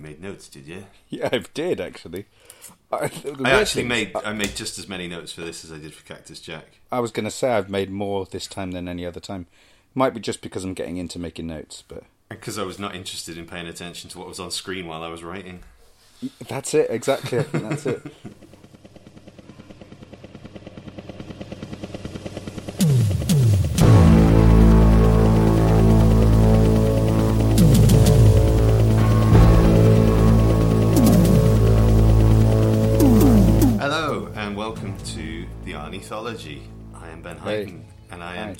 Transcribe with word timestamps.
you 0.00 0.06
made 0.06 0.22
notes, 0.22 0.48
did 0.48 0.66
you? 0.66 0.84
Yeah, 1.08 1.28
I 1.32 1.44
did 1.54 1.80
actually. 1.80 2.26
I, 2.92 3.10
I 3.44 3.50
actually 3.50 3.84
made 3.84 4.12
I 4.24 4.32
made 4.32 4.56
just 4.56 4.78
as 4.78 4.88
many 4.88 5.06
notes 5.06 5.32
for 5.32 5.42
this 5.42 5.64
as 5.64 5.72
I 5.72 5.78
did 5.78 5.94
for 5.94 6.04
Cactus 6.04 6.40
Jack. 6.40 6.80
I 6.90 7.00
was 7.00 7.10
going 7.12 7.24
to 7.24 7.30
say 7.30 7.52
I've 7.52 7.70
made 7.70 7.90
more 7.90 8.26
this 8.26 8.46
time 8.46 8.72
than 8.72 8.88
any 8.88 9.06
other 9.06 9.20
time. 9.20 9.46
Might 9.94 10.14
be 10.14 10.20
just 10.20 10.40
because 10.40 10.64
I'm 10.64 10.74
getting 10.74 10.96
into 10.96 11.18
making 11.18 11.46
notes, 11.46 11.82
but 11.86 12.04
Because 12.28 12.58
I 12.58 12.62
was 12.62 12.78
not 12.78 12.94
interested 12.94 13.36
in 13.38 13.46
paying 13.46 13.66
attention 13.66 14.10
to 14.10 14.18
what 14.18 14.28
was 14.28 14.40
on 14.40 14.50
screen 14.50 14.86
while 14.86 15.02
I 15.02 15.08
was 15.08 15.22
writing. 15.22 15.60
that's 16.48 16.74
it 16.74 16.88
exactly. 16.90 17.38
I 17.38 17.42
that's 17.42 17.86
it. 17.86 18.02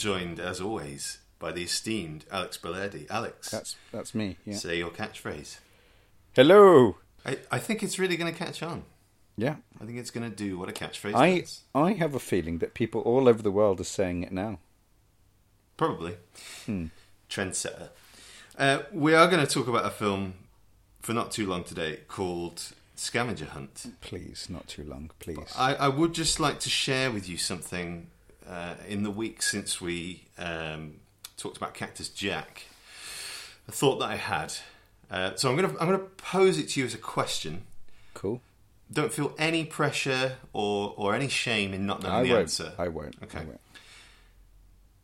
joined 0.01 0.41
as 0.41 0.61
always 0.61 1.19
by 1.39 1.53
the 1.53 1.63
esteemed 1.63 2.25
Alex 2.33 2.59
Bellardi. 2.59 3.07
Alex, 3.11 3.51
That's 3.51 3.77
that's 3.93 4.15
me. 4.15 4.37
Yeah. 4.45 4.57
say 4.57 4.79
your 4.79 4.91
catchphrase. 4.91 5.59
Hello. 6.35 6.97
I, 7.25 7.39
I 7.51 7.59
think 7.59 7.83
it's 7.83 7.99
really 7.99 8.17
going 8.17 8.33
to 8.33 8.39
catch 8.39 8.63
on. 8.63 8.85
Yeah. 9.37 9.57
I 9.81 9.85
think 9.85 9.99
it's 9.99 10.11
going 10.11 10.29
to 10.29 10.35
do 10.35 10.59
what 10.59 10.69
a 10.69 10.73
catchphrase 10.73 11.15
I 11.15 11.41
does. 11.41 11.63
I 11.75 11.93
have 11.93 12.15
a 12.15 12.19
feeling 12.19 12.59
that 12.59 12.73
people 12.75 13.03
all 13.03 13.29
over 13.29 13.43
the 13.43 13.51
world 13.51 13.81
are 13.81 13.85
saying 13.85 14.23
it 14.23 14.33
now. 14.33 14.59
Probably. 15.77 16.17
Hmm. 16.67 16.87
Trendsetter. 17.29 17.91
Uh, 18.59 18.81
we 18.93 19.15
are 19.15 19.29
going 19.29 19.45
to 19.45 19.53
talk 19.53 19.69
about 19.69 19.87
a 19.87 19.91
film 19.91 20.35
for 21.01 21.13
not 21.13 21.31
too 21.31 21.47
long 21.47 21.65
today 21.65 22.01
called 22.09 22.73
Scavenger 22.95 23.47
Hunt. 23.47 23.87
Please, 24.01 24.49
not 24.51 24.67
too 24.69 24.85
long, 24.85 25.11
please. 25.19 25.39
I, 25.57 25.75
I 25.75 25.89
would 25.89 26.13
just 26.13 26.41
like 26.41 26.61
to 26.61 26.69
share 26.71 27.11
with 27.11 27.29
you 27.29 27.37
something 27.39 28.09
uh, 28.51 28.75
in 28.89 29.03
the 29.05 29.11
week 29.11 29.43
since 29.43 29.81
we 29.81 30.25
um, 30.39 30.97
talked 31.37 31.57
about 31.57 31.73
Cactus 31.75 32.09
Jack. 32.09 32.65
A 33.69 33.73
thought 33.73 33.99
that 34.01 34.09
I 34.11 34.17
had. 34.17 34.53
Uh, 35.11 35.35
so 35.37 35.49
I'm 35.51 35.57
going 35.57 35.71
to 35.73 35.81
I'm 35.81 35.87
going 35.89 36.01
to 36.01 36.07
pose 36.17 36.59
it 36.59 36.69
to 36.71 36.81
you 36.81 36.87
as 36.87 36.95
a 36.95 36.99
question. 36.99 37.63
cool. 38.15 38.41
Don't 38.93 39.13
feel 39.13 39.35
any 39.39 39.65
pressure 39.65 40.37
or 40.53 40.95
or 40.97 41.15
any 41.15 41.29
shame 41.29 41.73
in 41.73 41.87
not 41.87 42.03
knowing 42.03 42.15
I 42.15 42.23
the 42.25 42.29
won't. 42.31 42.41
answer. 42.43 42.73
I 42.79 42.89
won't. 42.89 43.17
I 43.21 43.25
Okay. 43.27 43.45
won't. 43.45 43.61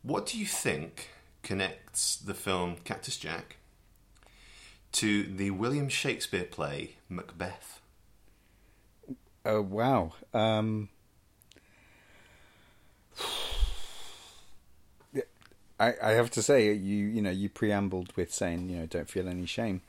What 0.01 0.25
do 0.25 0.37
you 0.37 0.45
think 0.45 1.09
connects 1.41 2.17
the 2.17 2.33
film 2.33 2.75
Cactus 2.83 3.17
Jack 3.17 3.55
to 4.93 5.23
the 5.23 5.51
William 5.51 5.87
Shakespeare 5.89 6.43
play 6.43 6.95
Macbeth? 7.09 7.79
Oh 9.45 9.61
wow. 9.61 10.13
Um, 10.33 10.89
I 15.79 15.93
I 16.01 16.11
have 16.11 16.31
to 16.31 16.41
say 16.41 16.73
you 16.73 17.05
you 17.05 17.21
know 17.21 17.29
you 17.29 17.49
preambled 17.49 18.15
with 18.15 18.33
saying 18.33 18.69
you 18.69 18.79
know 18.79 18.85
don't 18.85 19.09
feel 19.09 19.27
any 19.27 19.45
shame. 19.45 19.81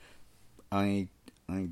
I 0.71 1.09
I 1.49 1.69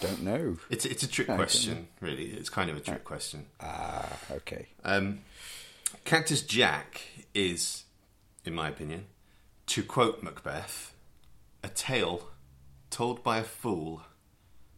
don't 0.00 0.22
know. 0.22 0.58
It's 0.70 0.84
it's 0.84 1.02
a 1.02 1.08
trick 1.08 1.28
I 1.28 1.36
question, 1.36 1.88
really. 2.00 2.26
It's 2.26 2.50
kind 2.50 2.70
of 2.70 2.76
a 2.76 2.80
trick 2.80 3.04
question. 3.04 3.46
Ah, 3.60 4.18
okay. 4.30 4.66
Um, 4.84 5.20
Cactus 6.04 6.42
Jack 6.42 7.02
is, 7.34 7.84
in 8.44 8.54
my 8.54 8.68
opinion, 8.68 9.06
to 9.66 9.82
quote 9.82 10.22
Macbeth, 10.22 10.94
a 11.62 11.68
tale 11.68 12.30
told 12.90 13.22
by 13.22 13.38
a 13.38 13.44
fool, 13.44 14.02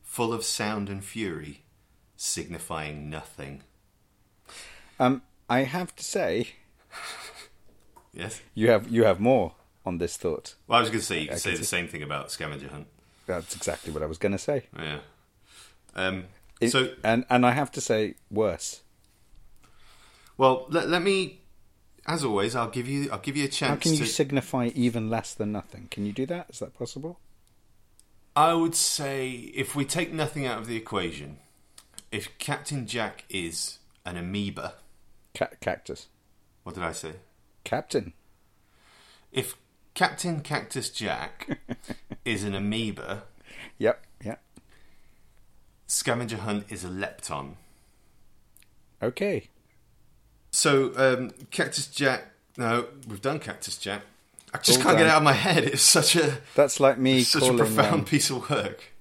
full 0.02 0.32
of 0.32 0.44
sound 0.44 0.88
and 0.88 1.04
fury, 1.04 1.62
signifying 2.16 3.08
nothing. 3.08 3.62
Um, 5.00 5.22
I 5.48 5.60
have 5.64 5.94
to 5.96 6.04
say 6.04 6.48
Yes. 8.14 8.40
you 8.54 8.68
have 8.70 8.88
you 8.90 9.04
have 9.04 9.20
more 9.20 9.54
on 9.86 9.98
this 9.98 10.16
thought. 10.16 10.54
Well, 10.66 10.78
I 10.78 10.80
was 10.80 10.90
going 10.90 11.00
to 11.00 11.06
say 11.06 11.20
you 11.20 11.28
could 11.28 11.34
I 11.36 11.38
say 11.38 11.56
the 11.56 11.64
same 11.64 11.88
thing 11.88 12.02
about 12.02 12.30
Scavenger 12.30 12.68
Hunt. 12.68 12.86
That's 13.26 13.54
exactly 13.56 13.92
what 13.92 14.02
I 14.02 14.06
was 14.06 14.18
going 14.18 14.32
to 14.32 14.38
say. 14.38 14.64
Yeah. 14.78 14.98
Um, 15.94 16.24
It- 16.60 16.70
so, 16.70 16.90
and 17.02 17.24
and 17.30 17.44
I 17.46 17.52
have 17.52 17.70
to 17.72 17.80
say 17.80 18.14
worse. 18.30 18.82
well, 20.36 20.66
let, 20.70 20.88
let 20.88 21.02
me. 21.02 21.38
As 22.04 22.24
always, 22.24 22.56
I'll 22.56 22.70
give 22.70 22.88
you. 22.88 23.10
I'll 23.12 23.18
give 23.20 23.36
you 23.36 23.44
a 23.44 23.48
chance. 23.48 23.70
How 23.70 23.76
can 23.76 23.92
you 23.92 23.98
to, 23.98 24.06
signify 24.06 24.70
even 24.74 25.08
less 25.08 25.34
than 25.34 25.52
nothing? 25.52 25.86
Can 25.90 26.04
you 26.04 26.12
do 26.12 26.26
that? 26.26 26.50
Is 26.50 26.58
that 26.58 26.76
possible? 26.76 27.18
I 28.34 28.54
would 28.54 28.74
say 28.74 29.30
if 29.54 29.76
we 29.76 29.84
take 29.84 30.12
nothing 30.12 30.44
out 30.46 30.58
of 30.58 30.66
the 30.66 30.76
equation, 30.76 31.38
if 32.10 32.36
Captain 32.38 32.86
Jack 32.86 33.24
is 33.28 33.78
an 34.04 34.16
amoeba, 34.16 34.74
Ca- 35.34 35.50
cactus, 35.60 36.08
what 36.62 36.74
did 36.74 36.84
I 36.84 36.92
say? 36.92 37.12
captain. 37.64 38.12
If 39.32 39.56
Captain 39.94 40.40
Cactus 40.40 40.90
Jack 40.90 41.58
is 42.24 42.44
an 42.44 42.54
amoeba, 42.54 43.24
Yep. 43.78 44.04
Yep. 44.24 44.42
Scavenger 45.86 46.38
Hunt 46.38 46.64
is 46.70 46.84
a 46.84 46.88
lepton. 46.88 47.54
Okay. 49.02 49.48
So, 50.50 50.92
um, 50.96 51.30
Cactus 51.50 51.86
Jack. 51.86 52.28
No, 52.56 52.86
we've 53.08 53.20
done 53.22 53.38
Cactus 53.38 53.76
Jack. 53.78 54.02
I 54.54 54.58
just 54.58 54.78
All 54.78 54.84
can't 54.84 54.98
get 54.98 55.06
it 55.06 55.10
out 55.10 55.18
of 55.18 55.22
my 55.22 55.32
head. 55.32 55.64
It's 55.64 55.82
such 55.82 56.14
a 56.16 56.38
That's 56.54 56.78
like 56.78 56.98
me 56.98 57.22
such 57.22 57.48
a 57.48 57.54
profound 57.54 57.94
um, 57.94 58.04
piece 58.04 58.28
of 58.28 58.48
work. 58.50 58.92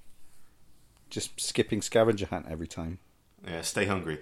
just 1.10 1.38
skipping 1.38 1.82
scavenger 1.82 2.26
hunt 2.26 2.46
every 2.48 2.66
time. 2.66 2.98
Yeah, 3.46 3.60
stay 3.60 3.84
hungry. 3.84 4.18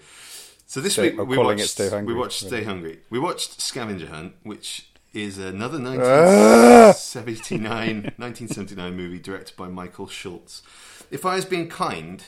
So 0.71 0.81
this 0.81 0.95
So- 0.95 1.03
week 1.03 1.19
we 1.19 1.37
watched, 1.37 1.67
Stay 1.67 1.89
Hungry, 1.91 2.15
we 2.15 2.21
watched. 2.21 2.47
Stay 2.47 2.63
Hungry. 2.63 3.01
We 3.11 3.19
watched 3.19 3.61
Scavenger 3.61 4.07
Hunt, 4.07 4.37
which 4.45 4.89
is 5.13 5.37
another 5.37 5.79
Ah! 5.79 6.93
1979, 6.95 8.15
1979 8.17 8.97
movie 8.97 9.19
directed 9.19 9.57
by 9.57 9.67
Michael 9.67 10.07
Schultz. 10.07 10.63
If 11.11 11.27
I 11.27 11.35
was 11.35 11.45
being 11.45 11.69
kind, 11.69 12.23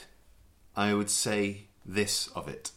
I 0.74 0.92
would 0.92 1.08
say 1.08 1.68
this 1.86 2.26
of 2.34 2.48
it. 2.48 2.72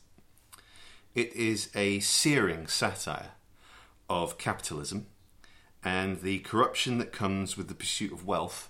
It 1.15 1.33
is 1.33 1.71
a 1.73 1.99
searing 1.99 2.67
satire 2.67 3.31
of 4.07 4.37
capitalism 4.37 5.07
and 5.83 6.21
the 6.21 6.41
corruption 6.41 6.99
that 6.99 7.11
comes 7.11 7.57
with 7.57 7.69
the 7.69 7.73
pursuit 7.73 8.11
of 8.11 8.23
wealth 8.23 8.69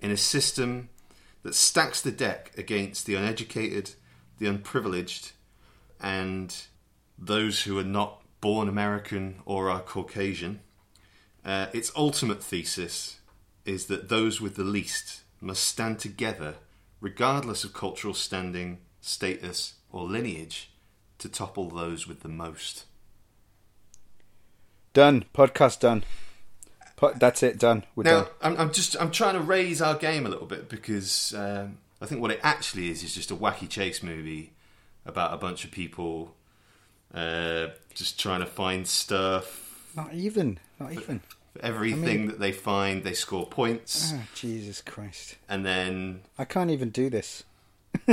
in 0.00 0.12
a 0.12 0.16
system 0.16 0.88
that 1.42 1.56
stacks 1.56 2.00
the 2.00 2.12
deck 2.12 2.52
against 2.56 3.06
the 3.06 3.16
uneducated, 3.16 3.96
the 4.38 4.46
unprivileged, 4.46 5.32
and 6.02 6.54
those 7.16 7.62
who 7.62 7.78
are 7.78 7.84
not 7.84 8.20
born 8.40 8.68
American 8.68 9.36
or 9.46 9.70
are 9.70 9.80
Caucasian. 9.80 10.60
Uh, 11.44 11.66
its 11.72 11.92
ultimate 11.96 12.42
thesis 12.42 13.20
is 13.64 13.86
that 13.86 14.08
those 14.08 14.40
with 14.40 14.56
the 14.56 14.64
least 14.64 15.22
must 15.40 15.64
stand 15.64 15.98
together, 15.98 16.56
regardless 17.00 17.64
of 17.64 17.72
cultural 17.72 18.14
standing, 18.14 18.78
status, 19.00 19.74
or 19.90 20.04
lineage, 20.04 20.70
to 21.18 21.28
topple 21.28 21.68
those 21.68 22.06
with 22.06 22.20
the 22.20 22.28
most. 22.28 22.84
Done. 24.92 25.24
Podcast 25.34 25.80
done. 25.80 26.04
Po- 26.96 27.14
that's 27.14 27.42
it. 27.42 27.58
Done. 27.58 27.84
We're 27.94 28.04
Now, 28.04 28.22
done. 28.22 28.30
I'm, 28.42 28.56
I'm 28.58 28.72
just 28.72 28.96
I'm 29.00 29.10
trying 29.10 29.34
to 29.34 29.40
raise 29.40 29.80
our 29.80 29.96
game 29.96 30.26
a 30.26 30.28
little 30.28 30.46
bit 30.46 30.68
because 30.68 31.34
um, 31.34 31.78
I 32.00 32.06
think 32.06 32.20
what 32.20 32.30
it 32.30 32.40
actually 32.42 32.90
is 32.90 33.02
is 33.02 33.14
just 33.14 33.30
a 33.30 33.36
wacky 33.36 33.68
chase 33.68 34.02
movie 34.02 34.51
about 35.06 35.32
a 35.34 35.36
bunch 35.36 35.64
of 35.64 35.70
people 35.70 36.34
uh, 37.14 37.68
just 37.94 38.18
trying 38.20 38.40
to 38.40 38.46
find 38.46 38.86
stuff. 38.86 39.90
Not 39.96 40.12
even. 40.14 40.58
Not 40.80 40.92
even. 40.92 41.20
For 41.52 41.62
everything 41.62 42.28
that 42.28 42.40
they 42.40 42.52
find, 42.52 43.04
they 43.04 43.12
score 43.12 43.46
points, 43.46 44.12
Ah, 44.14 44.22
Jesus 44.34 44.80
Christ. 44.80 45.36
and 45.48 45.66
then 45.66 46.22
I 46.38 46.46
can't 46.46 46.70
even 46.70 46.88
do 46.90 47.10
this. 47.10 47.44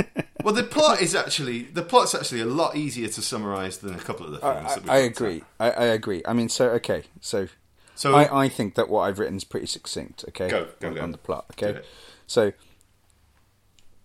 well, 0.44 0.52
the 0.52 0.62
plot 0.62 1.00
is 1.00 1.14
actually 1.14 1.62
the 1.62 1.82
plot's 1.82 2.14
actually 2.14 2.42
a 2.42 2.46
lot 2.46 2.76
easier 2.76 3.08
to 3.08 3.22
summarize 3.22 3.78
than 3.78 3.94
a 3.94 3.98
couple 3.98 4.26
of 4.26 4.32
the 4.32 4.46
I, 4.46 4.52
films. 4.52 4.66
I, 4.66 4.74
that 4.74 4.82
we've 4.82 4.90
I 4.90 4.96
agree. 4.98 5.42
I, 5.58 5.70
I 5.70 5.84
agree. 5.86 6.22
I 6.28 6.34
mean, 6.34 6.50
so 6.50 6.68
okay. 6.72 7.04
So, 7.22 7.48
So 7.94 8.14
I, 8.14 8.44
I 8.44 8.48
think 8.50 8.74
that 8.74 8.90
what 8.90 9.02
I've 9.02 9.18
written 9.18 9.36
is 9.36 9.44
pretty 9.44 9.64
succinct. 9.66 10.22
Okay, 10.28 10.50
Go, 10.50 10.68
go, 10.78 10.88
on, 10.88 10.94
go. 10.96 11.02
on 11.02 11.12
the 11.12 11.16
plot. 11.18 11.46
Okay, 11.52 11.80
so 12.26 12.52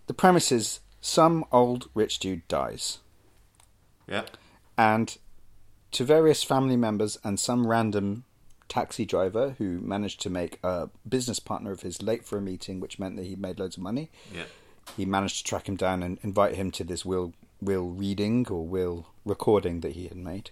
the 0.07 0.13
premise 0.13 0.49
is 0.49 0.79
some 1.05 1.45
old 1.51 1.87
rich 1.93 2.17
dude 2.17 2.47
dies, 2.47 2.97
yeah, 4.07 4.23
and 4.75 5.17
to 5.91 6.03
various 6.03 6.43
family 6.43 6.75
members 6.75 7.19
and 7.23 7.39
some 7.39 7.67
random 7.67 8.23
taxi 8.67 9.05
driver 9.05 9.55
who 9.59 9.79
managed 9.81 10.19
to 10.21 10.29
make 10.31 10.57
a 10.63 10.89
business 11.07 11.39
partner 11.39 11.71
of 11.71 11.81
his 11.81 12.01
late 12.01 12.25
for 12.25 12.39
a 12.39 12.41
meeting, 12.41 12.79
which 12.79 12.97
meant 12.97 13.15
that 13.17 13.25
he 13.25 13.35
made 13.35 13.59
loads 13.59 13.77
of 13.77 13.83
money. 13.83 14.09
yeah, 14.33 14.45
He 14.97 15.05
managed 15.05 15.37
to 15.37 15.43
track 15.43 15.69
him 15.69 15.75
down 15.75 16.01
and 16.01 16.17
invite 16.23 16.55
him 16.55 16.71
to 16.71 16.83
this 16.83 17.05
will 17.05 17.33
will 17.61 17.89
reading 17.89 18.45
or 18.49 18.65
will 18.65 19.05
recording 19.23 19.81
that 19.81 19.93
he 19.93 20.07
had 20.07 20.17
made. 20.17 20.49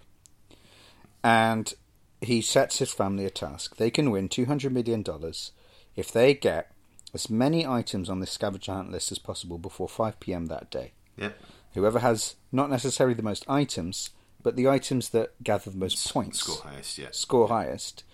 And 1.24 1.74
he 2.20 2.40
sets 2.40 2.78
his 2.78 2.92
family 2.92 3.26
a 3.26 3.30
task. 3.30 3.76
They 3.76 3.90
can 3.90 4.12
win 4.12 4.28
two 4.28 4.46
hundred 4.46 4.72
million 4.72 5.02
dollars 5.02 5.50
if 5.96 6.12
they 6.12 6.32
get 6.32 6.70
as 7.14 7.30
many 7.30 7.66
items 7.66 8.10
on 8.10 8.20
this 8.20 8.32
scavenger 8.32 8.72
hunt 8.72 8.90
list 8.90 9.12
as 9.12 9.18
possible 9.18 9.58
before 9.58 9.88
5 9.88 10.20
pm 10.20 10.46
that 10.46 10.70
day. 10.70 10.92
Yep. 11.16 11.38
Whoever 11.74 12.00
has 12.00 12.36
not 12.52 12.70
necessarily 12.70 13.14
the 13.14 13.22
most 13.22 13.44
items, 13.48 14.10
but 14.42 14.56
the 14.56 14.68
items 14.68 15.10
that 15.10 15.32
gather 15.42 15.70
the 15.70 15.76
most 15.76 16.12
points, 16.12 16.40
Score 16.40 16.70
highest, 16.70 16.98
yeah. 16.98 17.08
score 17.12 17.48
highest, 17.48 18.04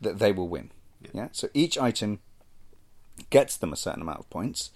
that 0.00 0.18
they 0.18 0.32
will 0.32 0.48
win. 0.48 0.70
Yeah. 1.02 1.10
Yeah. 1.14 1.28
So 1.32 1.48
each 1.54 1.78
item 1.78 2.20
gets 3.30 3.56
them 3.56 3.72
a 3.72 3.76
certain 3.76 4.02
amount 4.02 4.20
of 4.20 4.30
points, 4.30 4.70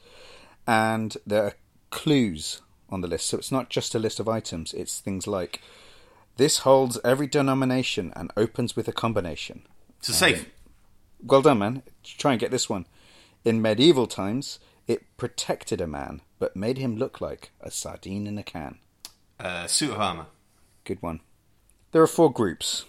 and 0.66 1.16
there 1.26 1.44
are 1.44 1.54
clues 1.90 2.62
on 2.90 3.00
the 3.00 3.08
list. 3.08 3.26
So 3.26 3.38
it's 3.38 3.52
not 3.52 3.70
just 3.70 3.94
a 3.94 3.98
list 3.98 4.20
of 4.20 4.28
items. 4.28 4.74
It's 4.74 5.00
things 5.00 5.26
like 5.26 5.60
this 6.36 6.58
holds 6.60 6.98
every 7.04 7.26
denomination 7.26 8.12
and 8.16 8.32
opens 8.36 8.74
with 8.74 8.88
a 8.88 8.92
combination. 8.92 9.62
It's 9.98 10.08
a 10.08 10.14
safe. 10.14 10.48
Well 11.22 11.42
done, 11.42 11.58
man. 11.58 11.82
Try 12.02 12.32
and 12.32 12.40
get 12.40 12.50
this 12.50 12.68
one. 12.68 12.86
In 13.44 13.60
medieval 13.60 14.06
times, 14.06 14.58
it 14.86 15.04
protected 15.16 15.80
a 15.80 15.86
man, 15.86 16.22
but 16.38 16.56
made 16.56 16.78
him 16.78 16.96
look 16.96 17.20
like 17.20 17.50
a 17.60 17.70
sardine 17.70 18.26
in 18.26 18.38
a 18.38 18.42
can. 18.42 18.78
Uh, 19.38 19.66
suit 19.66 19.90
of 19.90 20.00
armour. 20.00 20.26
Good 20.84 21.02
one. 21.02 21.20
There 21.92 22.02
are 22.02 22.06
four 22.06 22.32
groups. 22.32 22.84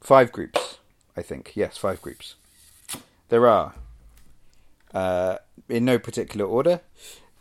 Five 0.00 0.32
groups, 0.32 0.78
I 1.16 1.22
think. 1.22 1.52
Yes, 1.54 1.76
five 1.76 2.02
groups. 2.02 2.34
There 3.28 3.46
are, 3.46 3.74
uh, 4.92 5.36
in 5.68 5.84
no 5.84 5.98
particular 5.98 6.44
order, 6.46 6.80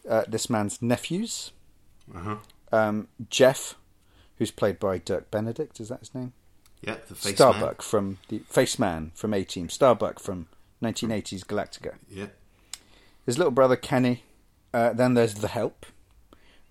uh, 0.07 0.23
this 0.27 0.49
man's 0.49 0.81
nephews. 0.81 1.51
Uh-huh. 2.13 2.37
Um, 2.71 3.07
Jeff, 3.29 3.75
who's 4.37 4.51
played 4.51 4.79
by 4.79 4.97
Dirk 4.99 5.31
Benedict, 5.31 5.79
is 5.79 5.89
that 5.89 5.99
his 5.99 6.13
name? 6.13 6.33
Yeah, 6.81 6.97
the 7.07 7.15
face 7.15 7.35
Starbuck 7.35 7.61
man. 7.61 7.75
from 7.79 8.17
the 8.29 8.39
Face 8.39 8.79
Man 8.79 9.11
from 9.13 9.33
A 9.33 9.43
Team. 9.43 9.69
Starbuck 9.69 10.19
from 10.19 10.47
1980s 10.81 11.43
Galactica. 11.45 11.95
Yeah. 12.09 12.27
His 13.29 13.37
little 13.37 13.51
brother 13.51 13.75
Kenny. 13.75 14.23
Uh, 14.73 14.91
then 14.91 15.13
there's 15.13 15.35
the 15.35 15.49
Help, 15.49 15.85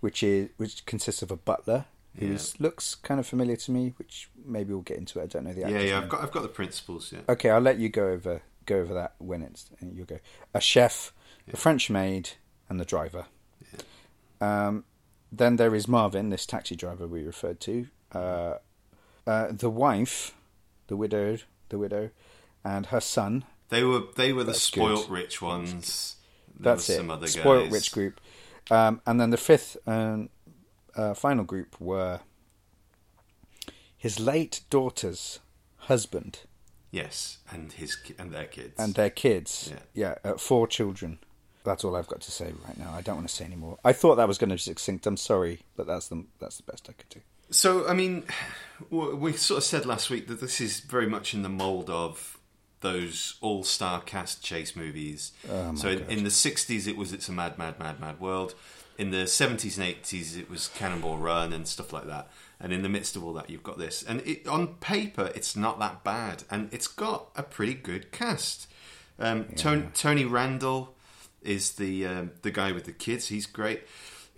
which 0.01 0.25
is 0.25 0.49
which 0.57 0.85
consists 0.87 1.23
of 1.23 1.31
a 1.31 1.37
butler 1.37 1.85
who 2.19 2.27
Yeah. 2.27 2.39
looks 2.59 2.97
kind 2.97 3.21
of 3.21 3.29
familiar 3.29 3.55
to 3.55 3.71
me. 3.71 3.95
Which 3.97 4.29
maybe 4.45 4.73
we'll 4.73 4.83
get 4.83 4.97
into 4.97 5.21
it. 5.21 5.23
I 5.23 5.27
don't 5.27 5.45
know 5.45 5.53
the 5.53 5.61
Yeah, 5.61 5.69
yeah, 5.69 5.79
name. 5.79 5.95
I've 6.03 6.09
got 6.09 6.21
I've 6.25 6.33
got 6.33 6.43
the 6.43 6.49
principles, 6.49 7.13
yeah. 7.13 7.21
Okay, 7.29 7.49
I'll 7.51 7.61
let 7.61 7.79
you 7.79 7.89
go 7.89 8.09
over 8.09 8.43
go 8.67 8.75
over 8.81 8.93
that 8.93 9.15
when 9.19 9.43
it's 9.43 9.71
you'll 9.81 10.05
go. 10.05 10.19
A 10.53 10.61
chef, 10.61 11.13
a 11.53 11.57
French 11.57 11.91
maid, 11.91 12.31
and 12.69 12.81
the 12.81 12.85
driver. 12.85 13.27
Um, 14.41 14.83
then 15.31 15.57
there 15.57 15.77
is 15.77 15.87
Marvin, 15.87 16.31
this 16.31 16.45
taxi 16.45 16.75
driver 16.75 17.07
we 17.07 17.23
referred 17.23 17.61
to. 17.61 17.87
Uh, 18.13 18.55
uh, 19.29 19.53
the 19.53 19.71
wife, 19.71 20.35
the 20.89 20.97
widowed, 20.97 21.45
the 21.69 21.79
widow, 21.79 22.11
and 22.65 22.87
her 22.87 23.01
son. 23.01 23.45
They 23.69 23.85
were 23.85 24.03
they 24.17 24.33
were 24.33 24.43
the 24.43 24.55
spoilt 24.55 25.03
good. 25.07 25.13
rich 25.13 25.41
ones. 25.41 26.17
That's 26.59 26.89
it. 26.91 26.97
Some 26.97 27.11
other 27.11 27.27
Spoiled 27.27 27.65
guys. 27.65 27.73
rich 27.73 27.93
group. 27.93 28.21
Um, 28.71 29.01
and 29.07 29.21
then 29.21 29.31
the 29.31 29.37
fifth 29.37 29.77
and 29.87 30.29
uh, 30.97 31.15
final 31.15 31.45
group 31.45 31.81
were 31.81 32.21
his 33.97 34.21
late 34.21 34.61
daughter's 34.71 35.41
husband 35.77 36.41
Yes, 36.91 37.39
and 37.51 37.71
his 37.73 37.97
and 38.19 38.33
their 38.33 38.47
kids. 38.47 38.73
and 38.79 38.95
their 38.95 39.11
kids. 39.11 39.71
Yeah. 39.95 40.15
Yeah, 40.25 40.31
uh, 40.33 40.37
four 40.39 40.67
children. 40.67 41.19
That's 41.63 41.85
all 41.85 41.95
I've 41.95 42.07
got 42.07 42.23
to 42.23 42.31
say 42.31 42.53
right 42.67 42.79
now. 42.79 42.95
I 42.95 43.03
don't 43.03 43.17
want 43.17 43.29
to 43.29 43.35
say 43.35 43.45
any 43.45 43.57
more. 43.57 43.77
I 43.85 43.93
thought 43.93 44.15
that 44.15 44.27
was 44.27 44.39
going 44.39 44.49
to 44.49 44.55
be 44.55 44.61
succinct. 44.61 45.07
I'm 45.07 45.19
sorry, 45.19 45.61
but 45.77 45.87
that's 45.87 46.09
the 46.09 46.25
that's 46.41 46.57
the 46.57 46.63
best 46.63 46.89
I 46.89 46.95
could 46.95 47.11
do. 47.11 47.21
So, 47.51 47.87
I 47.87 47.93
mean, 47.93 48.25
we 48.91 49.33
sort 49.35 49.59
of 49.59 49.65
said 49.65 49.85
last 49.85 50.09
week 50.09 50.29
that 50.29 50.41
this 50.41 50.61
is 50.63 50.81
very 50.81 51.07
much 51.07 51.35
in 51.35 51.43
the 51.43 51.49
mould 51.51 51.91
of 51.91 52.38
those 52.81 53.37
all-star 53.41 54.01
cast 54.01 54.43
chase 54.43 54.77
movies. 54.77 55.33
Oh, 55.51 55.75
so, 55.75 55.89
in, 55.89 56.05
in 56.07 56.25
the 56.25 56.31
'60s, 56.31 56.87
it 56.87 56.97
was 56.97 57.13
"It's 57.13 57.29
a 57.29 57.33
Mad, 57.33 57.59
Mad, 57.59 57.79
Mad, 57.79 58.01
Mad 58.01 58.21
World." 58.21 58.55
In 58.97 59.11
the 59.11 59.25
'70s 59.25 59.79
and 59.79 59.87
'80s, 59.87 60.39
it 60.39 60.51
was 60.51 60.69
Cannonball 60.69 61.19
Run 61.19 61.53
and 61.53 61.67
stuff 61.67 61.93
like 61.93 62.07
that. 62.07 62.29
And 62.61 62.73
in 62.73 62.83
the 62.83 62.89
midst 62.89 63.15
of 63.15 63.25
all 63.25 63.33
that, 63.35 63.49
you've 63.49 63.63
got 63.63 63.79
this. 63.79 64.03
And 64.03 64.21
it, 64.27 64.49
on 64.49 64.75
paper, 64.77 65.31
it's 65.35 65.55
not 65.55 65.79
that 65.79 66.03
bad, 66.03 66.45
and 66.51 66.69
it's 66.73 66.89
got 66.89 67.29
a 67.37 67.43
pretty 67.43 67.75
good 67.75 68.11
cast. 68.11 68.69
Um, 69.21 69.47
Tony, 69.57 69.87
Tony 69.95 70.25
Randall 70.25 70.95
is 71.43 71.73
the 71.73 72.07
um, 72.07 72.33
the 72.43 72.51
guy 72.51 72.73
with 72.73 72.85
the 72.85 72.93
kids. 72.93 73.29
He's 73.29 73.47
great. 73.47 73.83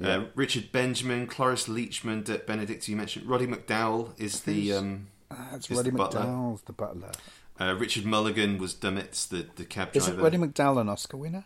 Uh, 0.02 0.24
Richard 0.34 0.72
Benjamin, 0.72 1.26
Cloris 1.26 1.68
Leachman, 1.68 2.24
Dirk 2.24 2.46
Benedict, 2.46 2.88
you 2.88 2.96
mentioned. 2.96 3.26
Roddy 3.26 3.46
McDowall 3.46 4.18
is 4.18 4.40
the. 4.40 4.72
Um, 4.72 5.08
That's 5.28 5.70
Is 5.70 5.76
Roddy 5.76 5.90
the. 5.90 5.98
McDowall's 5.98 6.62
the 6.62 6.72
butler. 6.72 7.12
Uh, 7.60 7.74
Richard 7.74 8.06
Mulligan 8.06 8.58
was 8.58 8.74
Dummitz, 8.74 9.28
the, 9.28 9.46
the 9.56 9.64
cab 9.64 9.92
driver. 9.92 10.12
Isn't 10.12 10.22
Roddy 10.22 10.38
McDowall 10.38 10.80
an 10.80 10.88
Oscar 10.88 11.18
winner 11.18 11.44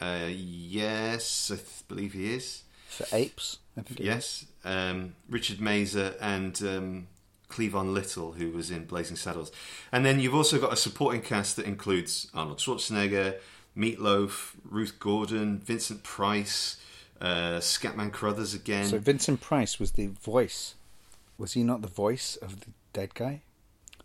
uh, 0.00 0.28
yes, 0.30 1.50
I 1.50 1.56
th- 1.56 1.88
believe 1.88 2.12
he 2.12 2.34
is. 2.34 2.62
for 2.88 3.06
Apes? 3.12 3.58
Yes. 3.96 4.46
Um, 4.64 5.14
Richard 5.28 5.58
Masur 5.58 6.14
and 6.20 6.60
um, 6.62 7.08
Cleavon 7.48 7.92
Little, 7.92 8.32
who 8.32 8.50
was 8.50 8.70
in 8.70 8.84
Blazing 8.84 9.16
Saddles. 9.16 9.52
And 9.92 10.04
then 10.04 10.20
you've 10.20 10.34
also 10.34 10.58
got 10.58 10.72
a 10.72 10.76
supporting 10.76 11.22
cast 11.22 11.56
that 11.56 11.66
includes 11.66 12.30
Arnold 12.34 12.58
Schwarzenegger, 12.58 13.36
Meatloaf, 13.76 14.52
Ruth 14.64 14.98
Gordon, 14.98 15.58
Vincent 15.58 16.02
Price, 16.02 16.78
uh, 17.20 17.58
Scatman 17.60 18.12
Crothers 18.12 18.54
again. 18.54 18.86
So 18.86 18.98
Vincent 18.98 19.40
Price 19.40 19.78
was 19.78 19.92
the 19.92 20.06
voice. 20.06 20.74
Was 21.38 21.52
he 21.52 21.62
not 21.62 21.82
the 21.82 21.88
voice 21.88 22.36
of 22.36 22.60
the 22.60 22.70
dead 22.92 23.14
guy? 23.14 23.42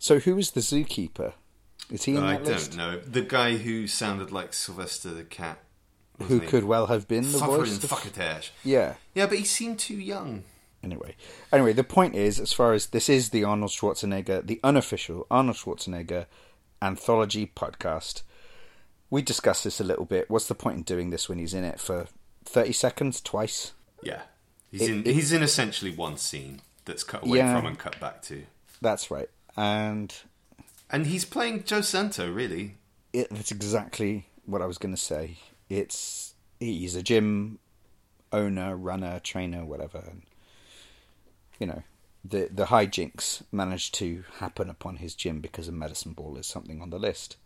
So 0.02 0.18
who 0.18 0.34
was 0.34 0.50
the 0.50 0.60
zookeeper? 0.60 1.32
Is 1.88 2.02
he 2.02 2.16
in 2.16 2.24
I 2.24 2.32
that 2.32 2.44
don't 2.44 2.54
list? 2.54 2.76
know. 2.76 2.98
The 2.98 3.22
guy 3.22 3.56
who 3.56 3.86
sounded 3.86 4.32
like 4.32 4.52
Sylvester 4.52 5.10
the 5.10 5.22
cat. 5.22 5.58
Who 6.24 6.40
name? 6.40 6.48
could 6.48 6.64
well 6.64 6.86
have 6.86 7.06
been 7.06 7.22
the 7.30 7.38
Fuffer 7.38 7.58
voice? 7.58 7.78
Fuckertash. 7.78 8.50
Yeah. 8.64 8.94
Yeah, 9.14 9.26
but 9.26 9.38
he 9.38 9.44
seemed 9.44 9.78
too 9.78 9.94
young. 9.94 10.42
Anyway, 10.82 11.14
anyway, 11.52 11.72
the 11.72 11.84
point 11.84 12.16
is, 12.16 12.40
as 12.40 12.52
far 12.52 12.72
as 12.72 12.86
this 12.88 13.08
is 13.08 13.30
the 13.30 13.44
Arnold 13.44 13.70
Schwarzenegger, 13.70 14.44
the 14.44 14.58
unofficial 14.64 15.24
Arnold 15.30 15.56
Schwarzenegger 15.56 16.26
anthology 16.82 17.52
podcast. 17.54 18.22
We 19.08 19.22
discussed 19.22 19.62
this 19.62 19.78
a 19.80 19.84
little 19.84 20.04
bit. 20.04 20.28
What's 20.28 20.48
the 20.48 20.56
point 20.56 20.78
in 20.78 20.82
doing 20.82 21.10
this 21.10 21.28
when 21.28 21.38
he's 21.38 21.54
in 21.54 21.62
it 21.62 21.78
for 21.78 22.06
thirty 22.44 22.72
seconds 22.72 23.20
twice? 23.20 23.70
Yeah. 24.02 24.22
He's 24.72 24.80
It- 24.82 24.90
in 24.90 25.06
it- 25.06 25.14
he's 25.14 25.32
in 25.32 25.44
essentially 25.44 25.92
one 25.94 26.16
scene 26.16 26.60
that's 26.86 27.04
cut 27.04 27.22
away 27.24 27.38
Yeah. 27.38 27.56
from 27.56 27.66
and 27.66 27.78
cut 27.78 28.00
back 28.00 28.20
to. 28.22 28.42
That's 28.80 29.08
right, 29.12 29.28
and 29.56 30.14
And 30.90 31.06
he's 31.06 31.24
playing 31.24 31.64
Joe 31.64 31.80
Santo, 31.80 32.30
really. 32.30 32.76
it, 33.12 33.28
that's 33.30 33.50
exactly 33.50 34.26
what 34.46 34.62
I 34.62 34.66
was 34.66 34.78
going 34.78 34.94
to 34.94 35.00
say. 35.00 35.36
It's 35.68 36.34
he's 36.60 36.94
a 36.94 37.02
gym 37.02 37.58
owner, 38.32 38.76
runner, 38.76 39.20
trainer, 39.20 39.64
whatever. 39.64 39.98
And, 39.98 40.22
you 41.58 41.66
know, 41.66 41.82
the 42.24 42.48
the 42.52 42.66
hijinks 42.66 43.42
managed 43.50 43.94
to 43.96 44.24
happen 44.38 44.70
upon 44.70 44.96
his 44.96 45.14
gym 45.14 45.40
because 45.40 45.68
a 45.68 45.72
medicine 45.72 46.12
ball 46.12 46.36
is 46.36 46.46
something 46.46 46.80
on 46.80 46.90
the 46.90 46.98
list, 46.98 47.36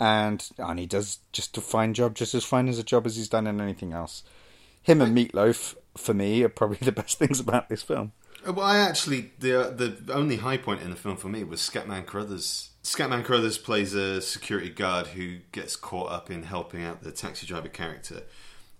and 0.00 0.48
and 0.58 0.78
he 0.78 0.86
does 0.86 1.18
just 1.32 1.56
a 1.56 1.60
fine 1.60 1.94
job, 1.94 2.14
just 2.14 2.34
as 2.34 2.44
fine 2.44 2.68
as 2.68 2.78
a 2.78 2.84
job 2.84 3.06
as 3.06 3.16
he's 3.16 3.28
done 3.28 3.46
in 3.46 3.60
anything 3.60 3.92
else. 3.92 4.22
Him 4.82 5.02
and 5.02 5.16
Meatloaf, 5.16 5.74
for 5.96 6.14
me, 6.14 6.42
are 6.42 6.48
probably 6.48 6.78
the 6.82 6.92
best 6.92 7.18
things 7.18 7.40
about 7.40 7.68
this 7.68 7.82
film. 7.82 8.12
Uh, 8.46 8.52
Well, 8.52 8.66
I 8.66 8.78
actually 8.78 9.32
the 9.38 9.72
the 10.06 10.12
only 10.12 10.36
high 10.36 10.56
point 10.56 10.82
in 10.82 10.90
the 10.90 10.96
film 10.96 11.16
for 11.16 11.28
me 11.28 11.44
was 11.44 11.60
Scatman 11.60 12.06
Crothers. 12.06 12.70
Scatman 12.82 13.24
Crothers 13.24 13.58
plays 13.58 13.94
a 13.94 14.20
security 14.20 14.70
guard 14.70 15.08
who 15.08 15.38
gets 15.52 15.76
caught 15.76 16.10
up 16.10 16.30
in 16.30 16.44
helping 16.44 16.82
out 16.84 17.02
the 17.02 17.12
taxi 17.12 17.46
driver 17.46 17.68
character, 17.68 18.22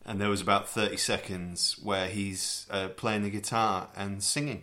and 0.07 0.21
there 0.21 0.31
was 0.31 0.41
about 0.41 0.69
thirty 0.69 0.97
seconds 0.97 1.79
where 1.83 2.09
he's 2.09 2.67
uh, 2.71 2.89
playing 2.89 3.23
the 3.23 3.31
guitar 3.31 3.89
and 3.97 4.23
singing, 4.23 4.63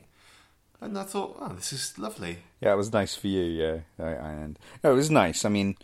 and 0.82 0.98
I 0.98 1.04
thought, 1.04 1.38
oh, 1.40 1.54
this 1.54 1.74
is 1.74 1.98
lovely. 2.00 2.40
Yeah, 2.62 2.74
it 2.74 2.78
was 2.78 2.94
nice 2.94 3.16
for 3.16 3.28
you. 3.28 3.44
Yeah, 3.44 3.80
and 4.00 4.58
no, 4.84 4.92
it 4.94 4.96
was 4.96 5.12
nice. 5.12 5.46
I 5.46 5.50
mean, 5.50 5.76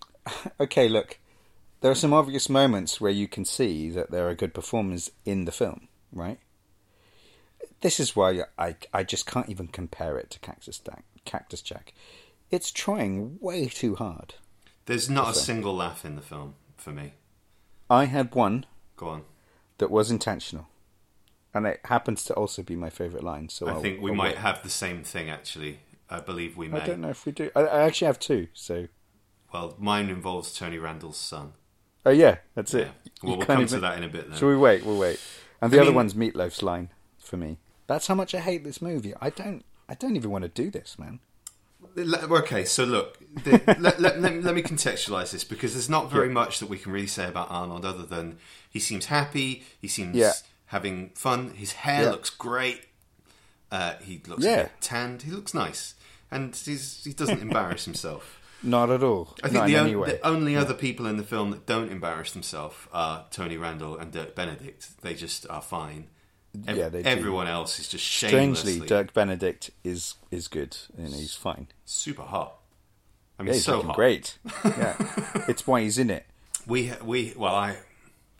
okay, 0.60 0.88
look, 0.88 1.18
there 1.80 1.90
are 1.90 1.94
some 1.94 2.12
obvious 2.12 2.48
moments 2.50 3.00
where 3.00 3.12
you 3.12 3.28
can 3.28 3.44
see 3.44 3.90
that 3.90 4.10
there 4.10 4.28
are 4.28 4.34
good 4.34 4.52
performers 4.52 5.10
in 5.24 5.46
the 5.46 5.52
film, 5.52 5.88
right? 6.12 6.38
This 7.80 7.98
is 8.00 8.14
why 8.14 8.44
I 8.58 8.76
I 8.92 9.02
just 9.04 9.26
can't 9.26 9.48
even 9.48 9.68
compare 9.68 10.18
it 10.18 10.30
to 10.30 10.38
Cactus 10.40 10.78
Jack. 10.78 11.04
Cactus 11.24 11.62
Jack, 11.62 11.92
it's 12.50 12.70
trying 12.70 13.38
way 13.40 13.66
too 13.68 13.94
hard. 13.94 14.34
There's 14.86 15.08
not 15.08 15.30
a 15.30 15.38
single 15.38 15.74
laugh 15.74 16.04
in 16.04 16.16
the 16.16 16.22
film 16.22 16.54
for 16.76 16.90
me. 16.90 17.12
I 17.88 18.04
had 18.06 18.34
one 18.34 18.66
Go 18.96 19.08
on. 19.08 19.22
that 19.78 19.90
was 19.90 20.10
intentional, 20.10 20.68
and 21.54 21.66
it 21.66 21.80
happens 21.84 22.24
to 22.24 22.34
also 22.34 22.62
be 22.62 22.76
my 22.76 22.90
favorite 22.90 23.24
line. 23.24 23.48
So 23.48 23.66
I 23.66 23.72
I'll- 23.72 23.80
think 23.80 24.00
we 24.00 24.10
I'll 24.10 24.16
might 24.16 24.34
wait. 24.34 24.38
have 24.38 24.62
the 24.62 24.70
same 24.70 25.02
thing 25.04 25.30
actually. 25.30 25.80
I 26.08 26.20
believe 26.20 26.56
we 26.56 26.66
may. 26.68 26.80
I 26.80 26.86
don't 26.86 27.00
know 27.00 27.10
if 27.10 27.24
we 27.24 27.32
do. 27.32 27.50
I, 27.54 27.60
I 27.60 27.82
actually 27.82 28.06
have 28.06 28.18
two. 28.18 28.48
So 28.52 28.88
Well, 29.52 29.74
mine 29.78 30.08
involves 30.10 30.52
Tony 30.54 30.76
Randall's 30.78 31.16
son. 31.18 31.52
oh 32.04 32.10
yeah, 32.10 32.38
that's 32.54 32.74
Yeah. 32.74 32.80
it. 32.80 32.88
Well, 33.22 33.32
You 33.32 33.38
we'll 33.38 33.46
come 33.46 33.56
even- 33.62 33.68
to 33.74 33.80
that 33.80 33.96
in 33.98 34.04
a 34.04 34.08
bit 34.08 34.28
then. 34.28 34.38
Shall 34.38 34.48
we 34.48 34.56
wait? 34.56 34.84
We'll 34.84 34.98
wait. 34.98 35.20
And 35.62 35.72
the 35.72 35.78
I 35.78 35.80
other 35.82 35.90
mean- 35.90 35.96
one's 35.96 36.14
Meatloaf's 36.14 36.62
line 36.62 36.90
for 37.18 37.36
me. 37.36 37.58
That's 37.90 38.06
how 38.06 38.14
much 38.14 38.36
I 38.36 38.38
hate 38.38 38.62
this 38.62 38.80
movie. 38.80 39.14
I 39.20 39.30
don't. 39.30 39.64
I 39.88 39.94
don't 39.94 40.14
even 40.14 40.30
want 40.30 40.42
to 40.42 40.48
do 40.48 40.70
this, 40.70 40.96
man. 40.96 41.18
okay, 41.98 42.64
so 42.64 42.84
look, 42.84 43.18
the, 43.42 43.60
let, 43.80 44.00
let, 44.00 44.20
let, 44.20 44.44
let 44.44 44.54
me 44.54 44.62
contextualize 44.62 45.32
this 45.32 45.42
because 45.42 45.72
there's 45.72 45.90
not 45.90 46.08
very 46.08 46.28
Yeah. 46.28 46.34
much 46.34 46.60
that 46.60 46.68
we 46.68 46.78
can 46.78 46.92
really 46.92 47.08
say 47.08 47.26
about 47.26 47.50
Arnold 47.50 47.84
other 47.84 48.04
than 48.04 48.38
he 48.70 48.78
seems 48.78 49.06
happy, 49.06 49.64
he 49.80 49.88
seems 49.88 50.14
Yeah. 50.14 50.34
having 50.66 51.08
fun, 51.16 51.50
his 51.54 51.72
hair 51.72 52.04
Yeah. 52.04 52.10
looks 52.12 52.30
great, 52.30 52.82
uh, 53.72 53.94
he 54.02 54.22
looks 54.24 54.44
Yeah. 54.44 54.68
tanned, 54.80 55.22
he 55.22 55.32
looks 55.32 55.52
nice, 55.52 55.94
and 56.30 56.54
he's, 56.54 57.02
he 57.02 57.12
doesn't 57.12 57.42
embarrass 57.42 57.86
himself. 57.86 58.40
Not 58.62 58.90
at 58.90 59.02
all. 59.02 59.36
I 59.42 59.48
think 59.48 59.64
the, 59.66 59.72
in 59.74 59.80
on- 59.80 59.86
any 59.86 59.96
way. 59.96 60.10
the 60.12 60.24
only 60.24 60.54
other 60.54 60.74
people 60.74 61.06
in 61.06 61.16
the 61.16 61.24
film 61.24 61.50
that 61.50 61.66
don't 61.66 61.90
embarrass 61.90 62.30
themselves 62.30 62.76
are 62.92 63.26
Tony 63.32 63.56
Randall 63.56 63.96
and 63.96 64.12
Dirk 64.12 64.36
Benedict. 64.36 65.00
They 65.00 65.14
just 65.14 65.44
are 65.50 65.62
fine. 65.62 66.06
Ev- 66.66 66.76
Yeah, 66.76 66.88
they 66.88 67.02
do. 67.02 67.08
everyone 67.08 67.46
else 67.46 67.78
is 67.78 67.88
just 67.88 68.04
shamelessly 68.04 68.72
Strangely, 68.72 68.86
Dirk 68.88 69.12
Benedict 69.14 69.70
is 69.84 70.14
is 70.30 70.48
good 70.48 70.76
and 70.96 71.08
he's 71.08 71.34
fine. 71.34 71.68
super 71.84 72.22
hot. 72.22 72.54
I 73.38 73.42
mean, 73.42 73.48
Yeah, 73.48 73.54
he's 73.54 73.64
so 73.64 73.82
hot. 73.82 73.94
great. 73.96 74.38
Yeah, 74.64 74.96
it's 75.48 75.66
why 75.66 75.82
he's 75.82 75.98
in 75.98 76.10
it. 76.10 76.26
We 76.66 76.92
we 77.02 77.32
well, 77.36 77.54
I 77.54 77.78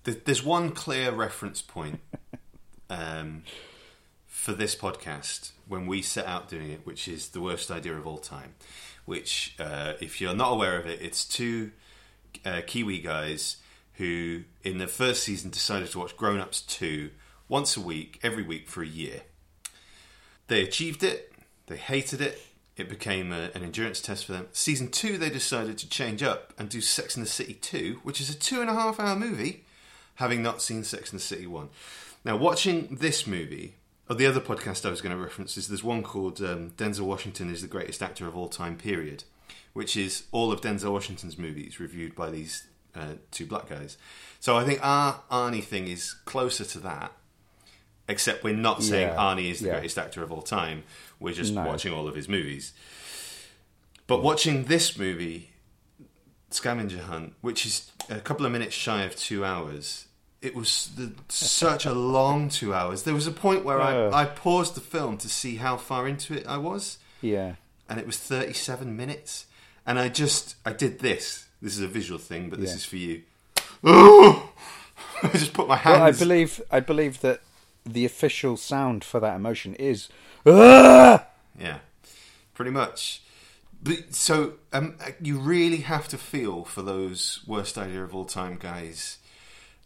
there's 0.05 0.43
one 0.43 0.71
clear 0.73 1.11
reference 1.13 1.63
point 1.63 2.01
um, 2.89 3.45
for 4.27 4.53
this 4.53 4.75
podcast 4.75 5.53
when 5.69 5.87
we 5.87 6.03
set 6.03 6.27
out 6.27 6.49
doing 6.49 6.71
it, 6.71 6.81
which 6.85 7.07
is 7.07 7.29
the 7.29 7.41
worst 7.41 7.71
idea 7.71 7.95
of 7.97 8.07
all 8.07 8.19
time. 8.19 8.55
Which, 9.05 9.55
uh, 9.59 9.95
if 10.01 10.21
you're 10.21 10.35
not 10.35 10.53
aware 10.53 10.79
of 10.79 10.87
it, 10.87 11.01
it's 11.03 11.25
two 11.25 11.73
uh, 12.45 12.61
Kiwi 12.67 13.01
guys 13.01 13.57
who, 13.95 14.43
in 14.63 14.79
the 14.79 14.87
first 14.87 15.23
season, 15.25 15.51
decided 15.51 15.91
to 15.91 15.99
watch 15.99 16.17
Grown 16.17 16.41
Ups 16.41 16.63
two 16.63 17.11
once 17.51 17.77
a 17.77 17.81
week, 17.81 18.19
every 18.23 18.45
week 18.45 18.69
for 18.69 18.83
a 18.83 18.87
year. 18.87 19.23
They 20.47 20.63
achieved 20.63 21.03
it. 21.03 21.33
They 21.67 21.77
hated 21.77 22.21
it. 22.21 22.41
It 22.77 22.89
became 22.89 23.33
a, 23.33 23.51
an 23.55 23.65
endurance 23.65 24.01
test 24.01 24.25
for 24.25 24.33
them. 24.33 24.47
Season 24.53 24.89
two, 24.89 25.19
they 25.19 25.29
decided 25.29 25.77
to 25.79 25.89
change 25.89 26.23
up 26.23 26.55
and 26.57 26.69
do 26.71 26.81
Sex 26.81 27.17
and 27.17 27.27
the 27.27 27.31
City 27.31 27.55
2, 27.55 28.01
which 28.05 28.21
is 28.21 28.31
a 28.31 28.39
two 28.39 28.61
and 28.61 28.71
a 28.71 28.75
half 28.75 28.99
hour 28.99 29.17
movie, 29.17 29.65
having 30.15 30.43
not 30.43 30.63
seen 30.63 30.85
Sex 30.85 31.11
and 31.11 31.21
the 31.21 31.25
City 31.25 31.47
1. 31.47 31.69
Now, 32.25 32.37
watching 32.37 32.97
this 33.01 33.27
movie, 33.27 33.75
or 34.09 34.15
the 34.15 34.27
other 34.27 34.41
podcast 34.41 34.87
I 34.87 34.91
was 34.91 35.01
going 35.01 35.15
to 35.15 35.23
reference 35.23 35.57
is 35.57 35.69
there's 35.69 35.85
one 35.85 36.03
called 36.03 36.41
um, 36.41 36.71
Denzel 36.71 37.01
Washington 37.01 37.51
is 37.51 37.63
the 37.63 37.69
greatest 37.69 38.01
actor 38.01 38.27
of 38.27 38.37
all 38.37 38.49
time, 38.49 38.77
period, 38.77 39.25
which 39.73 39.97
is 39.97 40.25
all 40.31 40.53
of 40.53 40.61
Denzel 40.61 40.93
Washington's 40.93 41.37
movies 41.37 41.81
reviewed 41.81 42.15
by 42.15 42.31
these 42.31 42.69
uh, 42.95 43.15
two 43.33 43.47
black 43.47 43.69
guys. 43.69 43.99
So 44.39 44.57
I 44.57 44.65
think 44.65 44.81
our 44.83 45.21
Arnie 45.31 45.65
thing 45.65 45.89
is 45.89 46.13
closer 46.25 46.65
to 46.65 46.79
that 46.81 47.13
except 48.11 48.45
we're 48.45 48.55
not 48.55 48.83
saying 48.83 49.09
Yeah, 49.09 49.17
Arnie 49.17 49.51
is 49.51 49.61
the 49.61 49.69
yeah. 49.69 49.75
greatest 49.75 49.97
actor 49.99 50.23
of 50.23 50.31
all 50.33 50.43
time. 50.43 50.83
We're 51.19 51.35
just 51.35 51.53
No. 51.55 51.65
watching 51.65 51.93
all 51.93 52.07
of 52.09 52.15
his 52.15 52.29
movies. 52.29 52.73
But 54.07 54.23
watching 54.23 54.65
this 54.65 54.99
movie, 54.99 55.51
Scavenger 56.51 57.03
Hunt, 57.03 57.35
which 57.41 57.65
is 57.65 57.93
a 58.09 58.21
couple 58.21 58.45
of 58.45 58.53
minutes 58.53 58.75
shy 58.75 59.03
of 59.05 59.15
two 59.17 59.45
hours, 59.45 60.07
it 60.43 60.55
was 60.55 60.91
the, 60.97 61.13
such 61.29 61.87
a 61.87 61.93
long 61.93 62.49
two 62.49 62.75
hours. 62.75 63.05
There 63.05 63.15
was 63.15 63.27
a 63.27 63.33
point 63.33 63.65
where. 63.65 63.81
I, 63.81 64.23
I 64.23 64.25
paused 64.25 64.75
the 64.75 64.81
film 64.81 65.17
to 65.19 65.29
see 65.29 65.57
how 65.57 65.77
far 65.77 66.09
into 66.09 66.35
it 66.35 66.47
I 66.47 66.57
was, 66.57 66.99
Yeah, 67.21 67.55
and 67.89 68.01
it 68.01 68.07
was 68.07 68.17
37 68.19 68.97
minutes. 68.97 69.47
And 69.87 69.99
I 69.99 70.09
just, 70.09 70.57
I 70.67 70.73
did 70.73 70.99
this. 71.01 71.47
This 71.63 71.75
is 71.77 71.81
a 71.81 71.89
visual 71.89 72.19
thing, 72.19 72.51
but 72.51 72.59
this 72.61 72.71
Yeah. 72.71 72.77
is 72.77 72.85
for 72.85 72.97
you. 72.97 73.23
I 73.85 75.29
just 75.33 75.53
put 75.53 75.69
my 75.69 75.77
hands. 75.77 75.99
well, 75.99 76.05
I 76.09 76.13
believe 76.13 76.61
I 76.71 76.81
believe 76.81 77.21
that 77.21 77.41
the 77.85 78.05
official 78.05 78.57
sound 78.57 79.05
for 79.05 79.21
that 79.21 79.37
emotion 79.37 79.75
is. 79.75 80.09
"Ah!" 80.47 81.27
Yeah, 81.59 81.79
pretty 82.55 82.71
much. 82.71 83.23
But 83.83 84.15
so 84.15 84.55
um, 84.73 84.97
you 85.23 85.39
really 85.39 85.79
have 85.79 86.07
to 86.09 86.19
feel 86.19 86.65
for 86.65 86.83
those 86.83 87.41
worst 87.47 87.79
idea 87.79 88.05
of 88.05 88.15
all 88.15 88.27
time 88.27 88.57
guys. 88.61 89.19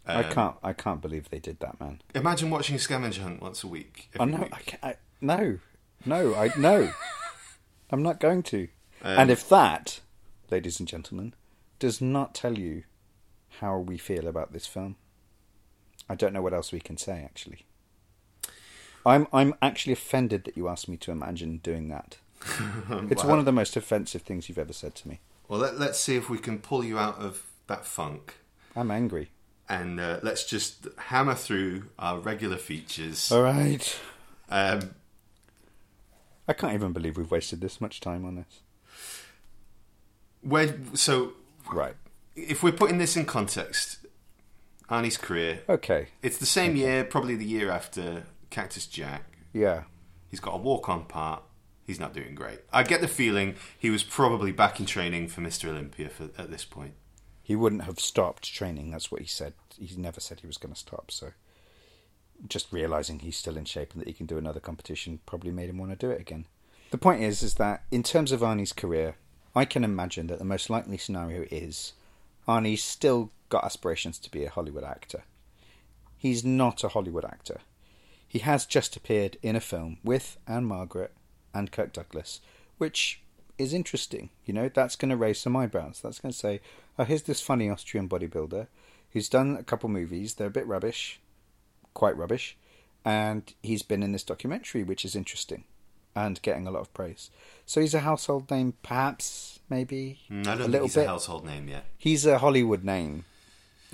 I 0.07 0.25
Um, 0.25 0.33
can't. 0.33 0.57
I 0.63 0.73
can't 0.73 1.01
believe 1.01 1.31
they 1.31 1.39
did 1.39 1.61
that, 1.61 1.81
man. 1.81 2.03
Imagine 2.15 2.51
watching 2.51 2.79
Scavenger 2.79 3.23
Hunt 3.23 3.41
once 3.41 3.63
a 3.65 3.69
week. 3.69 4.11
Oh 4.19 4.25
no! 4.25 4.39
week. 4.39 4.53
I 4.53 4.59
can't, 4.61 4.85
I, 4.85 4.95
no, 5.21 5.59
no, 6.05 6.35
I 6.35 6.51
no. 6.59 6.93
I'm 7.91 8.03
not 8.03 8.19
going 8.21 8.43
to. 8.45 8.69
Um, 9.03 9.19
and 9.19 9.31
if 9.31 9.49
that, 9.49 10.01
ladies 10.51 10.79
and 10.81 10.89
gentlemen, 10.89 11.35
does 11.79 12.01
not 12.01 12.35
tell 12.35 12.59
you 12.59 12.83
how 13.61 13.79
we 13.79 13.97
feel 13.99 14.27
about 14.27 14.53
this 14.53 14.67
film, 14.67 14.97
I 16.09 16.15
don't 16.17 16.33
know 16.33 16.43
what 16.43 16.53
else 16.55 16.73
we 16.73 16.81
can 16.81 16.97
say. 16.97 17.23
Actually, 17.25 17.65
I'm 19.06 19.26
I'm 19.32 19.54
actually 19.62 19.92
offended 19.92 20.44
that 20.44 20.56
you 20.56 20.68
asked 20.68 20.88
me 20.88 20.96
to 20.99 21.11
imagine 21.12 21.58
doing 21.58 21.88
that. 21.88 22.18
It's 23.11 23.23
Wow. 23.25 23.30
one 23.30 23.38
of 23.38 23.44
the 23.44 23.52
most 23.52 23.76
offensive 23.76 24.23
things 24.23 24.49
you've 24.49 24.58
ever 24.58 24.73
said 24.73 24.94
to 24.96 25.08
me. 25.08 25.20
Well, 25.49 25.61
let, 25.61 25.78
let's 25.78 25.99
see 26.00 26.16
if 26.16 26.28
we 26.30 26.38
can 26.38 26.58
pull 26.58 26.84
you 26.84 26.99
out 26.99 27.18
of 27.18 27.42
that 27.66 27.84
funk, 27.87 28.34
I'm 28.76 28.90
angry. 28.90 29.30
and 29.68 29.99
uh, 30.00 30.20
let's 30.23 30.44
just 30.44 30.87
hammer 30.99 31.34
through 31.34 31.84
our 31.99 32.18
regular 32.18 32.56
features. 32.58 33.30
All 33.32 33.42
right. 33.42 33.99
Um, 34.50 34.94
I 36.46 36.52
can't 36.52 36.75
even 36.75 36.92
believe 36.92 37.16
we've 37.16 37.30
wasted 37.30 37.61
this 37.62 37.80
much 37.80 38.00
time 38.00 38.25
on 38.26 38.34
this. 38.37 38.61
where 40.42 40.76
so 40.94 41.32
Right. 41.73 41.94
if 42.37 42.62
we're 42.62 42.73
putting 42.73 42.99
this 42.99 43.16
in 43.16 43.25
context, 43.25 44.04
Arnie's 44.90 45.16
career, 45.16 45.62
Okay. 45.68 46.08
it's 46.23 46.37
the 46.37 46.46
same 46.46 46.76
year, 46.76 47.04
probably 47.04 47.37
the 47.37 47.46
year 47.46 47.70
after 47.70 48.25
Cactus 48.54 48.87
Jack. 48.87 49.25
Yeah. 49.52 49.82
He's 50.28 50.38
got 50.38 50.54
a 50.54 50.58
walk 50.58 50.88
on 50.88 51.06
part. 51.06 51.42
He's 51.84 51.99
not 51.99 52.14
doing 52.14 52.37
great. 52.37 52.61
I 52.73 52.84
get 52.84 53.00
the 53.00 53.08
feeling 53.08 53.56
he 53.76 53.90
was 53.90 54.04
probably 54.04 54.52
back 54.52 54.78
in 54.78 54.87
training 54.87 55.26
for 55.26 55.40
Mr. 55.40 55.68
Olympia 55.68 56.08
for, 56.08 56.30
at 56.38 56.52
this 56.52 56.64
point. 56.64 56.94
He 57.42 57.56
wouldn't 57.56 57.82
have 57.82 57.99
stopped 57.99 58.54
training. 58.54 58.92
That's 58.92 59.11
what 59.11 59.20
he 59.20 59.26
said. 59.26 59.54
He 59.76 59.96
never 59.96 60.20
said 60.20 60.38
he 60.38 60.46
was 60.46 60.56
going 60.56 60.73
to 60.73 60.78
stop. 60.78 61.11
So, 61.11 61.32
just 62.49 62.73
realizing 62.73 63.18
he's 63.18 63.37
still 63.37 63.56
in 63.56 63.64
shape 63.64 63.92
and 63.92 64.00
that 64.00 64.06
he 64.06 64.14
can 64.14 64.26
do 64.26 64.38
another 64.38 64.61
competition 64.61 65.18
probably 65.26 65.50
made 65.50 65.68
him 65.68 65.78
want 65.78 65.90
to 65.90 66.06
do 66.06 66.12
it 66.12 66.20
again. 66.20 66.46
The 66.92 66.99
point 66.99 67.23
is, 67.23 67.42
is 67.42 67.54
that 67.54 67.82
in 67.90 68.04
terms 68.04 68.30
of 68.30 68.40
Arnie's 68.40 68.73
career, 68.73 69.16
I 69.56 69.64
can 69.64 69.82
imagine 69.82 70.28
that 70.28 70.38
the 70.38 70.44
most 70.44 70.70
likely 70.70 70.96
scenario 70.96 71.44
is 71.50 71.94
Arnie's 72.46 72.84
still 72.84 73.32
got 73.49 73.64
aspirations 73.64 74.20
to 74.20 74.30
be 74.30 74.44
a 74.44 74.50
Hollywood 74.50 74.84
actor. 74.84 75.25
He's 76.16 76.44
not 76.44 76.84
a 76.84 76.88
Hollywood 76.88 77.25
actor. 77.25 77.61
He 78.35 78.41
has 78.41 78.67
just 78.67 78.97
appeared 78.97 79.37
in 79.43 79.55
a 79.55 79.61
film 79.61 79.99
with 80.03 80.38
Ann-Margret 80.49 81.12
and 81.55 81.71
Kirk 81.71 81.93
Douglas, 81.93 82.41
which 82.79 83.23
is 83.59 83.73
interesting. 83.73 84.31
You 84.45 84.53
know, 84.55 84.69
that's 84.69 84.97
going 84.97 85.11
to 85.11 85.17
raise 85.17 85.38
some 85.41 85.55
eyebrows. 85.55 86.00
That's 86.03 86.19
going 86.19 86.33
to 86.33 86.37
say, 86.38 86.61
oh, 86.99 87.05
here's 87.05 87.23
this 87.23 87.41
funny 87.41 87.71
Austrian 87.71 88.09
bodybuilder 88.09 88.67
who's 89.12 89.29
done 89.29 89.57
a 89.57 89.62
couple 89.62 89.88
movies. 89.88 90.35
They're 90.35 90.49
a 90.49 90.50
bit 90.50 90.67
rubbish, 90.67 91.21
quite 91.95 92.17
rubbish, 92.17 92.57
and 93.05 93.55
he's 93.62 93.83
been 93.83 94.03
in 94.03 94.11
this 94.11 94.25
documentary, 94.25 94.83
which 94.83 95.05
is 95.05 95.14
interesting 95.14 95.62
and 96.17 96.43
getting 96.43 96.67
a 96.67 96.73
lot 96.73 96.81
of 96.81 96.93
praise. 96.93 97.31
So 97.67 97.81
he's 97.81 97.95
a 97.95 98.00
household 98.00 98.50
name, 98.50 98.75
perhaps, 98.83 99.61
maybe 99.71 100.19
Mm, 100.29 100.41
I 100.41 100.43
don't 100.45 100.55
a 100.55 100.59
think 100.62 100.73
little 100.73 100.87
he's 100.88 100.95
bit. 100.97 101.05
a 101.05 101.09
household 101.11 101.47
name 101.47 101.69
yet. 101.69 101.85
He's 101.97 102.26
a 102.26 102.38
Hollywood 102.38 102.83
name. 102.83 103.26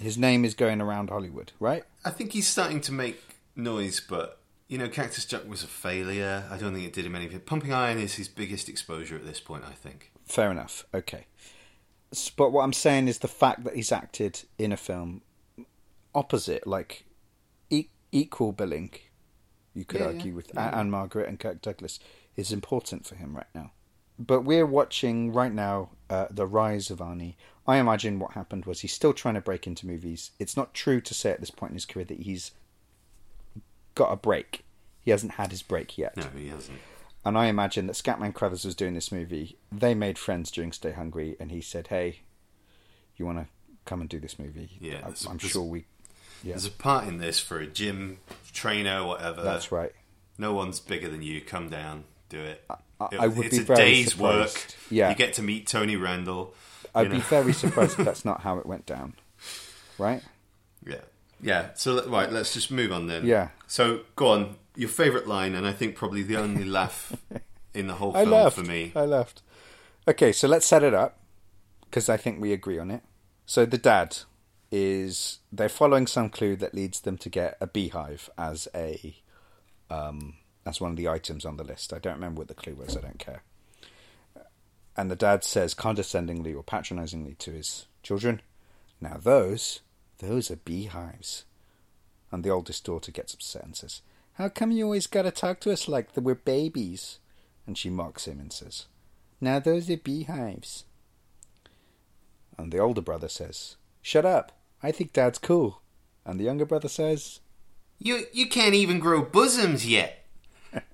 His 0.01 0.17
name 0.17 0.47
is 0.47 0.55
going 0.55 0.81
around 0.81 1.11
Hollywood, 1.11 1.53
right? 1.61 1.85
I 2.07 2.11
think 2.11 2.33
he's 2.33 2.47
starting 2.49 2.81
to 2.83 2.93
make 2.93 3.21
noise, 3.63 4.01
but 4.01 4.39
you 4.69 4.79
know, 4.79 4.89
Cactus 4.89 5.25
Jack 5.25 5.49
was 5.49 5.65
a 5.65 5.67
failure. 5.69 6.45
I 6.51 6.57
don't 6.57 6.73
think 6.75 6.87
it 6.87 6.93
did 6.93 7.05
him 7.05 7.17
any 7.17 7.27
good. 7.27 7.45
Pumping 7.47 7.73
Iron 7.73 7.99
is 7.99 8.15
his 8.15 8.29
biggest 8.29 8.69
exposure 8.69 9.17
at 9.17 9.27
this 9.27 9.41
point. 9.41 9.65
I 9.65 9.73
think. 9.73 10.13
Fair 10.25 10.51
enough. 10.51 10.85
Okay. 10.95 11.27
But 12.37 12.51
what 12.51 12.63
I'm 12.63 12.73
saying 12.73 13.09
is 13.09 13.19
the 13.19 13.29
fact 13.29 13.65
that 13.65 13.75
he's 13.77 13.93
acted 13.93 14.43
in 14.59 14.73
a 14.73 14.77
film 14.77 15.23
opposite, 16.15 16.67
like 16.67 17.05
e- 17.69 17.89
equal 18.11 18.53
billing, 18.53 18.91
you 19.75 19.85
could 19.85 20.01
Yeah, 20.01 20.07
argue, 20.07 20.31
yeah, 20.31 20.37
with 20.37 20.51
yeah. 20.55 20.81
Ann-Margret 20.81 21.29
and 21.29 21.39
Kirk 21.39 21.63
Douglas, 21.63 22.01
is 22.37 22.53
important 22.53 23.07
for 23.07 23.15
him 23.15 23.37
right 23.37 23.47
now. 23.55 23.73
But 24.19 24.43
we're 24.43 24.67
watching 24.67 25.33
right 25.33 25.53
now 25.53 25.91
uh, 26.09 26.27
the 26.31 26.47
rise 26.47 26.91
of 26.91 26.99
Arnie. 26.99 27.37
I 27.67 27.79
imagine 27.79 28.19
what 28.19 28.33
happened 28.33 28.67
was 28.67 28.81
he's 28.81 28.93
still 28.93 29.13
trying 29.13 29.35
to 29.35 29.41
break 29.41 29.67
into 29.67 29.87
movies. 29.87 30.33
It's 30.39 30.57
not 30.57 30.75
true 30.75 31.01
to 31.01 31.15
say 31.15 31.31
at 31.31 31.41
this 31.41 31.51
point 31.51 31.71
in 31.71 31.77
his 31.77 31.87
career 31.87 32.05
that 32.07 32.21
he's 32.21 32.51
got 34.05 34.13
a 34.13 34.17
break. 34.17 34.65
He 35.01 35.11
hasn't 35.11 35.33
had 35.33 35.51
his 35.51 35.63
break 35.63 35.97
yet. 35.99 36.17
No, 36.17 36.27
he 36.37 36.49
hasn't. 36.49 36.79
And 37.25 37.37
I 37.37 37.47
imagine 37.47 37.87
that 37.87 37.97
Scatman 37.97 38.33
Crothers 38.35 38.65
was 38.65 38.75
doing 38.75 38.95
this 38.95 39.13
movie. 39.13 39.59
They 39.71 39.95
made 39.95 40.19
friends 40.19 40.51
during 40.51 40.73
Stay 40.73 40.93
Hungry, 40.93 41.37
and 41.39 41.51
he 41.51 41.61
said, 41.61 41.89
"Hey, 41.89 42.21
you 43.17 43.27
want 43.27 43.39
to 43.39 43.47
come 43.85 44.01
and 44.01 44.09
do 44.09 44.19
this 44.21 44.39
movie? 44.39 44.71
Yeah, 44.81 45.01
I, 45.05 45.09
I'm 45.09 45.37
there's- 45.37 45.43
sure 45.53 45.63
we." 45.65 45.85
Yeah, 46.43 46.53
There's 46.55 46.65
a 46.65 46.71
part 46.71 47.07
in 47.07 47.19
this 47.19 47.39
for 47.39 47.59
a 47.59 47.67
gym 47.67 48.19
trainer, 48.55 49.01
or 49.03 49.09
whatever. 49.09 49.43
that's 49.43 49.71
right. 49.71 49.93
No 50.39 50.55
one's 50.55 50.81
bigger 50.81 51.11
than 51.11 51.21
you. 51.21 51.43
Come 51.43 51.69
down, 51.69 52.05
do 52.31 52.41
it. 52.41 52.65
I- 52.71 52.77
It- 53.13 53.21
I 53.21 53.27
would 53.27 53.47
it's 53.47 53.57
be 53.59 53.63
a 53.63 53.67
very 53.67 53.77
day's 53.79 54.13
surprised. 54.13 54.57
work. 54.57 54.75
Yeah. 54.91 55.11
you 55.11 55.15
get 55.17 55.35
to 55.35 55.43
meet 55.43 55.67
Tony 55.67 55.97
Randall. 55.97 56.55
I'd 56.95 57.09
you 57.09 57.13
be 57.15 57.21
very 57.21 57.53
surprised 57.53 57.99
if 57.99 58.05
that's 58.11 58.25
not 58.25 58.41
how 58.41 58.57
it 58.59 58.65
went 58.65 58.87
down. 58.87 59.13
Right? 59.99 60.23
Yeah, 60.87 61.03
yeah. 61.43 61.71
So 61.75 62.07
right, 62.09 62.31
let's 62.31 62.55
just 62.55 62.71
move 62.71 62.93
on 62.93 63.07
then. 63.07 63.27
Yeah. 63.27 63.49
So 63.67 64.01
go 64.17 64.29
on. 64.29 64.57
Your 64.77 64.89
favourite 64.89 65.27
line, 65.27 65.55
and 65.57 65.67
I 65.67 65.73
think 65.73 65.97
probably 65.97 66.23
the 66.23 66.37
only 66.37 66.65
laugh 66.79 67.15
in 67.75 67.89
the 67.89 67.95
whole 67.95 68.17
I 68.17 68.25
film 68.25 68.51
for 68.51 68.63
me. 68.63 68.93
I 68.95 69.05
laughed. 69.05 69.43
Okay, 70.09 70.33
so 70.33 70.49
let's 70.49 70.65
set 70.65 70.83
it 70.83 70.95
up 70.95 71.19
because 71.85 72.09
I 72.09 72.17
think 72.17 72.41
we 72.41 72.53
agree 72.53 72.79
on 72.79 72.91
it. 72.91 73.03
So 73.47 73.67
the 73.67 73.79
dad 73.79 74.19
is 74.71 75.41
they're 75.51 75.69
following 75.69 76.07
some 76.07 76.31
clue 76.31 76.57
that 76.57 76.75
leads 76.75 77.01
them 77.01 77.19
to 77.19 77.29
get 77.29 77.57
a 77.61 77.67
beehive 77.67 78.31
as 78.39 78.69
a 78.75 79.17
um, 79.91 80.35
as 80.65 80.81
one 80.81 80.93
of 80.93 80.97
the 80.97 81.09
items 81.09 81.45
on 81.45 81.57
the 81.57 81.65
list. 81.65 81.93
I 81.93 81.99
don't 81.99 82.15
remember 82.15 82.39
what 82.39 82.49
the 82.49 82.55
clue 82.55 82.75
was. 82.75 82.97
I 82.97 83.01
don't 83.01 83.19
care. 83.19 83.43
And 84.97 85.11
the 85.11 85.17
dad 85.17 85.45
says 85.45 85.75
condescendingly 85.75 86.55
or 86.55 86.63
patronizingly 86.63 87.35
to 87.35 87.53
his 87.53 87.87
children, 88.03 88.41
"Now 89.01 89.19
those 89.21 89.81
those 90.21 90.51
are 90.51 90.57
beehives." 90.57 91.45
And 92.33 92.45
the 92.45 92.51
oldest 92.51 92.85
daughter 92.85 93.11
gets 93.11 93.35
upset 93.35 93.65
and 93.65 93.75
says, 93.77 94.03
How 94.35 94.49
come 94.49 94.71
you 94.71 94.85
always 94.85 95.09
gotta 95.09 95.33
talk 95.33 95.59
to 95.61 95.73
us 95.73 95.89
like 95.89 96.13
that 96.13 96.21
we're 96.23 96.37
babies? 96.37 97.19
And 97.67 97.77
she 97.77 97.91
mocks 97.91 98.27
him 98.27 98.39
and 98.39 98.53
says, 98.53 98.87
Now 99.41 99.59
those 99.59 99.91
are 99.91 99.97
beehives. 99.97 100.85
And 102.57 102.71
the 102.73 102.79
older 102.79 103.01
brother 103.01 103.29
says, 103.29 103.75
Shut 104.01 104.25
up. 104.25 104.53
I 104.81 104.93
think 104.93 105.13
dad's 105.13 105.39
cool. 105.39 105.83
And 106.25 106.39
the 106.39 106.45
younger 106.45 106.65
brother 106.67 106.89
says, 106.89 107.41
You 107.99 108.27
you 108.33 108.49
can't 108.49 108.75
even 108.75 109.01
grow 109.01 109.23
bosoms 109.23 109.85
yet. 109.87 110.25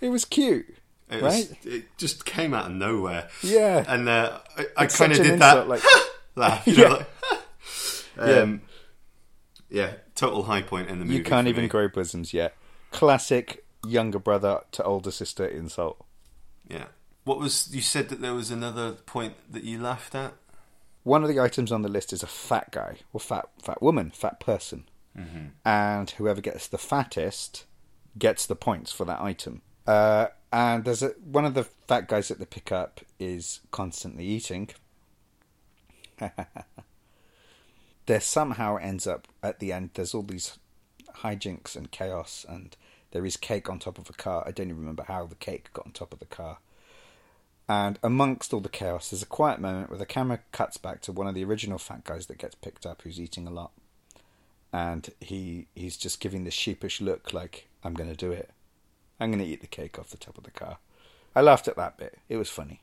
It 0.00 0.08
was 0.08 0.24
cute. 0.24 0.66
It, 1.10 1.22
right? 1.22 1.48
was, 1.48 1.54
it 1.64 1.84
just 1.98 2.24
came 2.24 2.54
out 2.54 2.66
of 2.70 2.72
nowhere. 2.72 3.28
Yeah. 3.42 3.84
and 3.86 4.08
uh, 4.08 4.38
I, 4.56 4.66
I 4.76 4.86
kind 4.86 5.12
of 5.12 5.18
did 5.18 5.38
that 5.40 5.68
like- 5.68 5.82
laugh. 6.36 6.66
You 6.66 6.74
Yeah. 6.82 6.88
know, 6.88 6.96
like, 6.96 7.06
um, 8.42 8.62
yeah, 9.68 9.92
total 10.14 10.42
high 10.44 10.62
point 10.62 10.88
in 10.88 10.98
the 10.98 11.04
movie. 11.04 11.18
You 11.18 11.24
can't 11.24 11.48
even 11.48 11.62
me. 11.64 11.68
grow 11.68 11.88
bosoms 11.88 12.32
yet. 12.34 12.54
Classic 12.90 13.64
younger 13.86 14.18
brother 14.18 14.60
to 14.72 14.82
older 14.84 15.10
sister 15.10 15.46
insult. 15.46 16.04
Yeah. 16.68 16.86
What 17.24 17.38
was 17.38 17.72
you 17.74 17.80
said 17.82 18.08
that 18.08 18.20
there 18.20 18.34
was 18.34 18.50
another 18.50 18.92
point 18.92 19.34
that 19.50 19.62
you 19.64 19.80
laughed 19.80 20.14
at? 20.14 20.34
One 21.02 21.22
of 21.22 21.28
the 21.28 21.40
items 21.40 21.70
on 21.72 21.82
the 21.82 21.88
list 21.88 22.12
is 22.12 22.22
a 22.22 22.26
fat 22.26 22.70
guy 22.72 22.96
or 23.12 23.20
fat 23.20 23.48
fat 23.62 23.80
woman, 23.80 24.10
fat 24.10 24.40
person, 24.40 24.84
and 25.64 26.10
whoever 26.10 26.40
gets 26.40 26.66
the 26.66 26.78
fattest 26.78 27.64
gets 28.18 28.46
the 28.46 28.56
points 28.56 28.90
for 28.92 29.04
that 29.04 29.20
item. 29.20 29.62
Uh, 29.86 30.26
and 30.52 30.84
there's 30.84 31.02
a, 31.02 31.08
one 31.24 31.44
of 31.44 31.54
the 31.54 31.64
fat 31.86 32.08
guys 32.08 32.28
that 32.28 32.38
they 32.38 32.44
pick 32.44 32.72
up 32.72 33.00
is 33.18 33.60
constantly 33.70 34.24
eating. 34.24 34.68
there 38.06 38.20
somehow 38.20 38.76
ends 38.76 39.06
up 39.06 39.28
at 39.42 39.60
the 39.60 39.72
end. 39.72 39.90
There's 39.94 40.14
all 40.14 40.22
these 40.22 40.58
hijinks 41.18 41.76
and 41.76 41.90
chaos, 41.90 42.44
and 42.48 42.76
there 43.12 43.26
is 43.26 43.36
cake 43.36 43.68
on 43.68 43.78
top 43.78 43.98
of 43.98 44.08
a 44.08 44.14
car. 44.14 44.44
I 44.46 44.50
don't 44.50 44.68
even 44.68 44.80
remember 44.80 45.04
how 45.04 45.26
the 45.26 45.34
cake 45.34 45.72
got 45.72 45.86
on 45.86 45.92
top 45.92 46.12
of 46.12 46.18
the 46.18 46.26
car. 46.26 46.58
And 47.68 47.98
amongst 48.02 48.52
all 48.52 48.60
the 48.60 48.68
chaos, 48.68 49.10
there's 49.10 49.22
a 49.22 49.26
quiet 49.26 49.60
moment 49.60 49.90
where 49.90 49.98
the 49.98 50.06
camera 50.06 50.40
cuts 50.50 50.76
back 50.76 51.00
to 51.02 51.12
one 51.12 51.28
of 51.28 51.36
the 51.36 51.44
original 51.44 51.78
fat 51.78 52.02
guys 52.02 52.26
that 52.26 52.38
gets 52.38 52.56
picked 52.56 52.84
up, 52.84 53.02
who's 53.02 53.20
eating 53.20 53.46
a 53.46 53.52
lot, 53.52 53.70
and 54.72 55.10
he 55.20 55.68
he's 55.74 55.96
just 55.96 56.20
giving 56.20 56.44
this 56.44 56.54
sheepish 56.54 57.00
look, 57.00 57.32
like 57.32 57.68
I'm 57.84 57.94
going 57.94 58.10
to 58.10 58.16
do 58.16 58.32
it. 58.32 58.50
I'm 59.20 59.30
going 59.30 59.44
to 59.44 59.48
eat 59.48 59.60
the 59.60 59.66
cake 59.66 59.98
off 59.98 60.10
the 60.10 60.16
top 60.16 60.36
of 60.36 60.44
the 60.44 60.50
car. 60.50 60.78
I 61.36 61.42
laughed 61.42 61.68
at 61.68 61.76
that 61.76 61.96
bit. 61.96 62.18
It 62.28 62.38
was 62.38 62.48
funny. 62.48 62.80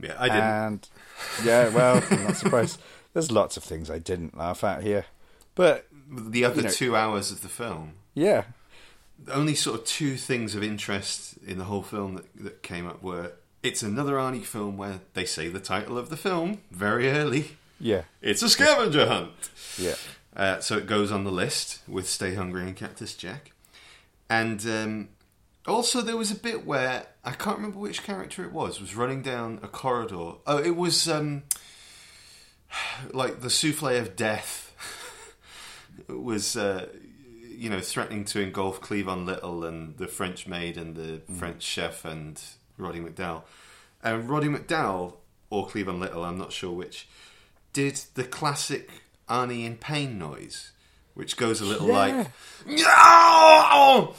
Yeah, 0.00 0.14
I 0.18 0.28
didn't. 0.28 0.42
And 0.42 0.88
yeah, 1.44 1.68
well, 1.70 2.02
I'm 2.10 2.24
not 2.24 2.36
surprised. 2.36 2.80
There's 3.14 3.30
lots 3.32 3.56
of 3.56 3.64
things 3.64 3.90
I 3.90 3.98
didn't 3.98 4.36
laugh 4.36 4.62
at 4.62 4.82
here, 4.82 5.06
but 5.54 5.86
the 6.10 6.44
other 6.44 6.56
you 6.56 6.62
know- 6.64 6.70
two 6.70 6.94
hours 6.96 7.30
of 7.30 7.40
the 7.42 7.48
film, 7.48 7.94
yeah, 8.14 8.44
The 9.24 9.32
only 9.32 9.54
sort 9.54 9.80
of 9.80 9.86
two 9.86 10.16
things 10.16 10.54
of 10.54 10.62
interest 10.62 11.36
in 11.46 11.56
the 11.58 11.64
whole 11.64 11.82
film 11.82 12.14
that, 12.16 12.26
that 12.44 12.62
came 12.62 12.86
up 12.86 13.02
were 13.02 13.32
it's 13.62 13.82
another 13.82 14.14
Arnie 14.16 14.44
film 14.44 14.76
where 14.76 15.00
they 15.14 15.24
say 15.24 15.48
the 15.48 15.58
title 15.60 15.96
of 15.98 16.10
the 16.10 16.16
film 16.16 16.60
very 16.70 17.10
early. 17.10 17.56
yeah, 17.80 18.02
It's 18.20 18.42
a 18.42 18.48
scavenger 18.50 19.06
hunt. 19.06 19.50
yeah. 19.78 19.94
Uh, 20.36 20.60
so 20.60 20.76
it 20.76 20.86
goes 20.86 21.10
on 21.10 21.24
the 21.24 21.32
list 21.32 21.80
with 21.88 22.06
Stay 22.06 22.34
Hungry 22.34 22.62
and 22.64 22.76
Cactus 22.76 23.14
Jack. 23.14 23.52
And 24.28 24.60
um, 24.66 25.08
also, 25.66 26.00
there 26.00 26.16
was 26.16 26.30
a 26.30 26.36
bit 26.36 26.66
where 26.66 27.06
I 27.24 27.32
can't 27.32 27.56
remember 27.56 27.78
which 27.78 28.02
character 28.02 28.44
it 28.44 28.52
was, 28.52 28.80
was 28.80 28.94
running 28.94 29.22
down 29.22 29.58
a 29.62 29.68
corridor. 29.68 30.34
Oh, 30.46 30.58
it 30.58 30.76
was 30.76 31.08
um, 31.08 31.44
like 33.12 33.40
the 33.40 33.50
souffle 33.50 33.98
of 33.98 34.16
death 34.16 34.72
was, 36.08 36.56
uh, 36.56 36.88
you 37.48 37.70
know, 37.70 37.80
threatening 37.80 38.24
to 38.26 38.40
engulf 38.40 38.80
Cleavon 38.80 39.26
Little 39.26 39.64
and 39.64 39.96
the 39.96 40.06
French 40.06 40.46
maid 40.46 40.76
and 40.76 40.94
the 40.94 41.22
French 41.34 41.62
chef 41.62 42.04
and 42.04 42.40
Roddy 42.78 43.00
McDowall. 43.00 43.42
And 44.02 44.28
Roddy 44.28 44.48
McDowall, 44.48 45.14
or 45.50 45.66
Cleavon 45.66 45.98
Little, 45.98 46.24
I'm 46.24 46.38
not 46.38 46.52
sure 46.52 46.72
which, 46.72 47.08
did 47.72 48.00
the 48.14 48.24
classic 48.24 48.90
Arnie 49.28 49.64
in 49.64 49.76
pain 49.76 50.18
noise, 50.18 50.72
which 51.16 51.36
goes 51.36 51.60
a 51.60 51.64
little 51.64 51.88
Yeah. 51.88 51.94
like, 51.94 52.30
"No!" 52.66 54.14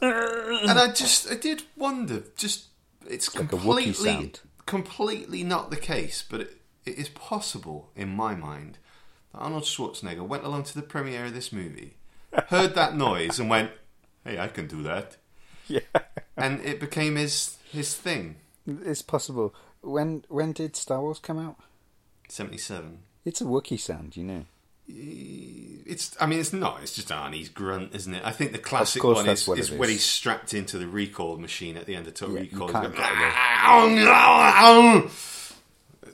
and 0.00 0.78
I 0.78 0.90
just, 0.94 1.30
I 1.30 1.34
did 1.34 1.64
wonder, 1.76 2.22
just 2.36 2.66
it's 3.06 3.34
like 3.34 3.44
a 3.44 3.48
completely, 3.48 3.92
sound. 3.92 4.40
completely 4.64 5.42
not 5.44 5.70
the 5.70 5.76
case, 5.76 6.24
but 6.28 6.40
it, 6.40 6.56
it 6.86 6.96
is 6.98 7.08
possible 7.10 7.90
in 7.94 8.08
my 8.08 8.34
mind 8.34 8.78
that 9.32 9.38
Arnold 9.40 9.64
Schwarzenegger 9.64 10.26
went 10.26 10.44
along 10.44 10.62
to 10.64 10.74
the 10.74 10.82
premiere 10.82 11.26
of 11.26 11.34
this 11.34 11.52
movie, 11.52 11.96
heard 12.48 12.74
that 12.74 12.96
noise, 13.08 13.38
and 13.38 13.50
went, 13.50 13.72
"Hey, 14.24 14.38
I 14.38 14.48
can 14.48 14.66
do 14.68 14.82
that," 14.84 15.16
Yeah, 15.68 15.80
and 16.36 16.60
it 16.64 16.78
became 16.80 17.16
his 17.16 17.56
his 17.70 17.94
thing. 17.94 18.36
it's 18.66 19.02
possible. 19.02 19.54
When 19.80 20.24
when 20.28 20.52
did 20.52 20.76
Star 20.76 21.00
Wars 21.00 21.18
come 21.18 21.38
out? 21.38 21.56
Seventy-seven. 22.28 23.00
It's 23.24 23.40
a 23.40 23.44
Wookiee 23.44 23.78
sound, 23.80 24.16
you 24.16 24.24
know. 24.24 24.44
It's. 24.94 26.16
I 26.20 26.26
mean, 26.26 26.38
it's 26.38 26.52
not. 26.52 26.80
It's 26.82 26.94
just 26.94 27.08
Arnie's 27.08 27.48
grunt, 27.48 27.94
isn't 27.94 28.14
it? 28.14 28.22
I 28.24 28.30
think 28.30 28.52
the 28.52 28.58
classic 28.58 29.02
one 29.02 29.28
is, 29.28 29.48
is 29.48 29.70
it 29.70 29.78
when 29.78 29.88
is. 29.88 29.96
he's 29.96 30.04
strapped 30.04 30.54
into 30.54 30.78
the 30.78 30.86
recall 30.86 31.36
machine 31.38 31.76
at 31.76 31.86
the 31.86 31.94
end 31.94 32.06
of 32.06 32.14
Total 32.14 32.36
Yeah, 32.36 32.42
Recall. 32.42 32.68
get 32.68 32.92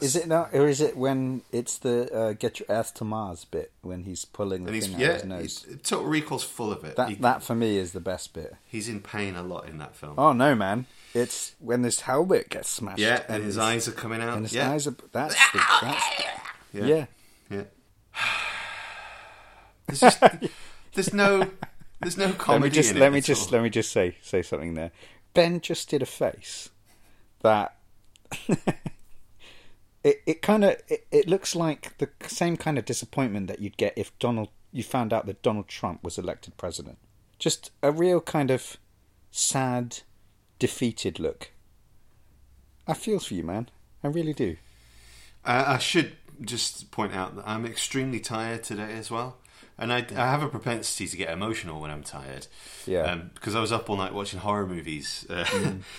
Is 0.00 0.14
it 0.14 0.28
now, 0.28 0.48
or 0.52 0.68
is 0.68 0.80
it 0.80 0.96
when 0.96 1.42
it's 1.50 1.78
the 1.78 2.12
uh, 2.14 2.32
"Get 2.34 2.60
Your 2.60 2.70
Ass 2.70 2.92
to 2.92 3.04
Mars" 3.04 3.44
bit 3.44 3.72
when 3.82 4.04
he's 4.04 4.24
pulling 4.24 4.64
the 4.64 4.72
and 4.72 4.82
thing 4.82 4.94
out 4.94 5.00
yeah. 5.00 5.08
of 5.08 5.14
his 5.16 5.24
nose? 5.24 5.66
Total 5.82 6.06
Recall's 6.06 6.44
full 6.44 6.70
of 6.72 6.84
it. 6.84 6.94
That 6.96 7.08
He- 7.08 7.14
that 7.16 7.42
for 7.42 7.56
me 7.56 7.78
is 7.78 7.92
the 7.92 8.00
best 8.00 8.32
bit. 8.32 8.54
he's 8.64 8.88
in 8.88 9.00
pain 9.00 9.34
a 9.34 9.42
lot 9.42 9.68
in 9.68 9.78
that 9.78 9.96
film. 9.96 10.14
Oh 10.16 10.32
no, 10.32 10.54
man! 10.54 10.86
It's 11.14 11.54
when 11.58 11.82
this 11.82 12.02
helmet 12.02 12.48
gets 12.48 12.68
smashed. 12.68 13.00
yeah, 13.00 13.22
and 13.28 13.42
his 13.42 13.58
eyes 13.58 13.88
are 13.88 13.92
coming 13.92 14.20
out. 14.22 14.34
and 14.36 14.44
his 14.46 14.54
yeah, 14.54 14.70
eyes 14.70 14.86
are. 14.86 14.94
That's 15.12 15.34
the, 15.52 15.60
that's 15.82 16.04
yeah, 16.72 16.84
yeah. 16.86 17.06
yeah. 17.50 17.62
There's 19.88 20.00
just 20.00 20.22
there's 20.94 21.12
no 21.12 21.50
there's 22.00 22.16
no 22.16 22.32
comedy 22.32 22.60
Let 22.60 22.62
me 22.62 22.70
just 22.70 22.90
in 22.90 22.96
it 22.96 23.00
let 23.00 23.12
me 23.12 23.20
just 23.20 23.48
all. 23.48 23.52
let 23.54 23.62
me 23.64 23.70
just 23.70 23.90
say 23.90 24.16
say 24.22 24.42
something 24.42 24.74
there. 24.74 24.92
Ben 25.34 25.60
just 25.60 25.90
did 25.90 26.02
a 26.02 26.06
face 26.06 26.70
that 27.42 27.76
it 30.04 30.22
it 30.26 30.42
kind 30.42 30.64
of 30.64 30.76
it, 30.88 31.06
it 31.10 31.28
looks 31.28 31.56
like 31.56 31.96
the 31.98 32.08
same 32.26 32.56
kind 32.56 32.78
of 32.78 32.84
disappointment 32.84 33.48
that 33.48 33.60
you'd 33.60 33.76
get 33.76 33.94
if 33.96 34.16
Donald 34.18 34.48
you 34.72 34.82
found 34.82 35.12
out 35.12 35.26
that 35.26 35.42
Donald 35.42 35.68
Trump 35.68 36.04
was 36.04 36.18
elected 36.18 36.56
president. 36.56 36.98
Just 37.38 37.70
a 37.82 37.90
real 37.90 38.20
kind 38.20 38.50
of 38.50 38.76
sad, 39.30 40.00
defeated 40.58 41.18
look. 41.18 41.50
I 42.86 42.94
feel 42.94 43.18
for 43.20 43.34
you, 43.34 43.44
man. 43.44 43.68
I 44.02 44.08
really 44.08 44.32
do. 44.34 44.56
Uh, 45.44 45.64
I 45.66 45.78
should 45.78 46.16
just 46.40 46.90
point 46.90 47.14
out 47.14 47.36
that 47.36 47.48
I'm 47.48 47.64
extremely 47.64 48.20
tired 48.20 48.62
today 48.62 48.92
as 48.92 49.10
well. 49.10 49.36
And 49.78 49.92
I, 49.92 50.04
I 50.16 50.30
have 50.30 50.42
a 50.42 50.48
propensity 50.48 51.06
to 51.06 51.16
get 51.16 51.30
emotional 51.30 51.80
when 51.80 51.90
I'm 51.90 52.02
tired. 52.02 52.48
Yeah. 52.86 53.02
Um, 53.02 53.30
because 53.34 53.54
I 53.54 53.60
was 53.60 53.70
up 53.70 53.88
all 53.88 53.96
night 53.96 54.12
watching 54.12 54.40
horror 54.40 54.66
movies, 54.66 55.24
uh, 55.30 55.44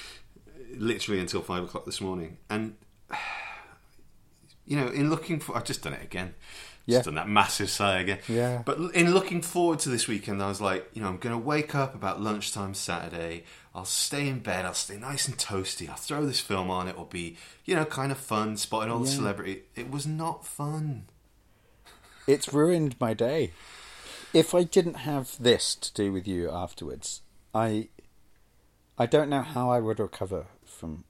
literally 0.76 1.22
until 1.22 1.42
five 1.42 1.64
o'clock 1.64 1.86
this 1.86 2.02
morning. 2.02 2.38
And, 2.50 2.76
you 4.66 4.76
know, 4.76 4.88
in 4.88 5.10
looking 5.10 5.40
for. 5.40 5.56
I've 5.56 5.64
just 5.64 5.82
done 5.82 5.94
it 5.94 6.04
again. 6.04 6.34
Yeah. 6.86 6.98
Just 6.98 7.06
done 7.06 7.16
that 7.16 7.30
massive 7.30 7.70
sigh 7.70 8.00
again. 8.00 8.20
Yeah. 8.28 8.64
But 8.66 8.80
in 8.96 9.14
looking 9.14 9.42
forward 9.42 9.80
to 9.80 9.90
this 9.90 10.08
weekend, 10.08 10.42
I 10.42 10.48
was 10.48 10.60
like, 10.60 10.90
you 10.94 11.02
know, 11.02 11.08
I'm 11.08 11.18
going 11.18 11.40
to 11.40 11.46
wake 11.46 11.76
up 11.76 11.94
about 11.94 12.20
lunchtime 12.20 12.74
Saturday. 12.74 13.44
I'll 13.76 13.86
stay 13.86 14.28
in 14.28 14.40
bed. 14.40 14.66
I'll 14.66 14.74
stay 14.74 14.98
nice 14.98 15.28
and 15.28 15.38
toasty. 15.38 15.88
I'll 15.88 15.96
throw 15.96 16.26
this 16.26 16.40
film 16.40 16.72
on. 16.72 16.88
It 16.88 16.98
will 16.98 17.06
be, 17.06 17.38
you 17.64 17.76
know, 17.76 17.86
kind 17.86 18.12
of 18.12 18.18
fun, 18.18 18.58
spotting 18.58 18.92
all 18.92 19.00
the 19.00 19.08
celebrity. 19.08 19.64
It 19.76 19.92
was 19.92 20.08
not 20.08 20.46
fun. 20.46 21.06
It's 22.30 22.54
ruined 22.54 22.96
my 23.00 23.16
day. 23.16 23.54
If 24.36 24.54
I 24.54 24.62
didn't 24.62 24.98
have 24.98 25.36
this 25.40 25.74
to 25.74 25.92
do 25.92 26.14
with 26.14 26.28
you 26.28 26.48
afterwards, 26.52 27.22
I 27.56 27.90
I 29.00 29.08
don't 29.08 29.32
know 29.32 29.42
how 29.42 29.72
I 29.72 29.80
would 29.80 30.00
recover 30.00 30.46
from 30.64 31.06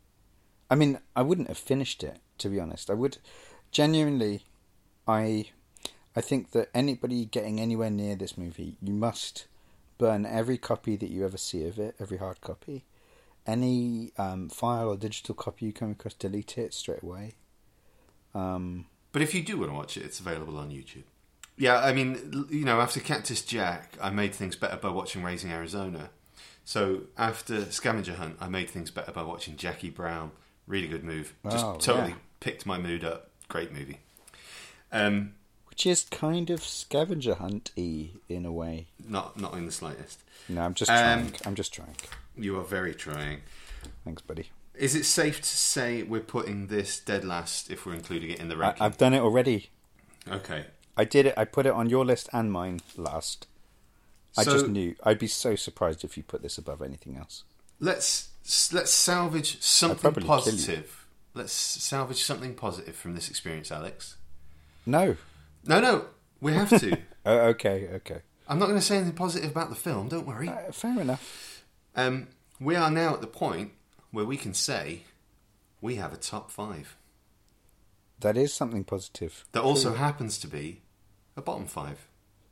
I 0.69 0.75
mean, 0.75 0.97
I 1.17 1.23
wouldn't 1.23 1.49
have 1.49 1.57
finished 1.57 2.05
it, 2.05 2.21
to 2.37 2.47
be 2.47 2.57
honest. 2.57 2.89
I 2.89 2.93
would 2.93 3.17
genuinely 3.69 4.45
I 5.09 5.49
I 6.15 6.21
think 6.21 6.51
that 6.51 6.69
anybody 6.73 7.25
getting 7.25 7.59
anywhere 7.59 7.89
near 7.89 8.15
this 8.15 8.37
movie, 8.37 8.77
you 8.81 8.93
must 8.93 9.45
burn 9.97 10.25
every 10.25 10.57
copy 10.57 10.95
that 10.95 11.11
you 11.11 11.25
ever 11.25 11.37
see 11.37 11.67
of 11.67 11.77
it, 11.79 11.95
every 11.99 12.19
hard 12.19 12.39
copy. 12.39 12.85
Any 13.45 14.13
um, 14.17 14.47
file 14.47 14.87
or 14.87 14.95
digital 14.95 15.35
copy 15.35 15.65
you 15.65 15.73
come 15.73 15.91
across, 15.91 16.13
delete 16.13 16.57
it 16.57 16.73
straight 16.73 17.03
away. 17.03 17.33
Um, 18.33 18.85
But 19.11 19.21
if 19.21 19.33
you 19.33 19.41
do 19.43 19.57
want 19.57 19.71
to 19.71 19.75
watch 19.75 19.97
it, 19.97 20.03
it's 20.05 20.19
available 20.19 20.57
on 20.57 20.69
YouTube. 20.69 21.03
Yeah, 21.57 21.79
I 21.79 21.91
mean, 21.93 22.45
you 22.49 22.63
know, 22.63 22.79
after 22.79 22.99
Cactus 22.99 23.41
Jack, 23.41 23.97
I 24.01 24.09
made 24.11 24.33
things 24.33 24.55
better 24.55 24.77
by 24.77 24.89
watching 24.89 25.23
Raising 25.23 25.51
Arizona. 25.51 26.09
So 26.63 27.01
after 27.17 27.65
Scavenger 27.71 28.13
Hunt, 28.13 28.37
I 28.39 28.47
made 28.47 28.69
things 28.69 28.91
better 28.91 29.11
by 29.11 29.23
watching 29.23 29.57
Jackie 29.57 29.89
Brown. 29.89 30.31
Really 30.67 30.87
good 30.87 31.03
move. 31.03 31.33
Just 31.49 31.65
Oh, 31.65 31.75
totally 31.77 32.09
yeah. 32.11 32.15
picked 32.39 32.65
my 32.65 32.77
mood 32.77 33.03
up. 33.03 33.31
Great 33.49 33.71
movie. 33.73 33.97
Um, 34.91 35.33
which 35.67 35.85
is 35.85 36.03
kind 36.11 36.49
of 36.49 36.63
scavenger 36.63 37.35
hunt 37.35 37.71
y 37.75 38.11
in 38.29 38.45
a 38.45 38.51
way. 38.51 38.87
not 39.07 39.39
not 39.39 39.53
in 39.55 39.65
the 39.65 39.71
slightest. 39.71 40.23
No, 40.47 40.61
I'm 40.61 40.73
just 40.75 40.91
Um, 40.91 40.97
trying. 40.97 41.35
I'm 41.45 41.55
just 41.55 41.73
trying. 41.73 41.95
You 42.37 42.57
are 42.59 42.63
very 42.63 42.93
trying. 42.93 43.41
Thanks, 44.05 44.21
buddy. 44.21 44.49
Is 44.79 44.95
it 44.95 45.03
safe 45.05 45.39
to 45.41 45.47
say 45.47 46.03
we're 46.03 46.21
putting 46.21 46.67
this 46.67 46.99
dead 46.99 47.25
last 47.25 47.69
if 47.69 47.85
we're 47.85 47.93
including 47.95 48.31
it 48.31 48.39
in 48.39 48.47
the 48.47 48.55
I, 48.55 48.59
ranking? 48.59 48.83
I've 48.83 48.97
done 48.97 49.13
it 49.13 49.19
already. 49.19 49.69
okay. 50.29 50.65
I 50.97 51.03
did 51.05 51.25
it. 51.27 51.33
I 51.37 51.45
put 51.45 51.65
it 51.65 51.71
on 51.73 51.89
your 51.89 52.03
list 52.05 52.27
and 52.33 52.51
mine 52.51 52.79
last. 52.97 53.47
I 54.37 54.43
So- 54.43 54.53
just 54.53 54.67
knew. 54.67 54.95
I'd 55.03 55.19
be 55.19 55.27
so 55.27 55.55
surprised 55.55 56.03
if 56.03 56.17
you 56.17 56.23
put 56.23 56.41
this 56.41 56.57
above 56.57 56.81
anything 56.81 57.15
else. 57.17 57.43
let's 57.81 58.29
let's 58.73 58.91
salvage 58.91 59.61
something 59.61 59.99
probably 59.99 60.23
kill 60.23 60.35
you. 60.37 60.41
positive. 60.41 61.05
Let's 61.33 61.53
salvage 61.53 62.23
something 62.23 62.55
positive 62.55 62.95
from 62.95 63.15
this 63.15 63.29
experience, 63.29 63.71
Alex. 63.71 64.15
No. 64.85 65.15
No, 65.65 65.79
no, 65.79 66.05
we 66.41 66.53
have 66.53 66.69
to. 66.79 66.97
Oh, 67.25 67.37
okay. 67.49 67.87
Okay. 67.95 68.21
I'm 68.47 68.57
not 68.59 68.67
going 68.67 68.79
to 68.79 68.85
say 68.85 68.95
anything 68.95 69.13
positive 69.13 69.51
about 69.51 69.69
the 69.69 69.75
film. 69.75 70.07
Don't 70.07 70.25
worry. 70.25 70.47
Uh, 70.49 70.71
fair 70.71 70.99
enough. 70.99 71.63
Um, 71.95 72.29
we 72.59 72.75
are 72.75 72.89
now 72.89 73.13
at 73.13 73.21
the 73.21 73.27
point 73.27 73.73
where 74.11 74.25
we 74.25 74.37
can 74.37 74.53
say 74.53 75.03
we 75.81 75.95
have 75.95 76.13
a 76.13 76.17
top 76.17 76.51
five. 76.51 76.97
That 78.19 78.37
is 78.37 78.53
something 78.53 78.83
positive. 78.83 79.45
That 79.53 79.63
also 79.63 79.93
happens 79.93 80.37
to 80.39 80.47
be 80.47 80.81
a 81.37 81.41
bottom 81.41 81.65
five. 81.65 82.07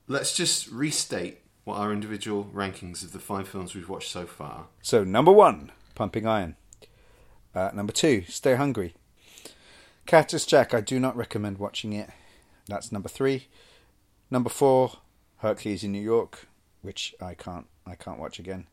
Let's 0.08 0.36
just 0.36 0.68
restate 0.70 1.40
what 1.66 1.78
our 1.78 1.92
individual 1.92 2.50
rankings 2.54 3.04
of 3.04 3.12
the 3.12 3.20
five 3.20 3.48
films 3.48 3.76
we've 3.76 3.90
watched 3.90 4.10
so 4.10 4.26
far. 4.26 4.68
So 4.82 5.04
number 5.04 5.32
one, 5.32 5.72
Pumping 5.96 6.26
Iron. 6.26 6.56
Uh, 7.54 7.72
number 7.74 7.92
two, 7.92 8.24
Stay 8.28 8.56
Hungry. 8.56 8.94
Cactus 10.06 10.46
Jack. 10.46 10.74
I 10.74 10.80
do 10.80 11.00
not 11.00 11.18
recommend 11.18 11.58
watching 11.58 11.92
it. 11.92 12.10
That's 12.68 12.92
number 12.94 13.10
three. 13.10 13.48
Number 14.32 14.50
four, 14.50 14.94
Hercules 15.38 15.84
in 15.84 15.92
New 15.92 16.02
York, 16.02 16.48
which 16.82 17.14
I 17.20 17.34
can't. 17.34 17.68
I 17.86 17.96
can't 17.96 18.20
watch 18.20 18.40
again, 18.40 18.68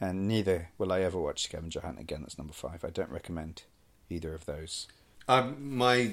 and 0.00 0.28
neither 0.28 0.70
will 0.78 0.92
I 0.92 1.00
ever 1.00 1.18
watch 1.18 1.44
Scavenger 1.44 1.80
Hunt 1.80 1.98
again. 1.98 2.22
That's 2.22 2.38
number 2.38 2.52
five. 2.52 2.84
I 2.84 2.90
don't 2.90 3.10
recommend 3.10 3.62
either 4.10 4.34
of 4.34 4.46
those. 4.46 4.86
Um, 5.26 5.76
my 5.76 6.12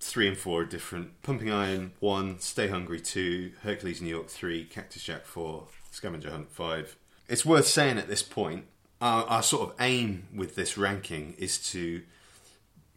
three 0.00 0.28
and 0.28 0.36
four 0.36 0.62
are 0.62 0.66
different. 0.66 1.22
Pumping 1.22 1.50
Iron 1.50 1.92
one, 2.00 2.38
Stay 2.40 2.68
Hungry 2.68 3.00
two, 3.00 3.52
Hercules 3.62 4.00
New 4.00 4.08
York 4.08 4.28
three, 4.28 4.64
Cactus 4.64 5.02
Jack 5.02 5.24
four, 5.24 5.66
Scavenger 5.90 6.30
Hunt 6.30 6.50
five. 6.50 6.96
It's 7.28 7.44
worth 7.44 7.66
saying 7.66 7.98
at 7.98 8.08
this 8.08 8.22
point, 8.22 8.64
our, 9.00 9.24
our 9.24 9.42
sort 9.42 9.68
of 9.68 9.76
aim 9.80 10.28
with 10.34 10.54
this 10.54 10.78
ranking 10.78 11.34
is 11.38 11.58
to 11.72 12.02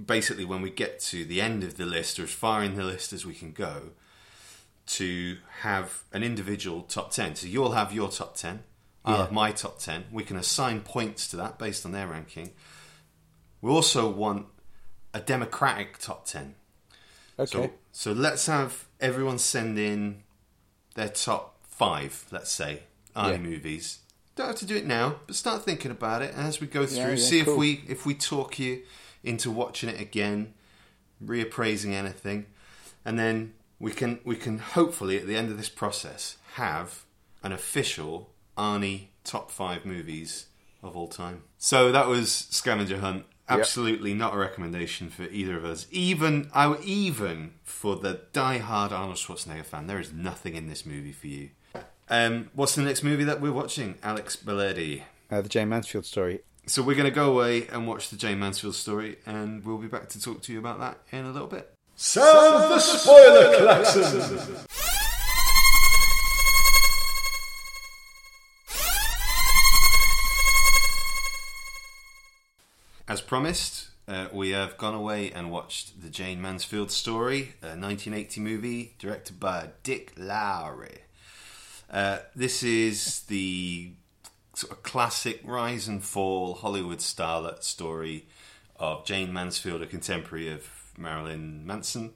basically 0.04 0.46
when 0.46 0.62
we 0.62 0.70
get 0.70 1.00
to 1.00 1.26
the 1.26 1.42
end 1.42 1.64
of 1.64 1.78
the 1.78 1.86
list 1.86 2.20
or 2.20 2.24
as 2.24 2.32
far 2.32 2.64
in 2.64 2.76
the 2.76 2.84
list 2.84 3.14
as 3.14 3.26
we 3.26 3.34
can 3.34 3.52
go 3.52 3.92
to 4.88 5.38
have 5.60 6.04
an 6.12 6.24
individual 6.24 6.82
top 6.82 7.12
10 7.12 7.36
so 7.36 7.48
you'll 7.48 7.74
have 7.74 7.94
your 7.94 8.10
top 8.10 8.36
10 8.36 8.64
Yeah. 9.06 9.18
have 9.18 9.32
my 9.32 9.52
top 9.52 9.80
10 9.80 10.06
we 10.12 10.24
can 10.24 10.38
assign 10.38 10.82
points 10.82 11.28
to 11.30 11.38
that 11.38 11.58
based 11.58 11.86
on 11.86 11.92
their 11.92 12.08
ranking 12.08 12.52
we 13.62 13.72
also 13.72 14.10
want 14.10 14.46
a 15.14 15.20
democratic 15.20 15.98
top 15.98 16.26
10 16.26 16.56
Okay. 17.40 17.50
so, 17.52 17.72
so 17.92 18.12
let's 18.12 18.46
have 18.46 18.86
everyone 19.00 19.40
send 19.40 19.80
in 19.80 20.22
their 20.96 21.10
top 21.10 21.58
five, 21.64 22.26
let's 22.32 22.52
say, 22.52 22.84
Arnie 23.16 23.32
Yeah. 23.32 23.38
movies. 23.38 24.00
Don't 24.36 24.48
have 24.48 24.58
to 24.58 24.66
do 24.66 24.76
it 24.76 24.86
now, 24.86 25.16
but 25.26 25.36
start 25.36 25.64
thinking 25.64 25.90
about 25.90 26.22
it 26.22 26.36
as 26.36 26.62
we 26.62 26.68
go 26.68 26.86
through. 26.86 26.98
Yeah, 26.98 27.10
yeah, 27.12 27.16
see 27.16 27.44
cool. 27.44 27.54
if 27.54 27.60
we 27.60 27.84
if 27.88 28.06
we 28.06 28.14
talk 28.14 28.60
you 28.60 28.84
into 29.24 29.50
watching 29.50 29.90
it 29.90 30.00
again, 30.00 30.54
reappraising 31.24 31.94
anything, 31.94 32.46
and 33.06 33.18
then 33.18 33.54
we 33.80 33.92
can 33.92 34.20
we 34.24 34.36
can 34.36 34.60
hopefully 34.60 35.18
at 35.18 35.26
the 35.26 35.36
end 35.36 35.50
of 35.50 35.58
this 35.58 35.70
process 35.70 36.38
have 36.54 37.04
an 37.44 37.52
official 37.52 38.30
Arnie 38.62 39.08
top 39.24 39.50
five 39.50 39.86
movies 39.86 40.46
of 40.84 40.96
all 40.96 41.08
time. 41.08 41.44
So 41.58 41.92
that 41.92 42.08
was 42.08 42.32
Scavenger 42.32 43.00
Hunt. 43.00 43.26
Absolutely 43.50 44.14
not 44.14 44.34
a 44.34 44.38
recommendation 44.38 45.10
for 45.10 45.24
either 45.24 45.58
of 45.58 45.66
us. 45.66 45.88
Even 45.92 46.50
I 46.54 46.78
even 46.84 47.54
for 47.64 47.96
the 47.96 48.22
die-hard 48.32 48.94
Arnold 48.94 49.18
Schwarzenegger 49.18 49.66
fan, 49.66 49.88
there 49.88 50.00
is 50.00 50.14
nothing 50.14 50.56
in 50.56 50.68
this 50.68 50.86
movie 50.86 51.12
for 51.12 51.28
you. 51.28 51.50
Um, 52.10 52.50
what's 52.54 52.76
the 52.76 52.82
next 52.82 53.04
movie 53.04 53.24
that 53.26 53.42
we're 53.42 53.52
watching, 53.52 53.98
Alex 54.04 54.36
Belletti? 54.38 55.04
uh, 55.32 55.42
the 55.42 55.50
Jayne 55.50 55.70
Mansfield 55.70 56.06
story. 56.06 56.42
So 56.68 56.82
we're 56.84 56.96
going 56.96 57.10
to 57.10 57.16
go 57.16 57.32
away 57.32 57.68
and 57.68 57.88
watch 57.88 58.10
the 58.10 58.16
Jayne 58.16 58.40
Mansfield 58.40 58.76
story, 58.76 59.18
and 59.26 59.66
we'll 59.66 59.78
be 59.78 59.88
back 59.88 60.10
to 60.10 60.22
talk 60.22 60.42
to 60.44 60.54
you 60.54 60.60
about 60.60 60.80
that 60.80 61.00
in 61.12 61.26
a 61.26 61.32
little 61.32 61.48
bit. 61.48 61.74
Sound 61.96 62.72
the 62.72 62.80
spoiler 62.80 63.58
klaxon! 63.58 65.01
As 73.08 73.22
promised, 73.22 73.90
uh, 74.08 74.28
we 74.32 74.52
have 74.52 74.78
gone 74.78 74.94
away 74.94 75.32
and 75.32 75.52
watched 75.52 76.02
the 76.02 76.10
Jayne 76.10 76.42
Mansfield 76.42 76.92
story, 76.92 77.54
a 77.62 77.76
1980 77.78 78.42
movie 78.42 78.96
directed 79.00 79.40
by 79.40 79.70
Dick 79.84 80.14
Lowry. 80.18 81.00
Uh, 81.90 82.20
this 82.36 82.64
is 82.64 83.22
the 83.22 83.92
sort 84.54 84.72
of 84.72 84.84
classic 84.84 85.42
rise 85.44 85.88
and 85.88 86.04
fall 86.04 86.56
Hollywood 86.56 87.00
starlet 87.00 87.64
story 87.64 88.28
of 88.78 89.06
Jayne 89.06 89.34
Mansfield, 89.34 89.82
a 89.82 89.86
contemporary 89.86 90.50
of 90.52 90.68
Marilyn 90.98 91.66
Manson. 91.66 92.14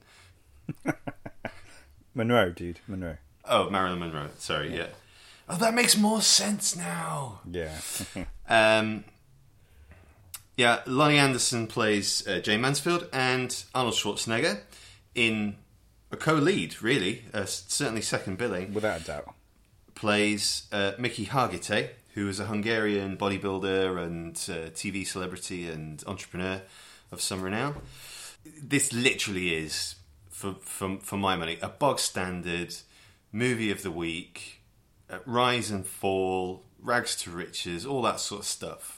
Monroe, 2.15 2.51
dude. 2.51 2.79
Monroe. 2.87 3.17
Oh, 3.43 3.69
Marilyn 3.69 3.99
Monroe. 3.99 4.29
Sorry, 4.37 4.75
yeah. 4.75 4.87
Oh, 5.47 5.57
that 5.57 5.73
makes 5.73 5.97
more 5.97 6.21
sense 6.21 6.75
now. 6.75 7.41
Yeah. 7.49 7.77
Um, 8.47 9.05
yeah, 10.57 10.81
Loni 10.85 11.15
Anderson 11.15 11.67
plays 11.67 12.25
uh, 12.27 12.39
Jayne 12.39 12.61
Mansfield 12.61 13.07
and 13.11 13.63
Arnold 13.73 13.95
Schwarzenegger 13.95 14.59
in 15.13 15.55
a 16.11 16.17
co-lead, 16.17 16.81
really, 16.81 17.25
uh, 17.33 17.45
certainly 17.45 18.01
second 18.01 18.37
billing. 18.37 18.73
Without 18.73 19.01
a 19.01 19.03
doubt. 19.03 19.33
Plays 19.95 20.67
uh, 20.71 20.93
Mickey 20.97 21.25
Hargitay, 21.25 21.89
who 22.13 22.29
is 22.29 22.39
a 22.39 22.45
Hungarian 22.45 23.17
bodybuilder 23.17 24.01
and 24.01 24.35
uh, 24.35 24.69
TV 24.71 25.05
celebrity 25.05 25.69
and 25.69 26.03
entrepreneur 26.07 26.61
of 27.11 27.21
some 27.21 27.41
renown. 27.41 27.81
This 28.61 28.93
literally 28.93 29.55
is, 29.55 29.95
for 30.29 30.55
for, 30.61 30.97
for 30.99 31.17
my 31.17 31.35
money, 31.35 31.57
a 31.61 31.69
bog 31.69 31.99
standard 31.99 32.75
movie 33.31 33.71
of 33.71 33.83
the 33.83 33.91
week, 33.91 34.61
uh, 35.09 35.19
rise 35.25 35.69
and 35.71 35.85
fall, 35.85 36.63
rags 36.79 37.15
to 37.17 37.31
riches, 37.31 37.85
all 37.85 38.01
that 38.03 38.19
sort 38.19 38.41
of 38.41 38.47
stuff. 38.47 38.94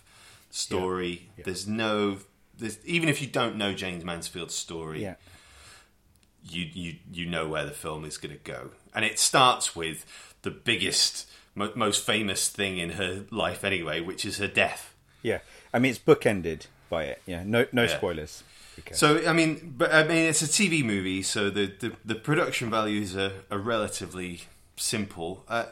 Story. 0.50 1.30
There's 1.44 1.68
no. 1.68 2.18
There's, 2.58 2.84
even 2.86 3.10
if 3.10 3.22
you 3.22 3.28
don't 3.28 3.56
know 3.58 3.74
James 3.74 4.04
Mansfield's 4.04 4.56
story, 4.56 5.04
Yeah. 5.04 5.16
you 6.44 6.66
you 6.74 6.96
you 7.12 7.26
know 7.26 7.48
where 7.48 7.66
the 7.66 7.72
film 7.72 8.06
is 8.06 8.18
going 8.18 8.36
to 8.36 8.44
go, 8.44 8.72
and 8.96 9.06
it 9.06 9.20
starts 9.20 9.76
with 9.76 10.06
the 10.42 10.52
biggest, 10.52 11.30
mo- 11.56 11.72
most 11.76 12.06
famous 12.06 12.50
thing 12.50 12.78
in 12.78 12.92
her 12.92 13.26
life 13.32 13.64
anyway, 13.64 14.00
which 14.02 14.26
is 14.26 14.38
her 14.38 14.48
death. 14.48 14.94
Yeah. 15.22 15.40
I 15.74 15.80
mean, 15.80 15.92
it's 15.92 16.00
bookended 16.00 16.68
by 16.90 17.04
it. 17.06 17.22
Yeah. 17.26 17.44
No, 17.46 17.66
no 17.72 17.84
Yeah. 17.84 17.98
spoilers. 17.98 18.44
Okay. 18.80 18.94
So 18.96 19.28
I 19.28 19.34
mean, 19.34 19.74
but 19.78 19.94
I 19.94 20.04
mean, 20.04 20.18
it's 20.30 20.42
a 20.42 20.48
TV 20.48 20.84
movie, 20.84 21.22
so 21.24 21.50
the 21.50 21.66
the, 21.80 21.94
the 22.06 22.16
production 22.16 22.70
values 22.70 23.16
are, 23.16 23.34
are 23.52 23.58
relatively 23.60 24.42
simple. 24.78 25.44
Uh, 25.48 25.66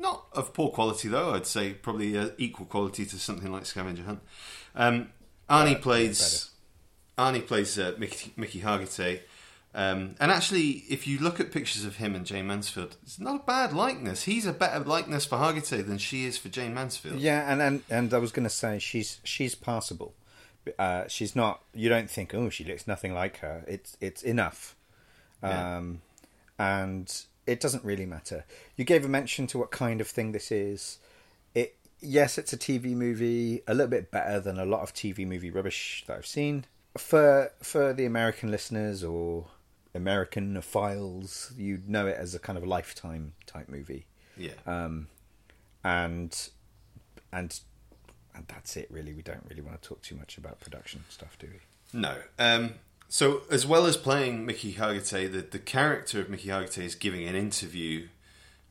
not 0.00 0.26
of 0.32 0.52
poor 0.54 0.70
quality 0.70 1.08
though. 1.08 1.34
I'd 1.34 1.46
say 1.46 1.72
probably 1.74 2.16
uh, 2.18 2.30
equal 2.38 2.66
quality 2.66 3.06
to 3.06 3.18
something 3.18 3.52
like 3.52 3.66
Scavenger 3.66 4.02
Hunt. 4.02 4.20
Um, 4.74 5.10
Arnie 5.48 5.80
plays 5.80 6.50
Arnie 7.18 7.46
plays 7.46 7.78
uh, 7.78 7.94
Mickey, 7.98 8.32
Mickey 8.36 8.60
Hargitay. 8.60 9.20
Um, 9.72 10.16
and 10.18 10.32
actually, 10.32 10.82
if 10.88 11.06
you 11.06 11.18
look 11.20 11.38
at 11.38 11.52
pictures 11.52 11.84
of 11.84 11.96
him 11.96 12.16
and 12.16 12.26
Jayne 12.26 12.48
Mansfield, 12.48 12.96
it's 13.04 13.20
not 13.20 13.42
a 13.42 13.44
bad 13.44 13.72
likeness. 13.72 14.24
He's 14.24 14.44
a 14.44 14.52
better 14.52 14.80
likeness 14.80 15.24
for 15.26 15.36
Hargitay 15.36 15.86
than 15.86 15.98
she 15.98 16.24
is 16.24 16.36
for 16.36 16.48
Jayne 16.48 16.74
Mansfield. 16.74 17.20
Yeah, 17.20 17.50
and 17.52 17.62
and, 17.62 17.82
and 17.88 18.12
I 18.12 18.18
was 18.18 18.32
going 18.32 18.42
to 18.44 18.50
say 18.50 18.80
she's 18.80 19.20
she's 19.22 19.54
passable. 19.54 20.14
Uh, 20.78 21.04
she's 21.06 21.36
not. 21.36 21.62
You 21.72 21.88
don't 21.88 22.10
think, 22.10 22.34
oh, 22.34 22.48
she 22.50 22.64
looks 22.64 22.86
nothing 22.88 23.14
like 23.14 23.38
her. 23.38 23.64
It's 23.68 23.96
it's 24.00 24.22
enough, 24.22 24.74
Yeah. 25.42 25.76
um, 25.76 26.02
and 26.58 27.22
it 27.50 27.58
doesn't 27.58 27.84
really 27.84 28.06
matter. 28.06 28.44
You 28.76 28.84
gave 28.84 29.04
a 29.04 29.08
mention 29.08 29.48
to 29.48 29.58
what 29.58 29.72
kind 29.72 30.00
of 30.00 30.06
thing 30.06 30.30
this 30.30 30.52
is. 30.52 30.98
It 31.52 31.76
yes, 32.00 32.38
it's 32.38 32.52
a 32.52 32.56
TV 32.56 32.94
movie, 32.94 33.62
a 33.66 33.74
little 33.74 33.90
bit 33.90 34.12
better 34.12 34.38
than 34.38 34.58
a 34.58 34.64
lot 34.64 34.82
of 34.82 34.94
TV 34.94 35.26
movie 35.26 35.50
rubbish 35.50 36.04
that 36.06 36.16
I've 36.16 36.26
seen. 36.26 36.64
For 36.96 37.50
for 37.60 37.92
the 37.92 38.04
American 38.04 38.52
listeners 38.52 39.02
or 39.02 39.46
American 39.96 40.62
files, 40.62 41.52
you'd 41.56 41.88
know 41.88 42.06
it 42.06 42.16
as 42.16 42.36
a 42.36 42.38
kind 42.38 42.56
of 42.56 42.64
lifetime 42.64 43.32
type 43.46 43.68
movie. 43.68 44.06
Yeah. 44.36 44.52
Um, 44.64 45.08
and 45.82 46.50
and 47.32 47.58
and 48.32 48.44
that's 48.46 48.76
it 48.76 48.86
really. 48.92 49.12
We 49.12 49.22
don't 49.22 49.44
really 49.48 49.62
want 49.62 49.82
to 49.82 49.88
talk 49.88 50.02
too 50.02 50.14
much 50.14 50.38
about 50.38 50.60
production 50.60 51.02
stuff, 51.08 51.36
do 51.40 51.48
we? 51.48 52.00
No. 52.00 52.14
Um, 52.38 52.74
so, 53.10 53.42
as 53.50 53.66
well 53.66 53.84
as 53.84 53.96
playing 53.98 54.46
Mickey 54.46 54.72
Hargitay, 54.72 55.30
the, 55.30 55.42
the 55.42 55.58
character 55.58 56.20
of 56.20 56.30
Mickey 56.30 56.48
Hargitay 56.48 56.84
is 56.84 56.94
giving 56.94 57.26
an 57.28 57.34
interview 57.34 58.06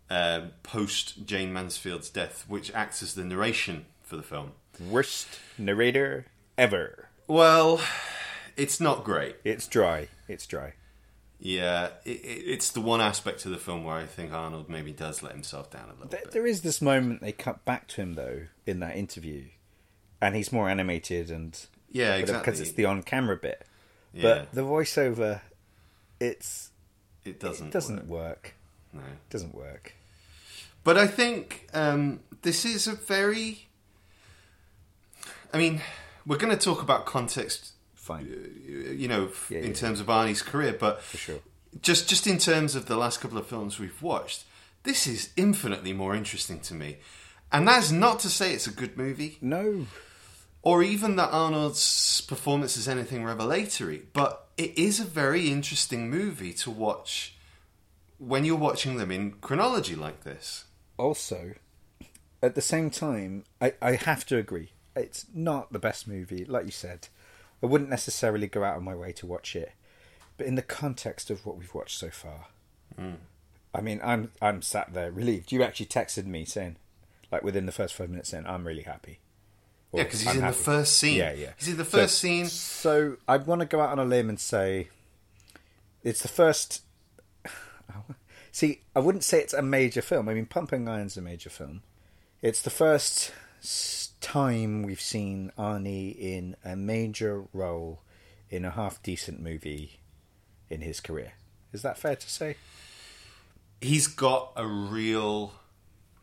um, 0.09 0.51
post 0.63 1.25
Jayne 1.27 1.53
Mansfield's 1.53 2.09
death, 2.09 2.45
which 2.47 2.73
acts 2.73 3.03
as 3.03 3.13
the 3.13 3.23
narration 3.23 3.85
for 4.01 4.15
the 4.15 4.23
film. 4.23 4.53
Worst 4.79 5.27
narrator 5.57 6.25
ever. 6.57 7.09
Well, 7.27 7.79
it's 8.57 8.79
not 8.79 9.03
great. 9.03 9.35
It's 9.43 9.67
dry. 9.67 10.07
It's 10.27 10.47
dry. 10.47 10.73
Yeah, 11.41 11.89
it, 12.05 12.11
it, 12.11 12.43
it's 12.47 12.71
the 12.71 12.81
one 12.81 13.01
aspect 13.01 13.45
of 13.45 13.51
the 13.51 13.57
film 13.57 13.83
where 13.83 13.95
I 13.95 14.05
think 14.05 14.33
Arnold 14.33 14.69
maybe 14.69 14.91
does 14.91 15.21
let 15.21 15.33
himself 15.33 15.69
down 15.69 15.89
a 15.89 15.93
little 15.93 16.07
There, 16.07 16.21
bit. 16.21 16.31
there 16.31 16.47
is 16.47 16.61
this 16.63 16.81
moment 16.81 17.21
they 17.21 17.31
cut 17.31 17.63
back 17.65 17.87
to 17.89 18.01
him 18.01 18.15
though 18.15 18.41
in 18.65 18.79
that 18.79 18.95
interview, 18.95 19.45
and 20.21 20.35
he's 20.35 20.51
more 20.51 20.69
animated 20.69 21.29
and 21.29 21.57
Yeah, 21.91 22.15
exactly 22.15 22.39
because 22.41 22.59
it's 22.61 22.71
the 22.71 22.85
on-camera 22.85 23.37
bit. 23.37 23.65
Yeah. 24.13 24.21
But 24.23 24.53
the 24.53 24.61
voiceover, 24.61 25.41
it's 26.19 26.71
It 27.25 27.39
doesn't. 27.39 27.67
it 27.67 27.73
doesn't 27.73 28.07
work. 28.07 28.09
work. 28.09 28.53
No. 28.93 29.01
It 29.01 29.29
doesn't 29.29 29.53
work. 29.55 29.93
But 30.83 30.97
I 30.97 31.07
think 31.07 31.67
um, 31.73 32.21
this 32.41 32.65
is 32.65 32.87
a 32.87 32.93
very. 32.95 33.67
I 35.53 35.57
mean, 35.57 35.81
we're 36.25 36.37
going 36.37 36.55
to 36.55 36.63
talk 36.63 36.81
about 36.81 37.05
context, 37.05 37.73
Fine. 37.95 38.25
you 38.97 39.07
know, 39.07 39.29
Yeah, 39.49 39.59
in 39.59 39.67
yeah. 39.67 39.73
terms 39.73 39.99
of 39.99 40.07
Arnie's 40.07 40.41
career, 40.41 40.75
but 40.79 41.01
For 41.01 41.17
sure. 41.17 41.39
just 41.81 42.07
just 42.09 42.27
in 42.27 42.37
terms 42.37 42.75
of 42.75 42.85
the 42.85 42.95
last 42.97 43.19
couple 43.21 43.37
of 43.37 43.47
films 43.47 43.79
we've 43.79 44.01
watched, 44.01 44.43
this 44.83 45.05
is 45.07 45.29
infinitely 45.35 45.93
more 45.93 46.15
interesting 46.15 46.59
to 46.61 46.73
me. 46.73 46.97
And 47.51 47.67
that's 47.67 47.89
not 47.91 48.19
to 48.19 48.29
say 48.29 48.53
it's 48.53 48.67
a 48.67 48.71
good 48.71 48.95
movie, 48.97 49.37
No. 49.41 49.87
Or 50.61 50.83
even 50.83 51.15
that 51.15 51.31
Arnold's 51.31 52.21
performance 52.21 52.75
is 52.75 52.87
anything 52.87 53.23
revelatory, 53.23 54.03
but 54.13 54.47
it 54.57 54.77
is 54.77 54.99
a 54.99 55.05
very 55.05 55.49
interesting 55.49 56.09
movie 56.09 56.53
to 56.53 56.69
watch 56.69 57.35
when 58.17 58.43
you're 58.43 58.57
watching 58.57 58.97
them 58.97 59.11
in 59.11 59.31
chronology 59.31 59.95
like 59.95 60.23
this. 60.23 60.65
Also, 60.97 61.53
at 62.43 62.55
the 62.55 62.61
same 62.61 62.89
time, 62.89 63.45
I, 63.61 63.73
I 63.81 63.93
have 63.93 64.25
to 64.27 64.37
agree. 64.37 64.71
It's 64.95 65.25
not 65.33 65.71
the 65.71 65.79
best 65.79 66.07
movie, 66.07 66.43
like 66.43 66.65
you 66.65 66.71
said. 66.71 67.07
I 67.63 67.65
wouldn't 67.65 67.89
necessarily 67.89 68.47
go 68.47 68.63
out 68.63 68.77
of 68.77 68.83
my 68.83 68.95
way 68.95 69.13
to 69.13 69.25
watch 69.25 69.55
it, 69.55 69.71
but 70.37 70.45
in 70.45 70.55
the 70.55 70.61
context 70.61 71.29
of 71.29 71.45
what 71.45 71.57
we've 71.57 71.73
watched 71.73 71.97
so 71.97 72.09
far, 72.09 72.47
hmm. 72.97 73.15
I 73.73 73.81
mean, 73.81 74.01
I'm 74.03 74.31
I'm 74.41 74.61
sat 74.61 74.93
there 74.93 75.11
relieved. 75.11 75.51
You 75.51 75.61
actually 75.63 75.85
texted 75.85 76.25
me 76.25 76.43
saying, 76.43 76.77
like 77.31 77.43
within 77.43 77.65
the 77.65 77.71
first 77.71 77.93
five 77.93 78.09
minutes, 78.09 78.29
saying 78.29 78.45
I'm 78.47 78.65
really 78.65 78.83
happy. 78.83 79.19
Yeah, 79.93 80.03
because 80.03 80.21
he's 80.21 80.29
"I'm 80.29 80.35
in 80.37 80.41
happy." 80.41 80.57
the 80.57 80.63
first 80.63 80.97
scene. 80.97 81.17
Yeah, 81.17 81.33
yeah. 81.33 81.51
He's 81.57 81.67
in 81.69 81.77
the 81.77 81.85
So- 81.85 81.97
first 81.97 82.17
scene. 82.19 82.45
So 82.47 83.17
I 83.27 83.37
want 83.37 83.61
to 83.61 83.65
go 83.67 83.81
out 83.81 83.89
on 83.89 83.99
a 83.99 84.05
limb 84.05 84.29
and 84.29 84.39
say 84.39 84.89
it's 86.03 86.21
the 86.21 86.27
first. 86.27 86.83
See, 88.51 88.81
I 88.95 88.99
wouldn't 88.99 89.23
say 89.23 89.39
it's 89.41 89.53
a 89.53 89.61
major 89.61 90.01
film. 90.01 90.27
I 90.29 90.33
mean, 90.33 90.45
Pumping 90.45 90.87
Iron's 90.87 91.17
a 91.17 91.21
major 91.21 91.49
film. 91.49 91.81
It's 92.41 92.61
the 92.61 92.69
first 92.69 93.31
time 94.21 94.83
we've 94.83 95.01
seen 95.01 95.51
Arnie 95.57 96.17
in 96.17 96.55
a 96.63 96.75
major 96.75 97.45
role 97.53 98.01
in 98.49 98.65
a 98.65 98.71
half 98.71 99.01
decent 99.03 99.39
movie 99.41 99.99
in 100.69 100.81
his 100.81 100.99
career. 100.99 101.33
Is 101.73 101.81
that 101.83 101.97
fair 101.97 102.15
to 102.15 102.29
say? 102.29 102.55
He's 103.81 104.07
got 104.07 104.51
a 104.55 104.65
real 104.65 105.53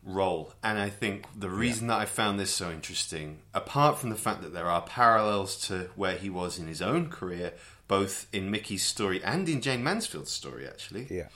role, 0.07 0.53
and 0.63 0.79
I 0.79 0.89
think 0.89 1.25
the 1.37 1.49
reason 1.49 1.87
that 1.87 1.99
I 1.99 2.05
found 2.05 2.39
this 2.39 2.49
so 2.53 2.71
interesting, 2.71 3.39
apart 3.53 3.97
from 3.99 4.09
the 4.09 4.15
fact 4.15 4.41
that 4.41 4.53
there 4.53 4.69
are 4.69 4.81
parallels 4.81 5.57
to 5.67 5.89
where 5.95 6.15
he 6.17 6.29
was 6.29 6.57
in 6.57 6.65
his 6.67 6.81
own 6.81 7.09
career, 7.09 7.53
both 7.89 8.27
in 8.31 8.49
Mickey's 8.49 8.83
story 8.83 9.21
and 9.23 9.47
in 9.49 9.61
Jayne 9.61 9.83
Mansfield's 9.83 10.31
story, 10.31 10.65
actually, 10.67 11.07
Yeah. 11.09 11.27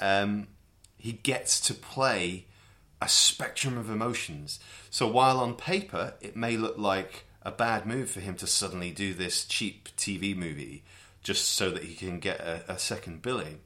um, 0.00 0.48
he 0.96 1.12
gets 1.12 1.60
to 1.60 1.74
play 1.74 2.46
a 3.00 3.08
spectrum 3.08 3.76
of 3.78 3.88
emotions. 3.90 4.58
So 4.90 5.06
while 5.06 5.38
on 5.38 5.54
paper 5.54 6.14
it 6.20 6.34
may 6.34 6.56
look 6.56 6.76
like 6.78 7.24
a 7.42 7.52
bad 7.52 7.86
move 7.86 8.10
for 8.10 8.20
him 8.20 8.34
to 8.36 8.46
suddenly 8.46 8.90
do 8.90 9.14
this 9.14 9.44
cheap 9.44 9.88
TV 9.96 10.34
movie 10.36 10.82
just 11.22 11.48
so 11.50 11.70
that 11.70 11.84
he 11.84 11.94
can 11.94 12.18
get 12.20 12.40
a, 12.40 12.64
a 12.72 12.78
second 12.78 13.22
billing, 13.22 13.60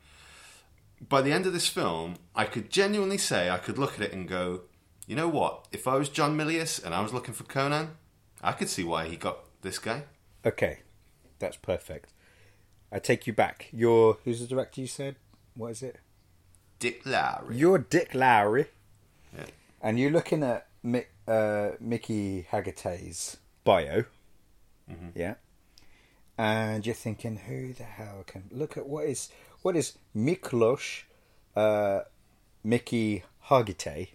by 1.09 1.23
the 1.23 1.33
end 1.33 1.47
of 1.47 1.53
this 1.53 1.69
film, 1.69 2.17
I 2.35 2.45
could 2.45 2.71
genuinely 2.71 3.19
say 3.19 3.51
I 3.51 3.59
could 3.59 3.79
look 3.79 3.95
at 3.95 4.01
it 4.01 4.13
and 4.13 4.29
go, 4.29 4.63
you 5.07 5.17
know 5.17 5.29
what? 5.29 5.67
If 5.73 5.89
I 5.89 5.97
was 5.97 6.09
John 6.09 6.37
Milius 6.37 6.83
and 6.83 6.95
I 6.95 7.01
was 7.01 7.13
looking 7.13 7.35
for 7.35 7.45
Conan, 7.45 7.97
I 8.43 8.53
could 8.53 8.69
see 8.69 8.85
why 8.85 9.09
he 9.09 9.17
got 9.17 9.39
this 9.63 9.79
guy. 9.79 10.05
Okay, 10.45 10.81
that's 11.39 11.57
perfect. 11.57 12.13
I 12.91 12.99
take 12.99 13.27
you 13.27 13.33
back. 13.33 13.69
You're 13.73 14.19
who's 14.25 14.41
the 14.41 14.47
director? 14.47 14.81
You 14.81 14.87
said 14.87 15.17
what 15.55 15.73
is 15.73 15.83
it? 15.83 15.99
Dick 16.79 17.03
Lowry. 17.05 17.57
You're 17.57 17.79
Dick 17.79 18.15
Lowry. 18.15 18.67
Yeah. 19.37 19.47
And 19.81 19.99
you're 19.99 20.11
looking 20.11 20.43
at 20.43 20.67
Mick, 20.85 21.07
uh, 21.27 21.77
Mickey 21.81 22.47
Hargitay's 22.51 23.39
bio, 23.65 24.05
yeah, 25.15 25.35
and 26.37 26.85
you're 26.85 26.95
thinking, 26.95 27.37
who 27.37 27.73
the 27.73 27.85
hell 27.85 28.25
can 28.27 28.45
look 28.51 28.77
at 28.77 28.87
what 28.87 29.05
is 29.07 29.29
what 29.63 29.77
is 29.77 29.99
Miklos, 30.15 31.03
uh, 31.57 32.01
Mickey 32.63 33.25
Hargitay? 33.47 34.09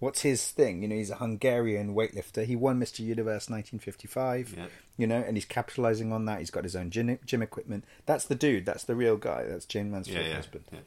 What's 0.00 0.20
his 0.20 0.50
thing? 0.50 0.82
You 0.82 0.88
know, 0.88 0.96
he's 0.96 1.10
a 1.10 1.16
Hungarian 1.16 1.94
weightlifter. 1.94 2.44
He 2.44 2.56
won 2.56 2.78
Mr. 2.78 3.00
Universe 3.00 3.48
1955. 3.48 4.54
Yeah. 4.56 4.66
You 4.98 5.06
know, 5.06 5.16
and 5.16 5.36
he's 5.36 5.46
capitalizing 5.46 6.12
on 6.12 6.26
that. 6.26 6.40
He's 6.40 6.50
got 6.50 6.64
his 6.64 6.76
own 6.76 6.90
gym, 6.90 7.18
gym 7.24 7.42
equipment. 7.42 7.84
That's 8.04 8.26
the 8.26 8.34
dude. 8.34 8.66
That's 8.66 8.84
the 8.84 8.94
real 8.94 9.16
guy. 9.16 9.44
That's 9.44 9.64
Jayne 9.64 9.86
yeah, 9.86 9.92
Mansfield's 9.92 10.28
yeah, 10.28 10.34
husband. 10.34 10.64
yeah. 10.70 10.78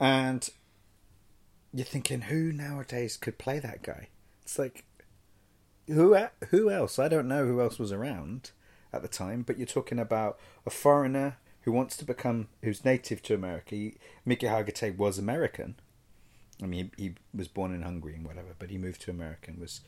And 0.00 0.48
you're 1.72 1.84
thinking, 1.84 2.22
who 2.22 2.52
nowadays 2.52 3.16
could 3.16 3.38
play 3.38 3.58
that 3.60 3.82
guy? 3.82 4.08
It's 4.42 4.58
like, 4.58 4.84
who 5.86 6.16
who 6.50 6.70
else? 6.70 6.98
I 6.98 7.08
don't 7.08 7.28
know 7.28 7.46
who 7.46 7.60
else 7.60 7.78
was 7.78 7.92
around 7.92 8.50
at 8.92 9.02
the 9.02 9.08
time, 9.08 9.42
but 9.42 9.58
you're 9.58 9.66
talking 9.66 9.98
about 9.98 10.38
a 10.66 10.70
foreigner 10.70 11.36
who 11.68 11.72
wants 11.72 11.98
to 11.98 12.04
become, 12.06 12.48
who's 12.62 12.82
native 12.82 13.22
to 13.22 13.34
America. 13.34 13.74
He, 13.74 13.94
Mickey 14.24 14.46
Hargitay 14.46 14.96
was 14.96 15.18
American. 15.18 15.74
I 16.62 16.66
mean, 16.66 16.90
he, 16.96 17.04
he 17.04 17.14
was 17.34 17.46
born 17.46 17.74
in 17.74 17.82
Hungary 17.82 18.14
and 18.14 18.26
whatever, 18.26 18.54
but 18.58 18.70
he 18.70 18.78
moved 18.78 19.02
to 19.02 19.10
America 19.10 19.50
and 19.50 19.60
was, 19.60 19.82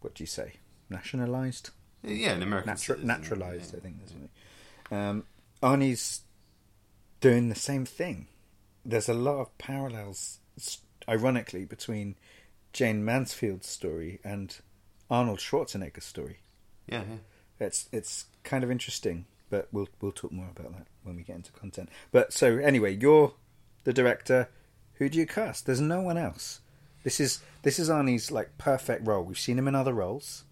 what 0.00 0.14
do 0.14 0.22
you 0.22 0.28
say, 0.28 0.52
nationalized? 0.88 1.70
Yeah, 2.04 2.34
an 2.34 2.42
American 2.44 2.74
Natu- 2.74 3.02
naturalized, 3.02 3.72
yeah. 3.72 3.78
I 3.78 3.82
think. 3.82 3.98
That's 3.98 4.12
what 4.12 4.22
it- 4.22 4.94
um, 4.94 5.24
Arnie's 5.60 6.20
doing 7.20 7.48
the 7.48 7.56
same 7.56 7.84
thing. 7.84 8.28
There's 8.84 9.08
a 9.08 9.14
lot 9.14 9.40
of 9.40 9.58
parallels, 9.58 10.38
ironically, 11.08 11.64
between 11.64 12.14
Jayne 12.72 13.04
Mansfield's 13.04 13.66
story 13.68 14.20
and 14.22 14.56
Arnold 15.10 15.40
Schwarzenegger's 15.40 16.04
story. 16.04 16.38
Yeah, 16.86 17.02
yeah. 17.10 17.66
It's 17.66 17.88
it's 17.92 18.26
kind 18.44 18.62
of 18.62 18.70
interesting, 18.70 19.26
but 19.52 19.68
we'll 19.70 19.88
we'll 20.00 20.12
talk 20.12 20.32
more 20.32 20.48
about 20.48 20.72
that 20.72 20.86
when 21.02 21.14
we 21.14 21.22
get 21.22 21.36
into 21.36 21.52
content. 21.52 21.90
But 22.10 22.32
so 22.32 22.56
anyway, 22.56 22.96
you're 22.98 23.34
the 23.84 23.92
director. 23.92 24.48
Who 24.94 25.10
do 25.10 25.18
you 25.18 25.26
cast? 25.26 25.66
There's 25.66 25.80
no 25.80 26.00
one 26.00 26.16
else. 26.16 26.60
This 27.04 27.20
is 27.20 27.40
this 27.62 27.78
is 27.78 27.90
Arnie's 27.90 28.30
like 28.30 28.56
perfect 28.56 29.06
role. 29.06 29.22
We've 29.22 29.38
seen 29.38 29.58
him 29.58 29.68
in 29.68 29.74
other 29.74 29.92
roles, 29.92 30.44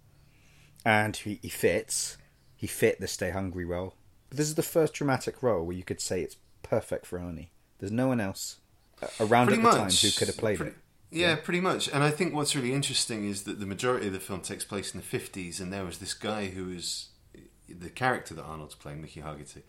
and 0.85 1.17
he, 1.17 1.39
he 1.41 1.49
fits. 1.49 2.19
He 2.55 2.67
fit 2.67 3.01
the 3.01 3.09
Stay 3.09 3.31
Hungry 3.31 3.65
role. 3.65 3.95
But 4.29 4.37
this 4.37 4.49
is 4.49 4.55
the 4.55 4.63
first 4.63 4.93
dramatic 4.93 5.43
role 5.43 5.65
where 5.65 5.77
you 5.77 5.83
could 5.83 6.03
say 6.03 6.21
it's 6.21 6.37
perfect 6.63 7.07
for 7.07 7.19
Arnie. 7.19 7.49
There's 7.79 7.91
no 7.91 8.09
one 8.09 8.21
else 8.21 8.59
uh, 9.03 9.07
around 9.19 9.47
pretty 9.47 9.63
at 9.63 9.65
the 9.65 9.79
much 9.79 10.03
time 10.03 10.11
who 10.11 10.15
could 10.15 10.29
have 10.29 10.37
played 10.37 10.59
pretty, 10.59 10.73
it. 10.73 11.19
Yeah, 11.19 11.37
pretty 11.37 11.61
much. 11.61 11.89
And 11.89 12.05
I 12.05 12.11
think 12.11 12.35
what's 12.35 12.55
really 12.55 12.75
interesting 12.75 13.27
is 13.27 13.45
that 13.45 13.61
the 13.61 13.67
majority 13.67 14.09
of 14.09 14.13
the 14.13 14.21
film 14.21 14.43
takes 14.43 14.65
place 14.65 14.93
in 14.93 15.01
the 15.01 15.07
fifties, 15.07 15.59
and 15.59 15.73
there 15.73 15.87
was 15.87 15.99
this 15.99 16.13
guy 16.13 16.49
who 16.49 16.67
was 16.67 17.07
the 17.79 17.91
character 17.91 18.35
that 18.35 18.43
Arnold's 18.43 18.75
playing, 18.75 19.01
Mickey 19.01 19.21
Hargitay. 19.21 19.63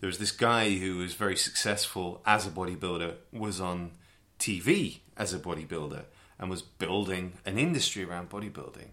There 0.00 0.08
was 0.08 0.18
this 0.18 0.32
guy 0.32 0.70
who 0.70 0.98
was 0.98 1.14
very 1.14 1.36
successful 1.36 2.22
as 2.26 2.46
a 2.46 2.50
bodybuilder, 2.50 3.14
was 3.32 3.60
on 3.60 3.92
TV 4.38 4.98
as 5.16 5.32
a 5.32 5.38
bodybuilder, 5.38 6.04
and 6.38 6.50
was 6.50 6.62
building 6.62 7.34
an 7.46 7.58
industry 7.58 8.04
around 8.04 8.28
bodybuilding. 8.28 8.88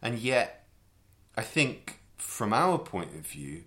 And 0.00 0.18
yet, 0.18 0.66
I 1.36 1.42
think 1.42 2.00
from 2.16 2.52
our 2.52 2.78
point 2.78 3.14
of 3.14 3.26
view, 3.26 3.64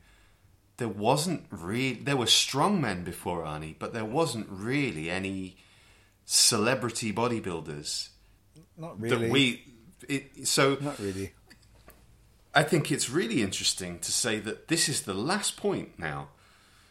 there 0.77 0.87
wasn't 0.87 1.45
really 1.51 1.93
there 1.93 2.17
were 2.17 2.25
strong 2.25 2.81
men 2.81 3.03
before 3.03 3.43
Arnie, 3.43 3.75
but 3.77 3.93
there 3.93 4.05
wasn't 4.05 4.47
really 4.49 5.09
any 5.11 5.57
celebrity 6.25 7.13
bodybuilders 7.13 8.09
Not 8.77 8.99
really. 8.99 9.17
that 9.17 9.31
we. 9.31 9.63
It, 10.09 10.47
so 10.47 10.77
Not 10.81 10.97
really. 10.99 11.33
I 12.53 12.63
think 12.63 12.91
it's 12.91 13.09
really 13.09 13.41
interesting 13.41 13.99
to 13.99 14.11
say 14.11 14.39
that 14.39 14.67
this 14.67 14.89
is 14.89 15.03
the 15.03 15.13
last 15.13 15.57
point 15.57 15.97
now 15.97 16.29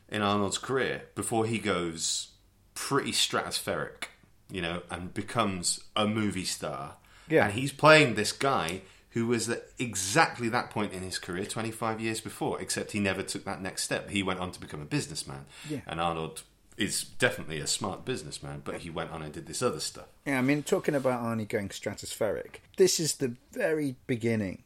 in 0.08 0.22
Arnold's 0.22 0.58
career 0.58 1.04
before 1.14 1.46
he 1.46 1.58
goes 1.58 2.28
pretty 2.74 3.12
stratospheric, 3.12 4.04
you 4.50 4.62
know, 4.62 4.82
and 4.90 5.12
becomes 5.12 5.84
a 5.94 6.06
movie 6.06 6.44
star. 6.44 6.96
Yeah. 7.28 7.44
And 7.46 7.54
he's 7.54 7.72
playing 7.72 8.14
this 8.14 8.32
guy 8.32 8.82
who 9.10 9.26
was 9.26 9.48
at 9.48 9.64
exactly 9.78 10.48
that 10.48 10.70
point 10.70 10.92
in 10.92 11.02
his 11.02 11.18
career 11.18 11.44
25 11.44 12.00
years 12.00 12.20
before, 12.20 12.60
except 12.60 12.92
he 12.92 13.00
never 13.00 13.22
took 13.22 13.44
that 13.44 13.60
next 13.60 13.82
step. 13.82 14.10
He 14.10 14.22
went 14.22 14.40
on 14.40 14.52
to 14.52 14.60
become 14.60 14.80
a 14.80 14.86
businessman. 14.86 15.46
Yeah. 15.68 15.80
And 15.86 16.00
Arnold 16.00 16.42
is 16.76 17.04
definitely 17.04 17.58
a 17.58 17.66
smart 17.66 18.04
businessman, 18.04 18.62
but 18.64 18.76
he 18.76 18.88
went 18.88 19.10
on 19.10 19.20
and 19.20 19.32
did 19.32 19.46
this 19.46 19.62
other 19.62 19.80
stuff. 19.80 20.06
Yeah, 20.24 20.38
I 20.38 20.42
mean, 20.42 20.62
talking 20.62 20.94
about 20.94 21.22
Arnie 21.22 21.46
going 21.46 21.68
stratospheric, 21.68 22.56
this 22.76 22.98
is 22.98 23.16
the 23.16 23.34
very 23.52 23.96
beginning 24.06 24.62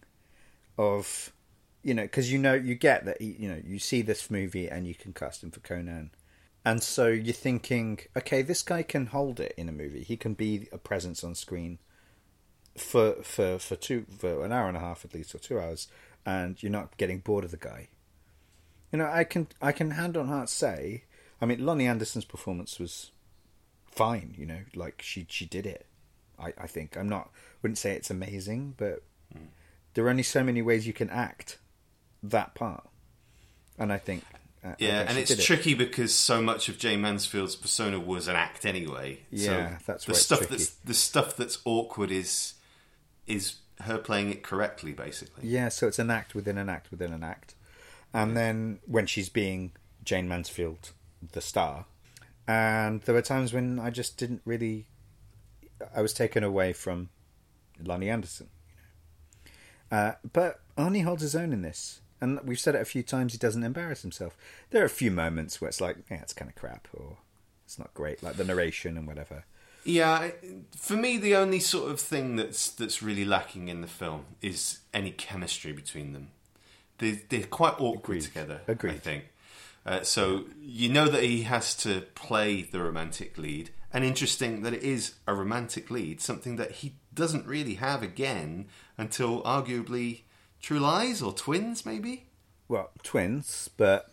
of, 0.78 1.32
you 1.82 1.94
know, 1.94 2.02
because 2.02 2.32
you 2.32 2.38
know, 2.38 2.54
you 2.54 2.74
get 2.74 3.04
that, 3.04 3.20
you 3.20 3.48
know, 3.48 3.60
you 3.64 3.78
see 3.78 4.02
this 4.02 4.30
movie 4.30 4.68
and 4.68 4.86
you 4.86 4.94
can 4.94 5.12
cast 5.12 5.42
him 5.42 5.50
for 5.50 5.60
Conan. 5.60 6.10
And 6.64 6.82
so 6.82 7.08
you're 7.08 7.34
thinking, 7.34 8.00
okay, 8.16 8.40
this 8.40 8.62
guy 8.62 8.82
can 8.82 9.06
hold 9.06 9.38
it 9.38 9.54
in 9.56 9.68
a 9.68 9.72
movie. 9.72 10.02
He 10.02 10.16
can 10.16 10.34
be 10.34 10.68
a 10.72 10.78
presence 10.78 11.22
on 11.22 11.34
screen 11.34 11.78
for 12.76 13.22
for 13.22 13.58
for 13.58 13.76
two 13.76 14.06
for 14.18 14.44
an 14.44 14.52
hour 14.52 14.68
and 14.68 14.76
a 14.76 14.80
half 14.80 15.04
at 15.04 15.14
least 15.14 15.34
or 15.34 15.38
two 15.38 15.58
hours, 15.58 15.88
and 16.24 16.62
you're 16.62 16.72
not 16.72 16.96
getting 16.96 17.18
bored 17.18 17.44
of 17.44 17.50
the 17.50 17.56
guy. 17.56 17.88
You 18.92 18.98
know, 18.98 19.06
I 19.06 19.24
can 19.24 19.48
I 19.60 19.72
can 19.72 19.92
hand 19.92 20.16
on 20.16 20.28
heart 20.28 20.48
say, 20.48 21.04
I 21.40 21.46
mean, 21.46 21.60
Loni 21.60 21.84
Anderson's 21.84 22.24
performance 22.24 22.78
was 22.78 23.10
fine. 23.86 24.34
You 24.36 24.46
know, 24.46 24.60
like 24.74 25.02
she 25.02 25.26
she 25.28 25.46
did 25.46 25.66
it. 25.66 25.86
I 26.38 26.52
I 26.58 26.66
think 26.66 26.96
I'm 26.96 27.08
not 27.08 27.30
wouldn't 27.62 27.78
say 27.78 27.92
it's 27.94 28.10
amazing, 28.10 28.74
but 28.76 29.02
hmm. 29.32 29.46
There 29.94 30.04
are 30.04 30.10
only 30.10 30.22
so 30.22 30.42
many 30.44 30.60
ways 30.62 30.86
you 30.86 30.92
can 30.92 31.08
act 31.10 31.58
that 32.22 32.54
part, 32.54 32.88
and 33.78 33.92
I 33.92 33.98
think 33.98 34.24
uh, 34.64 34.74
Yeah, 34.78 35.04
and 35.08 35.18
it's 35.18 35.28
did 35.30 35.38
it. 35.38 35.42
tricky 35.42 35.74
because 35.74 36.14
so 36.14 36.42
much 36.42 36.68
of 36.68 36.78
Jayne 36.78 37.00
Mansfield's 37.00 37.56
persona 37.56 38.00
was 38.00 38.28
an 38.28 38.36
act 38.36 38.64
anyway. 38.66 39.20
Yeah, 39.30 39.78
so 39.78 39.84
that's 39.86 40.04
the 40.06 40.14
stuff 40.14 40.38
tricky. 40.40 40.54
that's 40.56 40.70
the 40.70 40.94
stuff 40.94 41.36
that's 41.36 41.58
awkward 41.64 42.10
is 42.10 42.54
is 43.26 43.56
her 43.80 43.98
playing 43.98 44.30
it 44.30 44.42
correctly, 44.42 44.92
basically. 44.92 45.48
Yeah, 45.48 45.68
so 45.68 45.86
it's 45.86 45.98
an 45.98 46.10
act 46.10 46.34
within 46.34 46.58
an 46.58 46.68
act 46.68 46.90
within 46.90 47.12
an 47.12 47.22
act. 47.24 47.54
And 48.12 48.36
then 48.36 48.78
when 48.86 49.06
she's 49.06 49.28
being 49.28 49.72
Jayne 50.04 50.28
Mansfield, 50.28 50.92
the 51.32 51.40
star, 51.40 51.86
and 52.46 53.00
there 53.02 53.14
were 53.14 53.22
times 53.22 53.52
when 53.52 53.78
I 53.80 53.90
just 53.90 54.16
didn't 54.16 54.42
really. 54.44 54.86
I 55.94 56.00
was 56.00 56.12
taken 56.14 56.44
away 56.44 56.72
from 56.72 57.10
Loni 57.82 58.10
Anderson. 58.10 58.48
Uh, 59.90 60.12
but 60.32 60.60
Arnie 60.76 61.04
holds 61.04 61.22
his 61.22 61.36
own 61.36 61.52
in 61.52 61.62
this. 61.62 62.00
And 62.20 62.40
we've 62.42 62.58
said 62.58 62.74
it 62.74 62.80
a 62.80 62.86
few 62.86 63.02
times, 63.02 63.32
he 63.32 63.38
doesn't 63.38 63.62
embarrass 63.64 64.02
himself. 64.02 64.36
There 64.70 64.82
are 64.82 64.86
a 64.86 64.90
few 64.90 65.10
moments 65.10 65.60
where 65.60 65.68
it's 65.68 65.80
like, 65.80 65.98
yeah, 66.10 66.22
it's 66.22 66.32
kind 66.32 66.50
of 66.50 66.54
crap, 66.54 66.88
or 66.94 67.18
it's 67.66 67.78
not 67.78 67.92
great, 67.92 68.22
like 68.22 68.36
the 68.36 68.44
narration 68.44 68.96
and 68.96 69.06
whatever. 69.06 69.44
Yeah, 69.84 70.30
for 70.74 70.94
me, 70.94 71.18
the 71.18 71.36
only 71.36 71.60
sort 71.60 71.90
of 71.90 72.00
thing 72.00 72.36
that's 72.36 72.70
that's 72.70 73.02
really 73.02 73.26
lacking 73.26 73.68
in 73.68 73.82
the 73.82 73.86
film 73.86 74.24
is 74.40 74.78
any 74.94 75.10
chemistry 75.10 75.72
between 75.72 76.14
them. 76.14 76.28
They 76.98 77.22
they're 77.28 77.42
quite 77.42 77.74
awkward 77.78 78.18
Agreed. 78.18 78.22
together. 78.22 78.60
I 78.66 78.74
think. 78.98 79.24
Uh, 79.84 80.02
so 80.02 80.44
you 80.62 80.88
know 80.88 81.08
that 81.08 81.22
he 81.22 81.42
has 81.42 81.74
to 81.76 82.02
play 82.14 82.62
the 82.62 82.80
romantic 82.82 83.36
lead, 83.36 83.70
and 83.94 84.04
interesting 84.04 84.62
that 84.62 84.74
it 84.74 84.82
is 84.82 85.14
a 85.26 85.34
romantic 85.34 85.88
lead, 85.88 86.20
something 86.20 86.56
that 86.56 86.72
he 86.72 86.96
doesn't 87.14 87.46
really 87.46 87.74
have 87.74 88.02
again 88.02 88.66
until 88.98 89.40
arguably 89.44 90.22
True 90.60 90.80
Lies 90.80 91.22
or 91.22 91.32
Twins, 91.32 91.86
maybe. 91.86 92.26
well, 92.68 92.90
twins, 93.04 93.70
but 93.76 94.10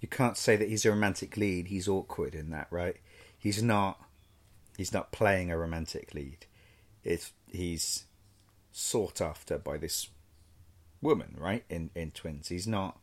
you 0.00 0.06
can't 0.06 0.36
say 0.36 0.54
that 0.56 0.68
he's 0.68 0.84
a 0.84 0.90
romantic 0.90 1.36
lead. 1.36 1.66
He's 1.66 1.88
awkward 1.88 2.34
in 2.34 2.50
that, 2.50 2.68
right? 2.70 2.96
He's 3.36 3.62
not. 3.62 4.00
He's 4.76 4.92
not 4.92 5.12
playing 5.12 5.50
a 5.50 5.58
romantic 5.58 6.14
lead. 6.14 6.46
It's 7.02 7.32
he's 7.50 8.04
sought 8.70 9.20
after 9.20 9.58
by 9.58 9.78
this 9.78 10.08
woman, 11.00 11.36
right? 11.38 11.64
In 11.68 11.90
in 11.94 12.12
twins, 12.12 12.48
he's 12.48 12.68
not. 12.68 12.98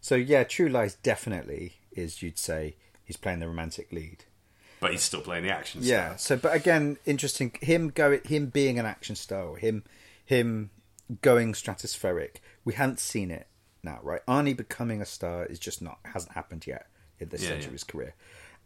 So 0.00 0.16
yeah, 0.16 0.42
True 0.44 0.68
Lies 0.68 0.94
definitely 0.96 1.74
is. 1.92 2.20
You'd 2.22 2.38
say 2.38 2.76
he's 3.04 3.16
playing 3.16 3.38
the 3.40 3.48
romantic 3.48 3.92
lead. 3.92 4.24
But 4.80 4.92
he's 4.92 5.02
still 5.02 5.20
playing 5.22 5.44
the 5.44 5.50
action 5.52 5.80
Yeah. 5.82 6.16
star. 6.16 6.18
So, 6.18 6.36
but 6.36 6.54
again, 6.54 6.98
interesting. 7.06 7.52
Him 7.60 7.88
go, 7.88 8.18
him 8.24 8.46
being 8.46 8.78
an 8.78 8.86
action 8.86 9.16
star, 9.16 9.56
him, 9.56 9.84
him 10.24 10.70
going 11.22 11.52
stratospheric. 11.54 12.36
We 12.64 12.74
haven't 12.74 13.00
seen 13.00 13.30
it 13.30 13.46
now, 13.82 14.00
right? 14.02 14.24
Arnie 14.26 14.56
becoming 14.56 15.00
a 15.00 15.06
star 15.06 15.46
is 15.46 15.58
just 15.58 15.80
not 15.80 15.98
hasn't 16.04 16.32
happened 16.32 16.66
yet 16.66 16.88
in 17.18 17.28
this 17.30 17.42
Yeah, 17.42 17.48
stage 17.50 17.60
yeah. 17.62 17.66
of 17.68 17.72
his 17.72 17.84
career. 17.84 18.14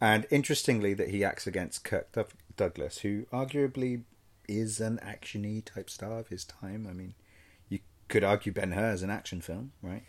And 0.01 0.25
interestingly, 0.31 0.93
that 0.95 1.09
he 1.11 1.23
acts 1.23 1.45
against 1.47 1.83
Kirk 1.83 2.11
Doug- 2.11 2.33
Douglas, 2.57 2.99
who 2.99 3.25
arguably 3.31 4.03
is 4.49 4.81
an 4.81 4.99
actiony 5.05 5.63
type 5.63 5.89
star 5.89 6.19
of 6.19 6.27
his 6.29 6.43
time. 6.43 6.87
I 6.89 6.93
mean, 6.93 7.13
you 7.69 7.79
could 8.09 8.23
argue 8.23 8.51
Ben 8.51 8.71
Hur 8.71 8.91
is 8.91 9.03
an 9.03 9.11
action 9.11 9.39
film, 9.41 9.71
right? 9.81 10.03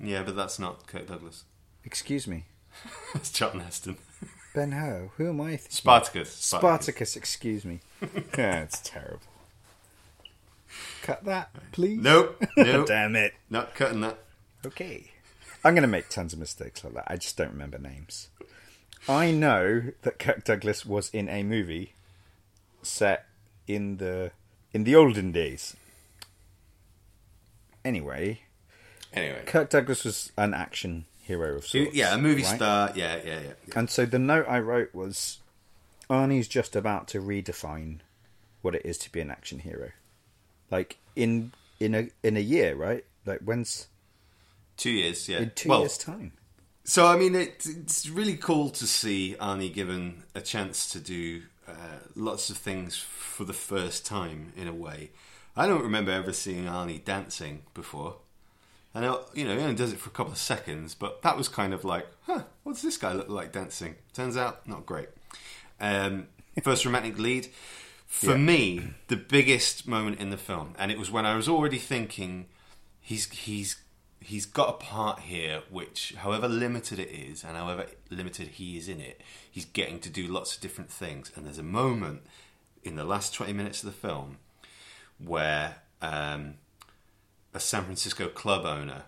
Yeah, 0.00 0.22
but 0.24 0.34
that's 0.34 0.58
not 0.58 0.86
Kirk 0.86 1.06
Douglas. 1.06 1.44
Excuse 1.84 2.26
me, 2.26 2.46
It's 3.14 3.30
Charlton 3.30 3.60
Heston. 3.60 3.98
Ben 4.54 4.72
Hur. 4.72 5.10
Who 5.16 5.28
am 5.28 5.40
I? 5.40 5.50
Thinking? 5.56 5.70
Spartacus. 5.70 6.32
Spartacus, 6.32 7.16
excuse 7.16 7.64
me. 7.64 7.80
yeah, 8.38 8.62
it's 8.62 8.80
terrible. 8.80 9.20
Cut 11.02 11.24
that, 11.24 11.50
please. 11.72 12.00
Nope. 12.00 12.42
Nope. 12.56 12.86
Damn 12.86 13.16
it. 13.16 13.34
Not 13.50 13.74
cutting 13.74 14.00
that. 14.00 14.18
Okay. 14.64 15.10
I'm 15.64 15.74
going 15.74 15.82
to 15.82 15.88
make 15.88 16.08
tons 16.08 16.32
of 16.32 16.38
mistakes 16.38 16.82
like 16.84 16.94
that. 16.94 17.04
I 17.08 17.16
just 17.16 17.36
don't 17.36 17.50
remember 17.50 17.78
names. 17.78 18.28
I 19.08 19.30
know 19.30 19.90
that 20.02 20.18
Kirk 20.18 20.44
Douglas 20.44 20.86
was 20.86 21.10
in 21.10 21.28
a 21.28 21.42
movie 21.42 21.92
set 22.82 23.26
in 23.66 23.98
the 23.98 24.30
in 24.72 24.84
the 24.84 24.94
olden 24.96 25.30
days. 25.32 25.76
Anyway, 27.84 28.40
Anyway. 29.12 29.42
Kirk 29.46 29.70
Douglas 29.70 30.04
was 30.04 30.32
an 30.36 30.54
action 30.54 31.04
hero 31.24 31.56
of 31.56 31.66
sorts. 31.66 31.94
Yeah, 31.94 32.14
a 32.14 32.18
movie 32.18 32.42
right? 32.42 32.56
star. 32.56 32.92
Yeah, 32.94 33.16
yeah, 33.16 33.24
yeah. 33.24 33.40
yeah. 33.66 33.78
And 33.78 33.90
so 33.90 34.06
the 34.06 34.18
note 34.18 34.46
I 34.48 34.60
wrote 34.60 34.94
was 34.94 35.40
Arnie's 36.08 36.48
just 36.48 36.76
about 36.76 37.08
to 37.08 37.20
redefine 37.20 38.00
what 38.62 38.74
it 38.74 38.82
is 38.84 38.98
to 38.98 39.12
be 39.12 39.20
an 39.20 39.30
action 39.30 39.60
hero. 39.60 39.90
Like 40.70 40.98
in 41.16 41.52
in 41.80 41.94
a 41.94 42.08
in 42.22 42.36
a 42.36 42.40
year, 42.40 42.74
right? 42.74 43.04
Like 43.26 43.40
when's 43.40 43.88
Two 44.76 44.90
years, 44.90 45.28
yeah. 45.28 45.38
in 45.38 45.52
two 45.54 45.68
well, 45.68 45.80
years' 45.80 45.98
time. 45.98 46.32
So 46.84 47.06
I 47.06 47.16
mean, 47.16 47.34
it, 47.34 47.64
it's 47.64 48.08
really 48.08 48.36
cool 48.36 48.70
to 48.70 48.86
see 48.86 49.36
Arnie 49.40 49.72
given 49.72 50.24
a 50.34 50.40
chance 50.40 50.90
to 50.90 51.00
do 51.00 51.42
uh, 51.68 52.00
lots 52.14 52.50
of 52.50 52.56
things 52.56 52.96
for 52.96 53.44
the 53.44 53.52
first 53.52 54.04
time 54.04 54.52
in 54.56 54.66
a 54.66 54.74
way. 54.74 55.10
I 55.56 55.66
don't 55.66 55.82
remember 55.82 56.10
ever 56.10 56.32
seeing 56.32 56.64
Arnie 56.64 57.04
dancing 57.04 57.62
before. 57.72 58.16
I 58.94 59.00
know, 59.00 59.24
you 59.34 59.44
know, 59.44 59.56
he 59.56 59.62
only 59.62 59.74
does 59.74 59.92
it 59.92 59.98
for 59.98 60.08
a 60.08 60.12
couple 60.12 60.32
of 60.32 60.38
seconds, 60.38 60.94
but 60.94 61.22
that 61.22 61.36
was 61.36 61.48
kind 61.48 61.74
of 61.74 61.84
like, 61.84 62.06
huh, 62.26 62.44
what's 62.62 62.80
this 62.82 62.96
guy 62.96 63.12
look 63.12 63.28
like 63.28 63.52
dancing? 63.52 63.96
Turns 64.12 64.36
out, 64.36 64.66
not 64.68 64.86
great. 64.86 65.08
Um, 65.80 66.28
first 66.62 66.84
romantic 66.84 67.18
lead. 67.18 67.48
For 68.06 68.30
Yeah. 68.32 68.36
me, 68.36 68.90
the 69.08 69.16
biggest 69.16 69.88
moment 69.88 70.20
in 70.20 70.30
the 70.30 70.36
film, 70.36 70.74
and 70.78 70.92
it 70.92 70.98
was 70.98 71.10
when 71.10 71.26
I 71.26 71.34
was 71.34 71.48
already 71.48 71.78
thinking, 71.78 72.46
he's 73.00 73.28
he's 73.30 73.76
he's 74.20 74.46
got 74.46 74.68
a 74.70 74.72
part 74.74 75.20
here 75.20 75.62
which 75.68 76.14
however 76.18 76.48
limited 76.48 76.98
it 76.98 77.10
is 77.10 77.44
and 77.44 77.56
however 77.58 77.86
limited 78.08 78.48
he 78.48 78.78
is 78.78 78.88
in 78.88 78.98
it 78.98 79.20
he's 79.50 79.66
getting 79.66 79.98
to 80.00 80.08
do 80.08 80.26
lots 80.26 80.54
of 80.54 80.62
different 80.62 80.90
things 80.90 81.30
and 81.36 81.44
there's 81.44 81.58
a 81.58 81.62
moment 81.62 82.22
in 82.82 82.96
the 82.96 83.04
last 83.04 83.34
20 83.34 83.52
minutes 83.52 83.82
of 83.82 83.86
the 83.86 83.92
film 84.08 84.38
where 85.22 85.76
um, 86.00 86.54
a 87.54 87.60
san 87.60 87.84
francisco 87.84 88.28
club 88.28 88.66
owner 88.66 89.04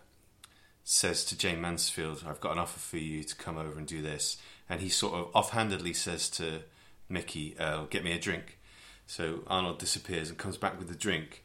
says 0.84 1.24
to 1.24 1.36
jayne 1.36 1.60
mansfield 1.60 2.24
i've 2.26 2.40
got 2.40 2.52
an 2.52 2.58
offer 2.58 2.78
for 2.78 2.96
you 2.96 3.22
to 3.22 3.34
come 3.36 3.58
over 3.58 3.78
and 3.78 3.86
do 3.86 4.00
this 4.00 4.38
and 4.68 4.80
he 4.80 4.88
sort 4.88 5.14
of 5.14 5.28
offhandedly 5.34 5.92
says 5.92 6.30
to 6.30 6.60
mickey 7.08 7.54
uh, 7.58 7.84
get 7.90 8.02
me 8.02 8.12
a 8.12 8.18
drink 8.18 8.58
so 9.06 9.40
arnold 9.46 9.78
disappears 9.78 10.28
and 10.28 10.38
comes 10.38 10.56
back 10.56 10.78
with 10.78 10.88
the 10.88 10.94
drink 10.94 11.42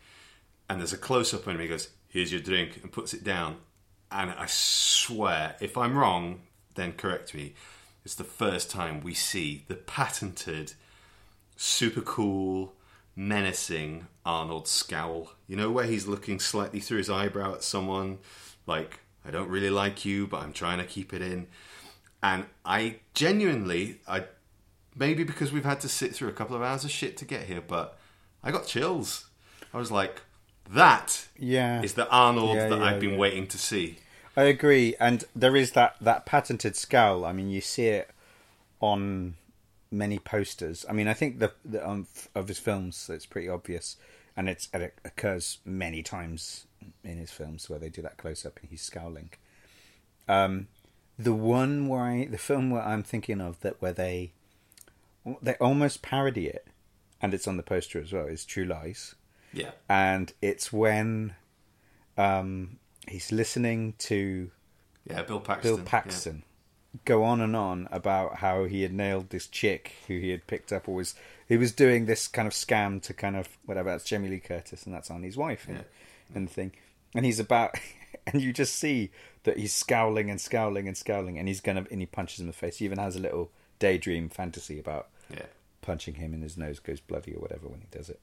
and 0.72 0.80
there's 0.80 0.94
a 0.94 0.98
close 0.98 1.34
up 1.34 1.50
on 1.50 1.56
him. 1.56 1.60
He 1.60 1.68
goes, 1.68 1.90
"Here's 2.08 2.32
your 2.32 2.40
drink," 2.40 2.80
and 2.82 2.94
puts 2.94 3.14
it 3.14 3.26
down. 3.26 3.58
And 4.10 4.32
I 4.32 4.46
swear, 4.48 5.58
if 5.60 5.78
I'm 5.78 5.98
wrong, 5.98 6.44
then 6.76 6.94
correct 6.94 7.34
me. 7.34 7.56
It's 8.06 8.16
the 8.16 8.24
first 8.24 8.72
time 8.72 9.02
we 9.02 9.14
see 9.14 9.66
the 9.68 9.76
patented, 9.76 10.74
super 11.58 12.00
cool, 12.00 12.74
menacing 13.28 14.08
Arnold 14.26 14.68
scowl. 14.68 15.32
You 15.48 15.56
know, 15.56 15.72
where 15.72 15.86
he's 15.86 16.08
looking 16.08 16.40
slightly 16.40 16.80
through 16.80 16.98
his 16.98 17.10
eyebrow 17.10 17.54
at 17.54 17.64
someone, 17.64 18.18
like 18.66 19.00
I 19.26 19.32
don't 19.32 19.50
really 19.50 19.70
like 19.70 20.04
you, 20.06 20.28
but 20.28 20.42
I'm 20.42 20.54
trying 20.54 20.80
to 20.80 20.86
keep 20.86 21.14
it 21.14 21.22
in. 21.22 21.48
And 22.24 22.46
I 22.66 22.98
genuinely, 23.14 24.00
I 24.08 24.26
maybe 24.96 25.24
because 25.24 25.52
we've 25.52 25.66
had 25.66 25.80
to 25.82 25.90
sit 25.90 26.14
through 26.16 26.30
a 26.30 26.34
couple 26.34 26.56
of 26.56 26.62
hours 26.62 26.84
of 26.84 26.92
shit 26.92 27.18
to 27.18 27.26
get 27.26 27.44
here, 27.44 27.62
but 27.62 27.98
I 28.44 28.52
got 28.52 28.66
chills. 28.68 29.28
I 29.74 29.78
was 29.78 29.92
like, 29.92 30.22
that 30.70 31.28
Yeah. 31.38 31.82
is 31.82 31.94
the 31.94 32.10
Arnold 32.10 32.56
Yeah, 32.56 32.70
that 32.70 32.80
yeah, 32.80 32.86
I've 32.86 33.00
been 33.00 33.12
yeah. 33.12 33.18
waiting 33.18 33.48
to 33.48 33.58
see. 33.58 34.00
I 34.36 34.44
agree, 34.44 34.96
and 35.00 35.26
there 35.36 35.56
is 35.56 35.72
that 35.74 35.96
that 36.02 36.26
patented 36.26 36.76
scowl. 36.76 37.26
I 37.26 37.34
mean, 37.34 37.50
you 37.50 37.60
see 37.62 37.88
it 37.88 38.10
on 38.80 39.36
many 39.92 40.18
posters. 40.20 40.86
I 40.90 40.94
mean, 40.94 41.08
I 41.08 41.14
think 41.14 41.40
the, 41.40 41.52
the 41.66 41.88
um, 41.88 42.08
of 42.34 42.48
his 42.48 42.60
films, 42.60 43.10
it's 43.14 43.26
pretty 43.26 43.50
obvious, 43.50 43.98
and 44.38 44.48
it's 44.50 44.70
and 44.74 44.84
it 44.84 44.98
occurs 45.06 45.60
many 45.66 46.02
times 46.02 46.66
in 47.04 47.18
his 47.18 47.32
films 47.32 47.70
where 47.70 47.78
they 47.80 47.90
do 47.90 48.02
that 48.02 48.18
close 48.18 48.46
up 48.46 48.60
and 48.62 48.70
he's 48.70 48.82
scowling. 48.82 49.30
Um, 50.28 50.68
the 51.20 51.34
one 51.34 51.88
where 51.88 52.02
I, 52.02 52.26
the 52.26 52.38
film 52.38 52.70
where 52.72 52.82
I'm 52.84 53.04
thinking 53.04 53.42
of 53.42 53.60
that 53.62 53.82
where 53.82 53.94
they 53.94 54.32
they 55.42 55.56
almost 55.56 56.02
parody 56.02 56.48
it, 56.48 56.68
and 57.22 57.34
it's 57.34 57.48
on 57.48 57.58
the 57.58 57.64
poster 57.64 58.00
as 58.02 58.12
well, 58.14 58.26
is 58.28 58.46
True 58.46 58.66
Lies 58.66 59.16
Yeah. 59.54 59.72
and 59.90 60.34
it's 60.42 60.72
when 60.74 61.36
um, 62.18 62.80
he's 63.08 63.32
listening 63.32 63.94
to 64.00 64.50
Yeah, 65.06 65.22
Bill 65.24 65.40
Paxton. 65.40 65.76
Bill 65.76 65.86
Paxton 65.86 66.44
go 67.06 67.24
on 67.24 67.40
and 67.42 67.56
on 67.56 67.88
about 67.92 68.38
how 68.38 68.66
he 68.66 68.82
had 68.82 68.94
nailed 68.94 69.30
this 69.30 69.48
chick 69.48 69.94
who 70.08 70.20
he 70.20 70.30
had 70.30 70.48
picked 70.48 70.72
up, 70.74 70.88
or 70.88 70.96
was 70.96 71.16
he 71.48 71.58
was 71.58 71.72
doing 71.72 72.06
this 72.06 72.28
kind 72.28 72.48
of 72.48 72.54
scam 72.54 73.02
to 73.04 73.14
kind 73.14 73.36
of 73.36 73.48
whatever. 73.66 73.90
That's 73.92 74.04
Jamie 74.06 74.30
Lee 74.30 74.40
Curtis, 74.40 74.84
and 74.86 74.94
that's 74.94 75.10
Arnie's 75.10 75.38
wife, 75.38 75.68
and, 75.68 75.78
Yeah. 75.78 75.84
and 76.36 76.48
the 76.48 76.54
thing. 76.54 76.72
And 77.16 77.26
he's 77.26 77.40
about, 77.40 77.76
and 78.28 78.42
you 78.42 78.54
just 78.54 78.76
see 78.76 79.12
that 79.44 79.58
he's 79.58 79.74
scowling 79.74 80.30
and 80.30 80.40
scowling 80.40 80.88
and 80.88 80.96
scowling, 80.98 81.38
and 81.40 81.48
he's 81.48 81.62
gonna, 81.62 81.86
and 81.92 82.00
he 82.02 82.06
punches 82.06 82.40
him 82.40 82.44
in 82.44 82.48
the 82.48 82.54
face. 82.54 82.78
He 82.78 82.86
even 82.86 83.00
has 83.00 83.16
a 83.16 83.20
little 83.20 83.52
daydream 83.80 84.30
fantasy 84.30 84.80
about 84.80 85.08
Yeah. 85.30 85.46
punching 85.82 86.16
him 86.16 86.34
and 86.34 86.44
his 86.44 86.58
nose 86.58 86.80
goes 86.80 87.00
bloody 87.00 87.34
or 87.34 87.40
whatever 87.40 87.68
when 87.68 87.82
he 87.82 87.88
does 87.90 88.10
it. 88.10 88.20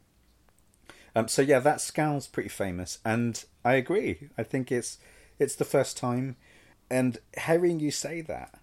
Um, 1.16 1.26
so 1.26 1.42
yeah, 1.42 1.58
that 1.60 1.80
scowl's 1.80 2.26
pretty 2.28 2.48
famous, 2.50 2.98
and 3.04 3.44
I 3.64 3.74
agree. 3.74 4.28
I 4.38 4.42
think 4.42 4.70
it's 4.70 4.98
it's 5.38 5.54
the 5.56 5.64
first 5.64 5.96
time, 5.96 6.36
and 6.90 7.18
hearing 7.46 7.80
you 7.80 7.90
say 7.90 8.20
that, 8.22 8.58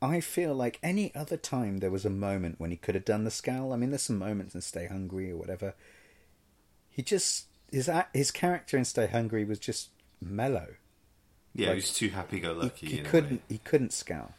I 0.00 0.20
feel 0.20 0.54
like 0.54 0.78
any 0.82 1.14
other 1.14 1.36
time 1.36 1.78
there 1.78 1.90
was 1.90 2.04
a 2.04 2.10
moment 2.10 2.56
when 2.58 2.70
he 2.70 2.76
could 2.76 2.94
have 2.94 3.04
done 3.04 3.24
the 3.24 3.30
scowl. 3.30 3.72
I 3.72 3.76
mean, 3.76 3.90
there's 3.90 4.02
some 4.02 4.18
moments 4.18 4.54
in 4.54 4.60
Stay 4.60 4.86
Hungry 4.86 5.30
or 5.30 5.36
whatever. 5.36 5.74
He 6.90 7.02
just 7.02 7.46
his 7.72 7.90
his 8.14 8.30
character 8.30 8.76
in 8.76 8.84
Stay 8.84 9.06
Hungry 9.06 9.44
was 9.44 9.58
just 9.58 9.90
mellow. 10.20 10.74
Yeah, 11.54 11.68
Like, 11.68 11.74
he 11.74 11.76
was 11.76 11.94
too 11.94 12.08
happy-go-lucky. 12.10 12.86
He, 12.86 12.96
he 12.96 13.02
couldn't 13.02 13.42
he 13.48 13.58
couldn't 13.58 13.92
scowl, 13.92 14.34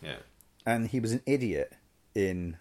Yeah. 0.00 0.16
and 0.66 0.88
he 0.88 1.00
was 1.00 1.12
an 1.12 1.22
idiot 1.26 1.72
in 2.14 2.58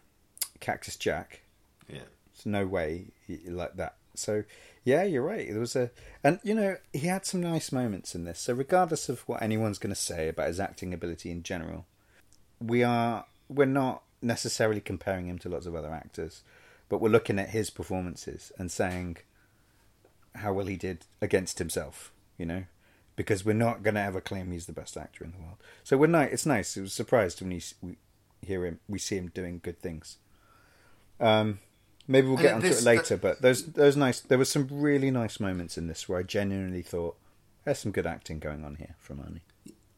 Cactus 0.60 0.96
Jack. 0.96 1.42
Yeah. 1.88 2.00
There's 2.34 2.46
no 2.46 2.66
way 2.66 3.08
he, 3.28 3.38
like 3.50 3.76
that. 3.76 3.96
So 4.16 4.44
yeah, 4.84 5.04
you're 5.04 5.24
right. 5.24 5.48
There 5.50 5.60
was 5.60 5.76
a, 5.76 5.92
and 6.24 6.40
you 6.44 6.56
know, 6.56 6.78
he 6.92 7.08
had 7.08 7.26
some 7.26 7.42
nice 7.42 7.72
moments 7.72 8.16
in 8.16 8.26
this. 8.26 8.40
So 8.40 8.54
regardless 8.54 9.10
of 9.10 9.22
what 9.22 9.42
anyone's 9.42 9.78
going 9.78 9.94
to 9.94 10.00
say 10.00 10.28
about 10.28 10.48
his 10.48 10.60
acting 10.60 10.94
ability 10.94 11.30
in 11.32 11.44
general, 11.44 11.86
we 12.60 12.84
are 12.84 13.26
we're 13.48 13.66
not 13.66 14.04
necessarily 14.22 14.82
comparing 14.82 15.28
him 15.28 15.38
to 15.40 15.50
lots 15.50 15.66
of 15.66 15.76
other 15.76 15.94
actors, 15.94 16.44
but 16.90 17.02
we're 17.02 17.10
looking 17.10 17.40
at 17.40 17.50
his 17.50 17.70
performances 17.70 18.52
and 18.58 18.72
saying 18.72 19.18
how 20.36 20.54
well 20.54 20.68
he 20.68 20.78
did 20.78 21.06
against 21.22 21.60
himself. 21.60 22.12
You 22.38 22.48
know, 22.48 22.64
because 23.16 23.46
we're 23.46 23.54
not 23.54 23.84
going 23.84 23.96
to 23.96 24.02
ever 24.02 24.20
claim 24.20 24.52
he's 24.52 24.66
the 24.66 24.74
best 24.74 24.98
actor 24.98 25.24
in 25.24 25.32
the 25.32 25.38
world. 25.38 25.58
So 25.84 25.96
we're 25.96 26.08
nice. 26.08 26.32
It's 26.32 26.46
nice. 26.46 26.76
It 26.76 26.82
was 26.82 26.94
surprised 26.94 27.40
when 27.42 27.52
you, 27.52 27.62
we 27.82 27.98
hear 28.42 28.66
him, 28.66 28.80
we 28.90 28.98
see 28.98 29.18
him 29.18 29.32
doing 29.34 29.60
good 29.62 29.80
things. 29.80 30.18
Um, 31.20 31.60
maybe 32.08 32.28
we'll 32.28 32.38
get 32.38 32.54
onto 32.56 32.68
this- 32.68 32.82
it 32.82 32.86
later, 32.86 33.18
but 33.18 33.42
those 33.42 33.66
those 33.74 33.96
nice. 33.98 34.20
There 34.22 34.38
were 34.38 34.46
some 34.46 34.68
really 34.72 35.12
nice 35.12 35.40
moments 35.40 35.78
in 35.78 35.88
this 35.88 36.08
where 36.10 36.20
I 36.20 36.24
genuinely 36.24 36.82
thought 36.82 37.18
there's 37.66 37.80
some 37.80 37.92
good 37.92 38.08
acting 38.08 38.40
going 38.40 38.64
on 38.66 38.76
here 38.76 38.96
from 39.00 39.20
Arnie. 39.20 39.42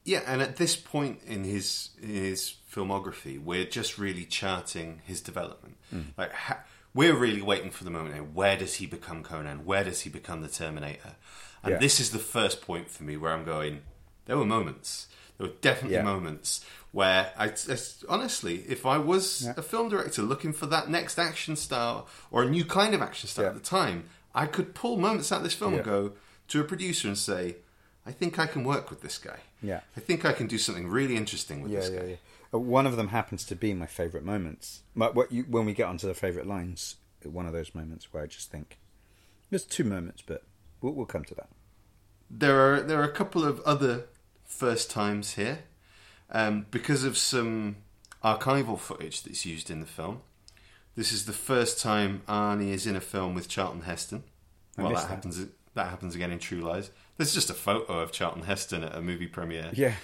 Yeah, 0.06 0.22
and 0.28 0.41
at 0.41 0.58
this 0.58 0.76
point 0.76 1.22
in 1.26 1.43
his 1.45 1.91
in 2.01 2.10
his 2.10 2.56
filmography, 2.72 3.41
we're 3.41 3.66
just 3.66 3.97
really 3.97 4.26
charting 4.26 5.01
his 5.06 5.22
development. 5.22 5.78
Hmm. 5.89 6.01
Like 6.18 6.34
ha- 6.34 6.64
we're 6.93 7.16
really 7.16 7.41
waiting 7.41 7.72
for 7.72 7.84
the 7.86 7.89
moment. 7.89 8.16
now, 8.16 8.24
Where 8.24 8.58
does 8.58 8.76
he 8.76 8.86
become 8.86 9.24
Conan? 9.24 9.66
Where 9.66 9.84
does 9.84 10.01
he 10.01 10.10
become 10.10 10.41
the 10.41 10.49
Terminator? 10.49 11.16
And 11.64 11.74
Yeah. 11.74 11.78
this 11.80 11.99
is 11.99 12.12
the 12.12 12.20
first 12.20 12.62
point 12.62 12.91
for 12.91 13.04
me 13.04 13.16
where 13.18 13.32
I'm 13.32 13.45
going. 13.45 13.82
There 14.26 14.38
were 14.38 14.45
moments. 14.45 15.08
There 15.38 15.47
were 15.47 15.53
definitely 15.61 15.95
Yeah. 15.97 16.03
moments 16.03 16.63
where 16.91 17.31
I, 17.38 17.45
I- 17.47 17.77
honestly, 18.07 18.63
if 18.67 18.86
I 18.86 18.97
was 18.97 19.43
Yeah. 19.45 19.53
a 19.57 19.61
film 19.61 19.89
director 19.89 20.21
looking 20.21 20.53
for 20.53 20.67
that 20.67 20.89
next 20.89 21.17
action 21.17 21.55
star 21.55 22.05
or 22.31 22.43
a 22.43 22.49
new 22.49 22.65
kind 22.65 22.93
of 22.93 23.01
action 23.01 23.27
star 23.27 23.45
at 23.47 23.55
the 23.55 23.59
time, 23.59 24.09
I 24.36 24.45
could 24.45 24.75
pull 24.75 24.97
moments 24.97 25.31
out 25.31 25.38
of 25.38 25.43
this 25.43 25.53
film 25.55 25.73
and 25.73 25.84
go 25.84 26.13
to 26.49 26.61
a 26.61 26.63
producer 26.63 27.07
and 27.07 27.17
say, 27.17 27.57
"I 28.05 28.11
think 28.11 28.38
I 28.38 28.45
can 28.47 28.63
work 28.63 28.89
with 28.89 29.01
this 29.01 29.17
guy." 29.17 29.39
Yeah. 29.61 29.81
I 29.97 29.99
think 30.01 30.23
I 30.25 30.34
can 30.34 30.47
do 30.47 30.57
something 30.57 30.88
really 30.88 31.15
interesting 31.15 31.61
with 31.63 31.71
Yeah, 31.71 31.79
this 31.79 31.89
yeah, 31.91 31.99
guy. 31.99 32.05
yeah. 32.09 32.15
Uh, 32.53 32.59
One 32.59 32.86
of 32.86 32.95
them 32.97 33.07
happens 33.07 33.43
to 33.45 33.55
be 33.55 33.73
my 33.73 33.88
favourite 33.88 34.25
moments. 34.25 34.81
You, 35.31 35.43
when 35.49 35.65
we 35.65 35.73
get 35.73 35.88
onto 35.88 36.05
the 36.05 36.13
favourite 36.13 36.47
lines, 36.47 36.97
one 37.23 37.47
of 37.47 37.53
those 37.53 37.73
moments 37.73 38.11
where 38.13 38.21
I 38.21 38.27
just 38.27 38.51
think 38.51 38.77
there's 39.49 39.63
two 39.65 39.84
moments, 39.86 40.21
but 40.25 40.43
we'll, 40.81 40.93
we'll 40.93 41.05
come 41.07 41.23
to 41.25 41.36
that. 41.36 41.49
There 42.29 42.59
are 42.73 42.81
there 42.81 42.99
are 42.99 43.03
a 43.05 43.11
couple 43.11 43.43
of 43.45 43.59
other 43.61 44.05
first 44.54 44.91
times 44.91 45.34
here, 45.34 45.60
um, 46.32 46.66
because 46.72 47.04
of 47.04 47.18
some 47.18 47.78
archival 48.24 48.80
footage 48.80 49.24
that's 49.24 49.45
used 49.45 49.70
in 49.70 49.80
the 49.80 49.86
film. 49.86 50.22
This 50.95 51.12
is 51.12 51.26
the 51.26 51.34
first 51.34 51.82
time 51.82 52.22
Arnie 52.28 52.70
is 52.70 52.86
in 52.86 52.95
a 52.95 53.01
film 53.01 53.34
with 53.34 53.47
Charlton 53.49 53.82
Heston. 53.82 54.24
I 54.78 54.84
Well, 54.84 54.93
that, 54.93 55.01
that. 55.01 55.10
happens. 55.10 55.45
That 55.74 55.88
happens 55.88 56.14
again 56.14 56.32
in 56.32 56.38
True 56.38 56.60
Lies. 56.62 56.91
There's 57.18 57.34
just 57.34 57.49
a 57.49 57.56
photo 57.56 57.99
of 57.99 58.12
Charlton 58.12 58.43
Heston 58.43 58.84
at 58.84 58.95
a 58.95 59.01
movie 59.01 59.28
premiere. 59.28 59.72
Yeah. 59.74 59.95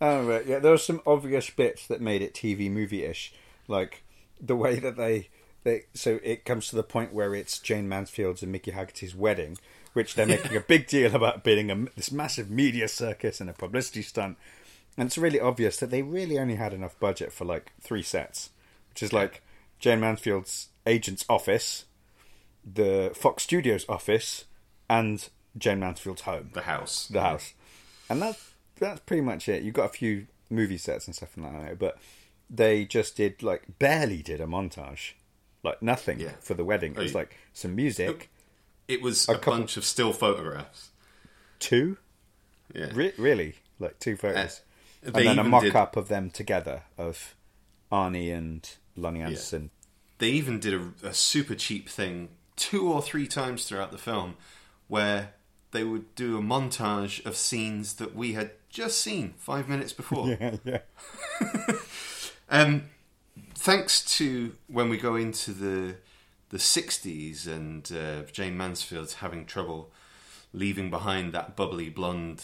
Oh, 0.00 0.24
right. 0.24 0.46
Yeah, 0.46 0.58
there 0.58 0.72
are 0.72 0.78
some 0.78 1.00
obvious 1.06 1.48
bits 1.50 1.86
that 1.86 2.00
made 2.00 2.22
it 2.22 2.34
TV 2.34 2.70
movie 2.70 3.04
ish. 3.04 3.32
Like 3.66 4.02
the 4.40 4.56
way 4.56 4.78
that 4.78 4.96
they, 4.96 5.28
they. 5.64 5.84
So 5.94 6.20
it 6.22 6.44
comes 6.44 6.68
to 6.68 6.76
the 6.76 6.82
point 6.82 7.14
where 7.14 7.34
it's 7.34 7.58
Jayne 7.58 7.88
Mansfield's 7.88 8.42
and 8.42 8.52
Mickey 8.52 8.72
Hargitay's 8.72 9.14
wedding, 9.14 9.56
which 9.92 10.14
they're 10.14 10.26
making 10.26 10.56
a 10.56 10.60
big 10.60 10.86
deal 10.86 11.14
about 11.14 11.42
being 11.44 11.70
a, 11.70 11.76
this 11.96 12.12
massive 12.12 12.50
media 12.50 12.88
circus 12.88 13.40
and 13.40 13.50
a 13.50 13.52
publicity 13.52 14.02
stunt. 14.02 14.36
And 14.96 15.06
it's 15.06 15.18
really 15.18 15.40
obvious 15.40 15.78
that 15.78 15.90
they 15.90 16.02
really 16.02 16.38
only 16.38 16.56
had 16.56 16.72
enough 16.72 16.98
budget 17.00 17.32
for 17.32 17.44
like 17.44 17.72
three 17.80 18.02
sets, 18.02 18.50
which 18.90 19.02
is 19.02 19.12
like 19.12 19.42
Jayne 19.78 20.00
Mansfield's 20.00 20.68
agent's 20.86 21.24
office, 21.28 21.84
the 22.64 23.12
Fox 23.14 23.42
Studios 23.42 23.84
office, 23.88 24.44
and 24.88 25.28
Jayne 25.56 25.80
Mansfield's 25.80 26.22
home 26.22 26.50
The 26.52 26.62
house. 26.62 27.06
the 27.08 27.20
house, 27.20 27.54
and 28.08 28.20
that's 28.22 28.50
that's 28.78 29.00
pretty 29.00 29.22
much 29.22 29.48
it. 29.48 29.62
You've 29.62 29.74
got 29.74 29.86
a 29.86 29.92
few 29.92 30.26
movie 30.48 30.78
sets 30.78 31.06
and 31.06 31.14
stuff 31.14 31.36
like 31.36 31.52
that, 31.52 31.78
but 31.78 31.98
they 32.48 32.84
just 32.84 33.16
did 33.16 33.42
like 33.42 33.78
barely 33.78 34.22
did 34.22 34.40
a 34.40 34.46
montage, 34.46 35.12
like 35.62 35.80
nothing 35.82 36.20
Yeah. 36.20 36.32
for 36.40 36.54
the 36.54 36.64
wedding. 36.64 36.92
It 36.92 36.98
was 36.98 37.14
like 37.14 37.36
some 37.52 37.74
music, 37.76 38.29
It 38.90 39.02
was 39.02 39.28
A 39.28 39.32
a, 39.32 39.34
couple- 39.36 39.52
bunch 39.54 39.76
of 39.76 39.84
still 39.84 40.12
photographs. 40.12 40.90
two 41.58 41.96
Yeah. 42.74 42.90
Re- 42.92 43.12
really 43.18 43.54
like 43.78 43.98
two 43.98 44.16
photos, 44.16 44.60
Uh, 45.04 45.06
and 45.06 45.14
then 45.26 45.38
a 45.38 45.44
mock 45.44 45.62
did- 45.64 45.76
up 45.76 45.96
of 45.96 46.08
them 46.08 46.30
together 46.30 46.82
of 46.98 47.34
Arnie 47.90 48.32
and 48.36 48.68
Loni 48.96 49.20
Anderson. 49.24 49.70
they 50.18 50.28
even 50.30 50.58
did 50.60 50.74
a, 50.74 50.92
a 51.08 51.14
super 51.14 51.54
cheap 51.54 51.88
thing 51.88 52.28
two 52.56 52.92
or 52.92 53.00
three 53.02 53.26
times 53.26 53.64
throughout 53.66 53.90
the 53.90 53.98
film 53.98 54.36
where 54.88 55.32
they 55.72 55.82
would 55.84 56.14
do 56.14 56.36
a 56.36 56.42
montage 56.42 57.24
of 57.24 57.36
scenes 57.36 57.94
that 57.94 58.14
we 58.14 58.32
had 58.34 58.50
just 58.68 58.98
seen 59.00 59.34
five 59.38 59.68
minutes 59.68 59.92
before. 59.92 60.28
Yeah, 60.40 60.56
yeah, 60.64 60.80
Um, 62.48 62.86
thanks 63.54 64.04
to 64.18 64.54
when 64.66 64.88
we 64.88 64.96
go 64.96 65.14
into 65.16 65.52
the 65.52 65.96
the 66.50 66.58
60s 66.58 67.46
and 67.46 67.90
uh, 67.92 68.22
Jayne 68.30 68.56
Mansfield's 68.56 69.14
having 69.14 69.46
trouble 69.46 69.90
leaving 70.52 70.90
behind 70.90 71.32
that 71.32 71.56
bubbly 71.56 71.88
blonde 71.88 72.42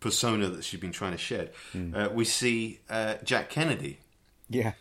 persona 0.00 0.48
that 0.48 0.64
she'd 0.64 0.80
been 0.80 0.92
trying 0.92 1.12
to 1.12 1.18
shed, 1.18 1.52
uh, 1.94 2.08
we 2.12 2.24
see 2.24 2.80
uh, 2.88 3.14
Jack 3.24 3.50
Kennedy. 3.50 3.98
yeah. 4.48 4.72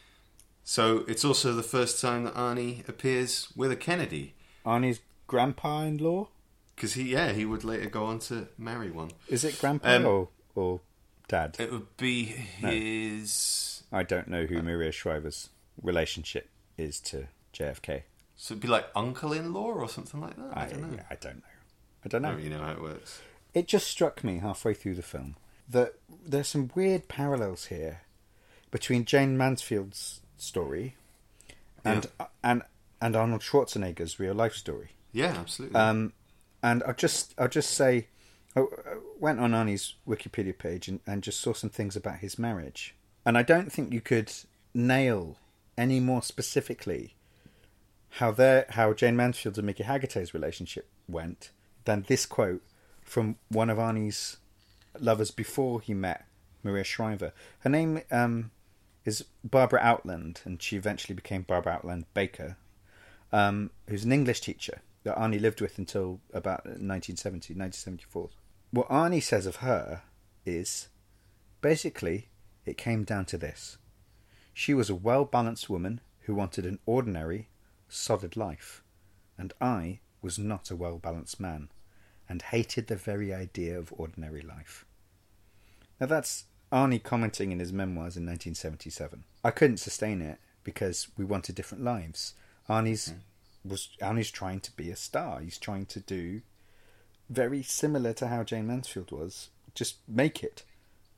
So 0.64 1.04
it's 1.08 1.26
also 1.26 1.54
the 1.54 1.64
first 1.64 2.00
time 2.00 2.26
that 2.26 2.36
Arnie 2.36 2.88
appears 2.88 3.48
with 3.56 3.72
a 3.72 3.76
Kennedy. 3.76 4.36
Arnie's 4.64 5.00
grandpa-in-law 5.26 6.28
Because 6.76 6.94
he, 6.94 7.04
yeah, 7.14 7.32
he 7.32 7.44
would 7.44 7.64
later 7.64 7.90
go 7.90 8.06
on 8.06 8.20
to 8.20 8.50
marry 8.56 8.92
one. 8.92 9.10
is 9.28 9.44
it 9.44 9.58
grandpa 9.60 9.96
Um, 9.96 10.06
or 10.06 10.28
or 10.54 10.82
dad? 11.28 11.56
It 11.58 11.72
would 11.72 11.98
be 11.98 12.26
his. 12.26 13.82
I 13.92 14.04
don't 14.04 14.28
know 14.28 14.46
who 14.46 14.62
Maria 14.62 14.92
Shriver's 14.92 15.50
relationship 15.82 16.50
is 16.78 17.00
to 17.00 17.28
JFK. 17.54 18.04
So 18.36 18.54
it'd 18.54 18.62
be 18.62 18.68
like 18.68 18.88
uncle 18.96 19.34
in 19.34 19.54
law 19.54 19.68
or 19.74 19.90
something 19.90 20.22
like 20.22 20.36
that. 20.38 20.58
I, 20.58 20.64
I, 20.64 20.68
don't 20.70 20.82
know. 20.82 21.04
I 21.10 21.16
don't 21.16 21.36
know. 21.36 21.42
I 22.06 22.08
don't 22.08 22.26
I 22.26 22.30
know. 22.30 22.36
don't 22.36 22.44
really 22.44 22.56
know 22.58 22.64
how 22.64 22.72
it 22.72 22.82
works. 22.82 23.22
it 23.54 23.68
just 23.68 23.88
struck 23.88 24.24
me 24.24 24.38
halfway 24.38 24.74
through 24.74 24.96
the 24.96 25.02
film 25.02 25.36
that 25.70 25.96
there's 26.26 26.48
some 26.48 26.72
weird 26.74 27.08
parallels 27.08 27.66
here 27.66 28.02
between 28.72 29.06
Jayne 29.06 29.38
Mansfield's 29.38 30.22
story 30.38 30.96
and 31.86 32.08
and 32.44 32.64
and 33.02 33.16
Arnold 33.16 33.42
Schwarzenegger's 33.42 34.20
real 34.20 34.34
life 34.34 34.54
story. 34.54 34.92
Yeah, 35.12 35.36
absolutely. 35.40 35.80
Um, 35.80 36.14
and 36.62 36.84
I'll 36.84 36.94
just 36.94 37.34
I'll 37.38 37.48
just 37.48 37.72
say, 37.72 38.08
I 38.56 38.62
I 38.62 38.66
went 39.20 39.40
on 39.40 39.52
Arnie's 39.52 39.96
Wikipedia 40.08 40.58
page 40.58 40.88
and, 40.88 41.00
and 41.06 41.24
just 41.24 41.40
saw 41.40 41.54
some 41.54 41.70
things 41.70 41.96
about 41.96 42.20
his 42.20 42.40
marriage, 42.40 42.96
and 43.26 43.38
I 43.38 43.44
don't 43.44 43.72
think 43.72 43.94
you 43.94 44.02
could 44.02 44.32
nail 44.74 45.38
any 45.78 46.00
more 46.00 46.22
specifically 46.22 47.16
how 48.12 48.32
their 48.32 48.66
how 48.70 48.94
Jayne 48.94 49.16
Mansfield's 49.16 49.58
and 49.58 49.68
Mickey 49.68 49.84
Hargitay's 49.84 50.34
relationship 50.34 50.88
went 51.08 51.52
than 51.86 52.06
this 52.08 52.26
quote 52.26 52.64
from 53.04 53.38
one 53.50 53.70
of 53.70 53.78
Arnie's 53.78 54.38
lovers 55.00 55.32
before 55.32 55.82
he 55.82 55.94
met 55.94 56.26
Maria 56.64 56.84
Shriver. 56.84 57.34
Her 57.60 57.70
name 57.70 58.02
um, 58.12 58.52
is 59.06 59.26
Barbara 59.44 59.80
Outland, 59.82 60.42
and 60.46 60.62
she 60.62 60.76
eventually 60.76 61.16
became 61.16 61.44
Barbara 61.44 61.74
Outland 61.74 62.06
Baker, 62.14 62.58
um, 63.32 63.72
who's 63.88 64.04
an 64.04 64.12
English 64.12 64.42
teacher 64.42 64.82
that 65.04 65.18
Arnie 65.18 65.40
lived 65.40 65.62
with 65.62 65.78
until 65.78 66.20
about 66.34 66.66
1970, 66.66 67.54
1974. 67.54 68.30
What 68.72 68.90
Arnie 68.90 69.24
says 69.24 69.46
of 69.46 69.58
her 69.58 70.04
is 70.46 70.90
basically 71.62 72.30
it 72.66 72.78
came 72.78 73.04
down 73.04 73.26
to 73.26 73.38
this. 73.38 73.78
She 74.54 74.74
was 74.74 74.90
a 74.90 74.96
well 74.96 75.26
balanced 75.26 75.70
woman 75.70 76.02
who 76.22 76.36
wanted 76.36 76.66
an 76.66 76.80
ordinary, 76.86 77.48
solid 77.90 78.38
life, 78.38 78.84
and 79.38 79.54
I 79.60 80.00
was 80.22 80.38
not 80.38 80.72
a 80.72 80.76
well 80.76 80.98
balanced 80.98 81.40
man 81.40 81.70
and 82.28 82.42
hated 82.42 82.88
the 82.88 82.96
very 82.96 83.34
idea 83.34 83.78
of 83.78 83.94
ordinary 83.98 84.42
life. 84.42 84.86
Now 86.00 86.08
that's 86.08 86.46
Arnie 86.72 87.02
commenting 87.02 87.52
in 87.52 87.60
his 87.60 87.74
memoirs 87.74 88.16
in 88.16 88.26
1977. 88.26 89.24
I 89.44 89.52
couldn't 89.52 89.78
sustain 89.78 90.22
it 90.22 90.38
because 90.64 91.08
we 91.18 91.26
wanted 91.26 91.56
different 91.56 91.84
lives. 91.84 92.36
Arnie's 92.70 93.10
hmm. 93.10 93.70
was 93.70 93.90
Arnie's 94.02 94.32
trying 94.32 94.60
to 94.62 94.72
be 94.74 94.92
a 94.92 94.96
star. 94.96 95.40
He's 95.40 95.58
trying 95.58 95.88
to 95.88 96.00
do 96.00 96.42
very 97.30 97.64
similar 97.64 98.14
to 98.14 98.28
how 98.28 98.44
Jayne 98.44 98.68
Mansfield 98.68 99.12
was. 99.12 99.50
Just 99.74 99.98
make 100.08 100.44
it, 100.44 100.64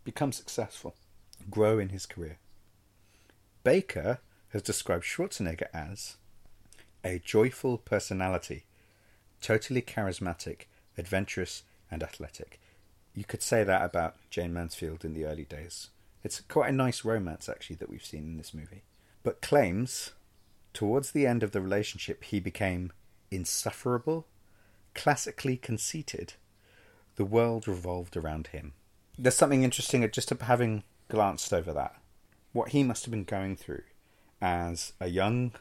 become 0.03 0.31
successful, 0.31 0.95
grow 1.49 1.79
in 1.79 1.89
his 1.89 2.05
career. 2.05 2.37
Baker 3.63 4.19
has 4.49 4.61
described 4.61 5.03
Schwarzenegger 5.03 5.67
as 5.73 6.17
a 7.03 7.19
joyful 7.19 7.77
personality, 7.77 8.65
totally 9.41 9.81
charismatic, 9.81 10.63
adventurous, 10.97 11.63
and 11.89 12.03
athletic. 12.03 12.59
You 13.13 13.23
could 13.23 13.41
say 13.41 13.63
that 13.63 13.83
about 13.83 14.15
Jayne 14.29 14.53
Mansfield 14.53 15.03
in 15.03 15.13
the 15.13 15.25
early 15.25 15.43
days. 15.43 15.89
It's 16.23 16.41
quite 16.41 16.69
a 16.69 16.73
nice 16.73 17.03
romance, 17.03 17.49
actually, 17.49 17.75
that 17.77 17.89
we've 17.89 18.05
seen 18.05 18.23
in 18.23 18.37
this 18.37 18.53
movie. 18.53 18.83
But 19.23 19.41
claims 19.41 20.11
towards 20.73 21.11
the 21.11 21.27
end 21.27 21.43
of 21.43 21.51
the 21.51 21.61
relationship 21.61 22.23
he 22.23 22.39
became 22.39 22.91
insufferable, 23.29 24.27
classically 24.93 25.57
conceited. 25.57 26.33
The 27.15 27.25
world 27.25 27.67
revolved 27.67 28.15
around 28.15 28.47
him. 28.47 28.73
There's 29.17 29.35
something 29.35 29.63
interesting 29.63 30.03
at 30.03 30.13
just 30.13 30.29
having 30.29 30.83
glanced 31.09 31.53
over 31.53 31.73
that. 31.73 31.95
What 32.53 32.69
he 32.69 32.83
must 32.83 33.05
have 33.05 33.11
been 33.11 33.23
going 33.23 33.55
through 33.55 33.83
as 34.41 34.93
a 34.99 35.07
young, 35.07 35.53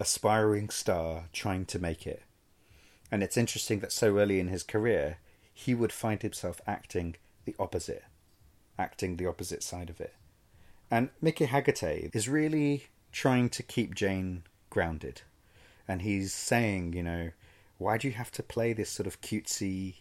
aspiring 0.00 0.70
star 0.70 1.28
trying 1.32 1.64
to 1.66 1.78
make 1.78 2.06
it. 2.06 2.22
And 3.10 3.22
it's 3.22 3.36
interesting 3.36 3.80
that 3.80 3.92
so 3.92 4.18
early 4.18 4.40
in 4.40 4.48
his 4.48 4.62
career, 4.62 5.18
he 5.52 5.74
would 5.74 5.92
find 5.92 6.20
himself 6.20 6.60
acting 6.66 7.16
the 7.44 7.54
opposite, 7.58 8.04
acting 8.78 9.16
the 9.16 9.26
opposite 9.26 9.62
side 9.62 9.88
of 9.90 10.00
it. 10.00 10.14
And 10.90 11.10
Mickey 11.20 11.46
Hargitay 11.46 12.14
is 12.14 12.28
really 12.28 12.86
trying 13.12 13.48
to 13.50 13.62
keep 13.62 13.94
Jayne 13.94 14.42
grounded. 14.70 15.22
And 15.86 16.02
he's 16.02 16.32
saying, 16.32 16.94
you 16.94 17.02
know, 17.02 17.30
why 17.78 17.98
do 17.98 18.08
you 18.08 18.14
have 18.14 18.32
to 18.32 18.42
play 18.42 18.72
this 18.72 18.90
sort 18.90 19.06
of 19.06 19.20
cutesy 19.20 19.96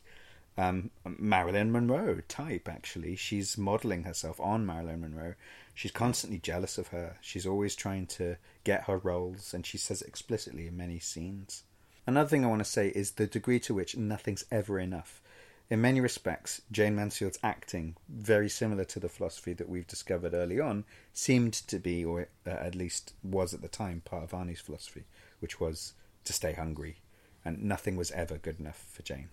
um, 0.58 0.90
Marilyn 1.06 1.72
Monroe 1.72 2.22
type, 2.28 2.68
actually? 2.68 3.16
She's 3.16 3.58
modeling 3.58 4.04
herself 4.04 4.40
on 4.40 4.66
Marilyn 4.66 5.02
Monroe. 5.02 5.36
She's 5.74 5.92
constantly 5.92 6.40
jealous 6.40 6.78
of 6.78 6.90
her. 6.90 7.18
She's 7.22 7.48
always 7.48 7.76
trying 7.76 8.08
to 8.08 8.38
get 8.64 8.84
her 8.84 8.98
roles, 8.98 9.54
and 9.54 9.66
she 9.66 9.78
says 9.78 10.02
it 10.02 10.08
explicitly 10.08 10.68
in 10.68 10.78
many 10.78 11.00
scenes. 11.00 11.64
Another 12.06 12.30
thing 12.30 12.44
I 12.44 12.50
want 12.50 12.60
to 12.60 12.70
say 12.70 12.90
is 12.90 13.12
the 13.12 13.28
degree 13.28 13.60
to 13.62 13.74
which 13.74 13.98
nothing's 13.98 14.46
ever 14.52 14.80
enough. 14.80 15.22
In 15.70 15.82
many 15.82 16.02
respects, 16.02 16.62
Jayne 16.72 16.96
Mansfield's 16.96 17.40
acting, 17.42 17.96
very 18.08 18.50
similar 18.50 18.84
to 18.86 19.00
the 19.00 19.10
philosophy 19.10 19.54
that 19.54 19.70
we've 19.70 19.88
discovered 19.88 20.34
early 20.34 20.60
on, 20.60 20.84
seemed 21.14 21.54
to 21.54 21.80
be, 21.80 22.04
or 22.04 22.28
uh, 22.46 22.50
at 22.50 22.76
least 22.76 23.14
was 23.24 23.54
at 23.54 23.62
the 23.62 23.68
time, 23.70 24.02
part 24.04 24.24
of 24.24 24.32
Arnie's 24.32 24.60
philosophy, 24.60 25.06
which 25.40 25.60
was 25.60 25.94
to 26.26 26.34
stay 26.34 26.54
hungry, 26.54 26.98
and 27.44 27.64
nothing 27.64 27.96
was 27.96 28.12
ever 28.12 28.38
good 28.38 28.60
enough 28.60 28.86
for 28.92 29.02
Jayne. 29.02 29.30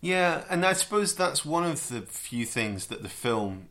Yeah, 0.00 0.44
and 0.50 0.64
I 0.64 0.72
suppose 0.72 1.14
that's 1.14 1.44
one 1.44 1.64
of 1.64 1.88
the 1.88 2.02
few 2.02 2.44
things 2.44 2.86
that 2.86 3.02
the 3.02 3.08
film, 3.08 3.68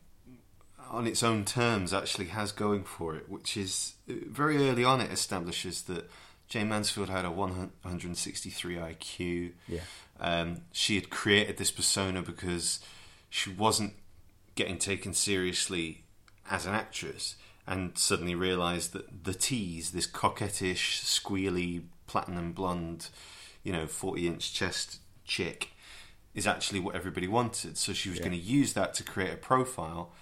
on 0.90 1.06
its 1.06 1.22
own 1.22 1.44
terms, 1.44 1.92
actually 1.92 2.26
has 2.26 2.52
going 2.52 2.84
for 2.84 3.14
it, 3.16 3.28
which 3.28 3.56
is 3.56 3.94
uh, 4.08 4.14
very 4.28 4.68
early 4.68 4.84
on 4.84 5.00
it 5.00 5.10
establishes 5.10 5.82
that 5.82 6.10
Jayne 6.48 6.68
Mansfield 6.68 7.08
had 7.08 7.24
a 7.24 7.30
163 7.30 8.76
IQ. 8.76 9.52
Yeah. 9.68 9.80
Um, 10.20 10.62
she 10.72 10.94
had 10.94 11.10
created 11.10 11.56
this 11.56 11.70
persona 11.70 12.22
because 12.22 12.80
she 13.30 13.50
wasn't 13.50 13.94
getting 14.54 14.78
taken 14.78 15.12
seriously 15.12 16.04
as 16.50 16.66
an 16.66 16.74
actress 16.74 17.36
and 17.66 17.96
suddenly 17.96 18.34
realised 18.34 18.92
that 18.92 19.24
the 19.24 19.34
tease, 19.34 19.90
this 19.90 20.06
coquettish, 20.06 21.00
squealy, 21.02 21.84
platinum 22.06 22.52
blonde, 22.52 23.08
you 23.62 23.72
know, 23.72 23.86
40 23.86 24.26
inch 24.26 24.52
chest 24.52 24.98
chick, 25.24 25.70
is 26.34 26.46
actually 26.46 26.80
what 26.80 26.94
everybody 26.94 27.26
wanted. 27.26 27.78
So 27.78 27.92
she 27.92 28.10
was 28.10 28.18
Yeah. 28.18 28.26
going 28.26 28.38
to 28.38 28.44
use 28.46 28.74
that 28.74 28.92
to 28.94 29.02
create 29.02 29.32
a 29.32 29.36
profile 29.36 30.12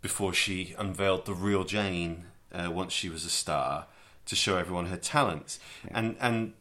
before 0.00 0.32
she 0.32 0.74
unveiled 0.78 1.26
the 1.26 1.34
real 1.34 1.64
Jayne 1.64 2.24
uh, 2.52 2.70
once 2.70 2.92
she 2.92 3.08
was 3.08 3.24
a 3.24 3.30
star 3.30 3.86
to 4.26 4.36
show 4.36 4.56
everyone 4.56 4.86
her 4.86 4.96
talents. 4.96 5.58
And 5.88 6.16
and 6.20 6.54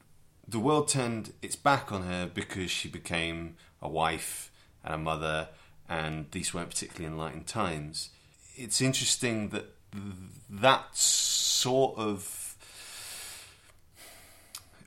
the 0.47 0.59
world 0.59 0.87
turned 0.87 1.33
its 1.41 1.55
back 1.55 1.91
on 1.91 2.03
her 2.03 2.29
because 2.33 2.71
she 2.71 2.87
became 2.87 3.55
a 3.81 3.89
wife 3.89 4.51
and 4.83 4.93
a 4.93 4.97
mother, 4.97 5.49
and 5.87 6.25
these 6.31 6.53
weren't 6.53 6.69
particularly 6.69 7.13
enlightened 7.13 7.47
times. 7.47 8.09
It's 8.55 8.81
interesting 8.81 9.49
that 9.49 9.65
that 10.49 10.95
sort 10.95 11.97
of 11.97 12.55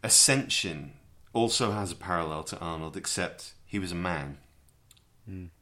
ascension 0.03 0.93
also 1.33 1.73
has 1.73 1.93
a 1.93 1.97
parallel 1.97 2.43
to 2.45 2.59
Arnold, 2.59 2.97
except 2.97 3.53
he 3.65 3.79
was 3.79 3.93
a 3.93 3.97
man. 3.97 4.39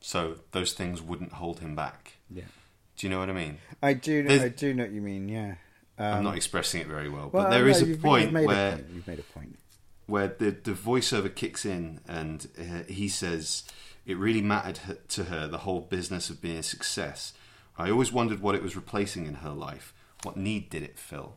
So 0.01 0.37
those 0.53 0.73
things 0.73 1.03
wouldn't 1.03 1.35
hold 1.35 1.61
him 1.61 1.77
back. 1.77 2.15
Yeah. 2.31 2.45
Do 3.01 3.07
you 3.07 3.11
know 3.11 3.19
what 3.21 3.31
I 3.31 3.33
mean? 3.33 3.57
I 3.83 3.95
do. 3.95 4.23
There's- 4.23 4.43
I 4.43 4.49
do 4.51 4.75
know 4.75 4.83
what 4.83 4.93
you 4.93 5.01
mean. 5.01 5.27
Yeah. 5.27 5.55
I'm 5.99 6.23
not 6.23 6.37
expressing 6.37 6.83
it 6.83 6.87
very 6.87 7.09
well, 7.09 7.31
but 7.31 7.39
Um, 7.39 7.45
Well, 7.45 7.51
there 7.53 7.65
no, 7.65 7.71
is 7.71 7.83
a 7.83 7.97
point 7.97 8.31
made 8.31 8.47
where 8.47 8.69
a 8.69 8.73
point. 8.77 8.87
you've 8.93 9.07
made 9.07 9.19
a 9.19 9.23
point. 9.23 9.59
where 10.05 10.29
the 10.29 10.51
the 10.51 10.73
voiceover 10.73 11.35
kicks 11.35 11.65
in 11.65 12.01
and 12.07 12.49
uh, 12.59 12.83
he 12.93 13.09
says 13.09 13.65
it 14.05 14.19
really 14.19 14.43
mattered 14.43 14.99
to 15.09 15.25
her 15.25 15.47
the 15.47 15.59
whole 15.59 15.81
business 15.81 16.29
of 16.29 16.43
being 16.43 16.59
a 16.59 16.63
success. 16.63 17.33
I 17.79 17.91
always 17.91 18.13
wondered 18.13 18.41
what 18.41 18.55
it 18.55 18.63
was 18.63 18.77
replacing 18.77 19.25
in 19.27 19.35
her 19.37 19.51
life. 19.51 19.95
What 20.25 20.37
need 20.37 20.69
did 20.69 20.83
it 20.83 20.99
fill? 20.99 21.37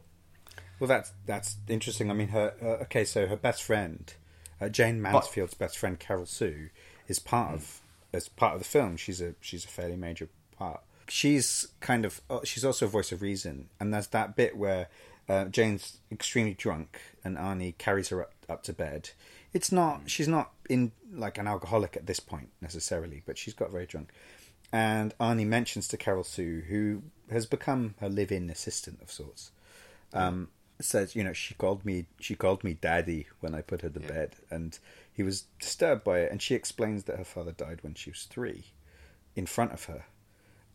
Well, 0.80 0.90
that's 0.90 1.14
that's 1.26 1.56
interesting. 1.70 2.12
I 2.12 2.14
mean, 2.14 2.30
her 2.30 2.54
uh, 2.62 2.84
okay. 2.84 3.06
So 3.06 3.28
her 3.28 3.38
best 3.38 3.64
friend, 3.64 4.14
uh, 4.60 4.68
Jayne 4.68 5.02
Mansfield's 5.02 5.54
best 5.54 5.78
friend, 5.78 5.98
Carol 5.98 6.26
Sue, 6.26 6.72
is 7.08 7.20
part 7.20 7.54
of 7.54 7.80
as 8.12 8.28
part 8.28 8.54
of 8.56 8.60
the 8.60 8.66
film. 8.68 8.98
She's 8.98 9.22
a 9.22 9.36
she's 9.40 9.64
a 9.64 9.70
fairly 9.70 9.96
major 9.96 10.28
part. 10.58 10.82
She's 11.08 11.68
kind 11.80 12.06
of 12.06 12.22
uh, 12.30 12.40
she's 12.44 12.66
also 12.66 12.86
a 12.86 12.90
voice 12.90 13.12
of 13.12 13.22
reason, 13.22 13.70
and 13.80 13.94
there's 13.94 14.08
that 14.08 14.36
bit 14.36 14.58
where 14.58 14.88
uh, 15.30 15.46
Jayne's 15.46 15.98
extremely 16.12 16.54
drunk 16.54 17.00
and 17.24 17.38
Arnie 17.38 17.78
carries 17.78 18.10
her 18.10 18.22
up, 18.22 18.34
up 18.50 18.64
to 18.64 18.74
bed. 18.74 19.12
It's 19.54 19.72
not 19.72 20.02
she's 20.08 20.28
not 20.28 20.52
in 20.70 20.92
like 21.14 21.38
an 21.38 21.48
alcoholic 21.48 21.96
at 21.96 22.08
this 22.08 22.20
point 22.20 22.50
necessarily, 22.62 23.22
but 23.26 23.38
she's 23.38 23.54
got 23.54 23.72
very 23.72 23.86
drunk. 23.86 24.12
And 24.72 25.16
Arnie 25.20 25.46
mentions 25.46 25.88
to 25.90 25.98
Carol 25.98 26.24
Sue, 26.24 26.64
who 26.68 27.04
has 27.30 27.46
become 27.46 27.94
her 28.00 28.10
live-in 28.10 28.50
assistant 28.50 29.00
of 29.04 29.12
sorts, 29.12 29.52
um, 30.14 30.48
says, 30.82 31.16
you 31.16 31.24
know, 31.24 31.34
she 31.34 31.54
called 31.54 31.86
me, 31.86 32.08
she 32.20 32.36
called 32.36 32.64
me 32.64 32.74
daddy 32.74 33.28
when 33.40 33.54
I 33.54 33.62
put 33.62 33.82
her 33.82 33.90
to 33.90 34.00
Yeah. 34.00 34.08
bed, 34.08 34.36
and 34.50 34.80
he 35.14 35.22
was 35.22 35.44
disturbed 35.60 36.04
by 36.04 36.22
it. 36.22 36.32
And 36.32 36.42
she 36.42 36.56
explains 36.56 37.04
that 37.04 37.20
her 37.20 37.24
father 37.24 37.52
died 37.52 37.84
when 37.84 37.94
she 37.94 38.10
was 38.10 38.24
three, 38.24 38.74
in 39.36 39.46
front 39.46 39.74
of 39.74 39.84
her. 39.86 40.06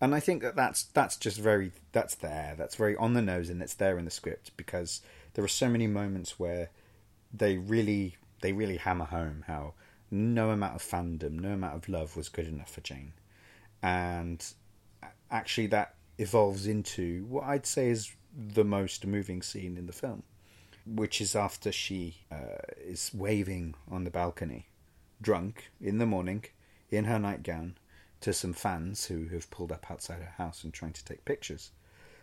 And 0.01 0.15
I 0.15 0.21
think 0.21 0.43
that 0.43 0.55
that's 0.55 0.85
that's 0.85 1.17
just 1.17 1.41
very 1.41 1.73
that's 1.93 2.15
there, 2.15 2.55
that's 2.57 2.77
very 2.77 2.97
on 2.97 3.15
the 3.15 3.23
nose, 3.23 3.51
and 3.51 3.61
it's 3.63 3.75
there 3.75 3.99
in 3.99 4.05
the 4.05 4.11
script 4.11 4.53
because 4.57 5.01
there 5.35 5.45
are 5.45 5.49
so 5.49 5.69
many 5.69 5.87
moments 5.87 6.39
where 6.39 6.71
they 7.33 7.59
really 7.59 8.17
they 8.41 8.53
really 8.53 8.77
hammer 8.77 9.07
home 9.07 9.45
how 9.47 9.75
no 10.11 10.51
amount 10.51 10.75
of 10.75 10.83
fandom, 10.83 11.33
no 11.41 11.51
amount 11.51 11.75
of 11.75 11.89
love 11.89 12.17
was 12.17 12.29
good 12.29 12.47
enough 12.47 12.71
for 12.71 12.81
Jayne. 12.81 13.13
And 13.83 14.45
actually, 15.31 15.67
that 15.69 15.95
evolves 16.19 16.67
into 16.67 17.25
what 17.29 17.45
I'd 17.45 17.67
say 17.67 17.89
is 17.89 18.13
the 18.37 18.65
most 18.65 19.07
moving 19.07 19.43
scene 19.43 19.77
in 19.77 19.87
the 19.87 19.93
film, 19.93 20.23
which 20.87 21.21
is 21.21 21.37
after 21.37 21.73
she 21.73 22.19
uh, 22.33 22.63
is 22.79 23.11
waving 23.15 23.75
on 23.91 24.05
the 24.05 24.11
balcony, 24.11 24.69
drunk, 25.21 25.71
in 25.81 25.99
the 25.99 26.07
morning, 26.07 26.45
in 26.91 27.05
her 27.05 27.19
nightgown, 27.19 27.77
to 28.21 28.33
some 28.33 28.53
fans 28.53 29.07
who 29.07 29.27
have 29.29 29.51
pulled 29.51 29.73
up 29.73 29.91
outside 29.91 30.21
her 30.21 30.35
house 30.37 30.65
and 30.65 30.73
trying 30.73 30.93
to 30.93 31.05
take 31.05 31.25
pictures. 31.25 31.71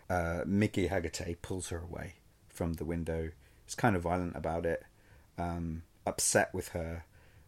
Uh, 0.08 0.42
Mickey 0.46 0.88
Hargitay 0.88 1.36
pulls 1.42 1.68
her 1.68 1.78
away 1.78 2.14
from 2.48 2.74
the 2.74 2.84
window. 2.84 3.30
Is 3.66 3.74
kind 3.74 3.96
of 3.96 4.02
violent 4.02 4.36
about 4.36 4.64
it, 4.64 4.84
um, 5.38 5.82
upset 6.06 6.54
with 6.54 6.68
her, 6.68 7.04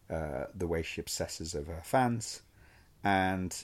uh, 0.09 0.45
the 0.53 0.67
way 0.67 0.83
she 0.83 0.99
obsesses 0.99 1.55
over 1.55 1.73
her 1.73 1.81
fans, 1.81 2.41
and 3.05 3.63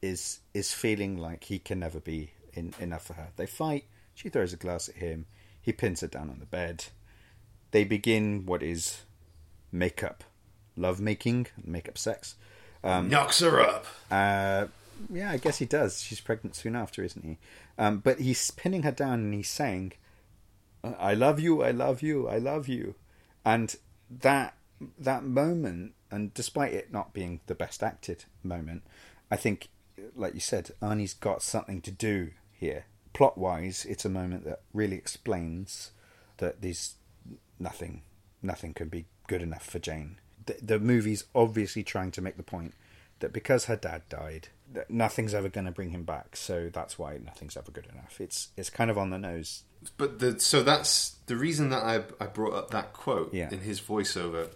is 0.00 0.40
is 0.54 0.72
feeling 0.72 1.18
like 1.18 1.44
he 1.44 1.58
can 1.58 1.80
never 1.80 2.00
be 2.00 2.30
in, 2.54 2.72
enough 2.80 3.04
for 3.04 3.14
her. 3.14 3.28
They 3.36 3.44
fight. 3.46 3.84
She 4.14 4.30
throws 4.30 4.54
a 4.54 4.56
glass 4.56 4.88
at 4.88 4.94
him. 4.96 5.26
He 5.60 5.72
pins 5.72 6.00
her 6.00 6.06
down 6.06 6.30
on 6.30 6.38
the 6.38 6.46
bed. 6.46 6.86
They 7.70 7.84
begin 7.84 8.46
what 8.46 8.62
is 8.62 9.02
makeup, 9.70 10.24
love 10.76 11.00
making, 11.00 11.48
makeup 11.62 11.98
sex. 11.98 12.34
Um, 12.84 13.08
Knocks 13.08 13.40
her 13.40 13.60
up. 13.60 13.86
Uh, 14.10 14.66
yeah, 15.12 15.30
I 15.30 15.36
guess 15.36 15.58
he 15.58 15.66
does. 15.66 16.02
She's 16.02 16.20
pregnant 16.20 16.54
soon 16.54 16.76
after, 16.76 17.02
isn't 17.02 17.24
he? 17.24 17.38
Um, 17.78 17.98
but 17.98 18.20
he's 18.20 18.50
pinning 18.52 18.82
her 18.82 18.92
down 18.92 19.20
and 19.20 19.34
he's 19.34 19.50
saying, 19.50 19.92
"I 20.84 21.14
love 21.14 21.40
you, 21.40 21.62
I 21.62 21.70
love 21.70 22.02
you, 22.02 22.28
I 22.28 22.38
love 22.38 22.68
you," 22.68 22.94
and 23.44 23.74
that 24.10 24.54
that 24.98 25.24
moment, 25.24 25.94
and 26.10 26.34
despite 26.34 26.72
it 26.72 26.92
not 26.92 27.12
being 27.12 27.40
the 27.46 27.54
best 27.54 27.82
acted 27.82 28.24
moment, 28.42 28.82
I 29.30 29.36
think, 29.36 29.68
like 30.16 30.34
you 30.34 30.40
said, 30.40 30.72
Arnie's 30.80 31.14
got 31.14 31.42
something 31.42 31.80
to 31.82 31.90
do 31.90 32.30
here. 32.52 32.86
Plot 33.12 33.38
wise, 33.38 33.84
it's 33.88 34.04
a 34.04 34.10
moment 34.10 34.44
that 34.44 34.62
really 34.72 34.96
explains 34.96 35.92
that 36.38 36.62
there's 36.62 36.94
nothing, 37.58 38.02
nothing 38.42 38.74
can 38.74 38.88
be 38.88 39.06
good 39.28 39.42
enough 39.42 39.64
for 39.64 39.78
Jayne. 39.78 40.18
The, 40.46 40.56
the 40.62 40.78
movie's 40.80 41.24
obviously 41.34 41.82
trying 41.84 42.10
to 42.12 42.20
make 42.20 42.36
the 42.36 42.42
point 42.42 42.74
that 43.20 43.32
because 43.32 43.66
her 43.66 43.76
dad 43.76 44.02
died, 44.08 44.48
that 44.72 44.90
nothing's 44.90 45.34
ever 45.34 45.48
going 45.48 45.66
to 45.66 45.70
bring 45.72 45.90
him 45.90 46.02
back. 46.04 46.34
So 46.36 46.70
that's 46.72 46.98
why 46.98 47.18
nothing's 47.24 47.56
ever 47.56 47.70
good 47.70 47.86
enough. 47.92 48.20
It's 48.20 48.48
it's 48.56 48.70
kind 48.70 48.90
of 48.90 48.98
on 48.98 49.10
the 49.10 49.18
nose. 49.18 49.62
But 49.96 50.18
the, 50.20 50.38
so 50.40 50.62
that's 50.62 51.16
the 51.26 51.36
reason 51.36 51.70
that 51.70 51.82
I 51.82 52.02
I 52.20 52.26
brought 52.26 52.54
up 52.54 52.70
that 52.70 52.92
quote 52.92 53.32
Yeah. 53.34 53.50
in 53.50 53.60
his 53.60 53.80
voiceover. 53.80 54.48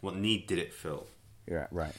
What 0.00 0.14
need 0.16 0.46
did 0.46 0.58
it 0.58 0.72
fill? 0.72 1.06
Yeah, 1.50 1.66
right. 1.72 1.94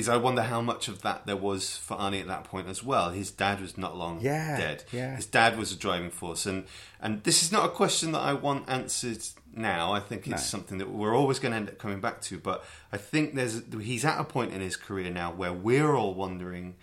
Is 0.00 0.08
I 0.08 0.16
wonder 0.16 0.42
how 0.42 0.60
much 0.60 0.88
of 0.88 1.02
that 1.02 1.26
there 1.26 1.36
was 1.36 1.76
for 1.76 1.96
Arnie 1.96 2.20
at 2.20 2.26
that 2.26 2.44
point 2.44 2.68
as 2.68 2.82
well. 2.82 3.10
His 3.10 3.30
dad 3.30 3.60
was 3.60 3.78
not 3.78 3.96
long 3.96 4.20
Yeah, 4.20 4.56
dead. 4.56 4.84
yeah. 4.92 5.14
His 5.16 5.26
dad 5.26 5.56
was 5.56 5.70
a 5.72 5.76
driving 5.76 6.10
force, 6.10 6.44
and 6.46 6.64
and 7.00 7.22
this 7.22 7.42
is 7.44 7.52
not 7.52 7.64
a 7.66 7.68
question 7.68 8.10
that 8.12 8.20
I 8.20 8.32
want 8.32 8.68
answered 8.68 9.22
now. 9.54 9.92
I 9.92 10.00
think 10.00 10.22
it's 10.22 10.30
No. 10.30 10.36
something 10.38 10.78
that 10.78 10.90
we're 10.90 11.14
always 11.16 11.38
going 11.38 11.52
to 11.52 11.56
end 11.58 11.68
up 11.68 11.78
coming 11.78 12.00
back 12.00 12.20
to. 12.22 12.38
But 12.38 12.64
I 12.92 12.96
think 12.96 13.34
there's 13.34 13.62
he's 13.80 14.04
at 14.04 14.18
a 14.20 14.24
point 14.24 14.52
in 14.52 14.60
his 14.60 14.76
career 14.76 15.10
now 15.10 15.32
where 15.32 15.52
we're 15.52 15.94
all 15.94 16.14
wondering, 16.14 16.74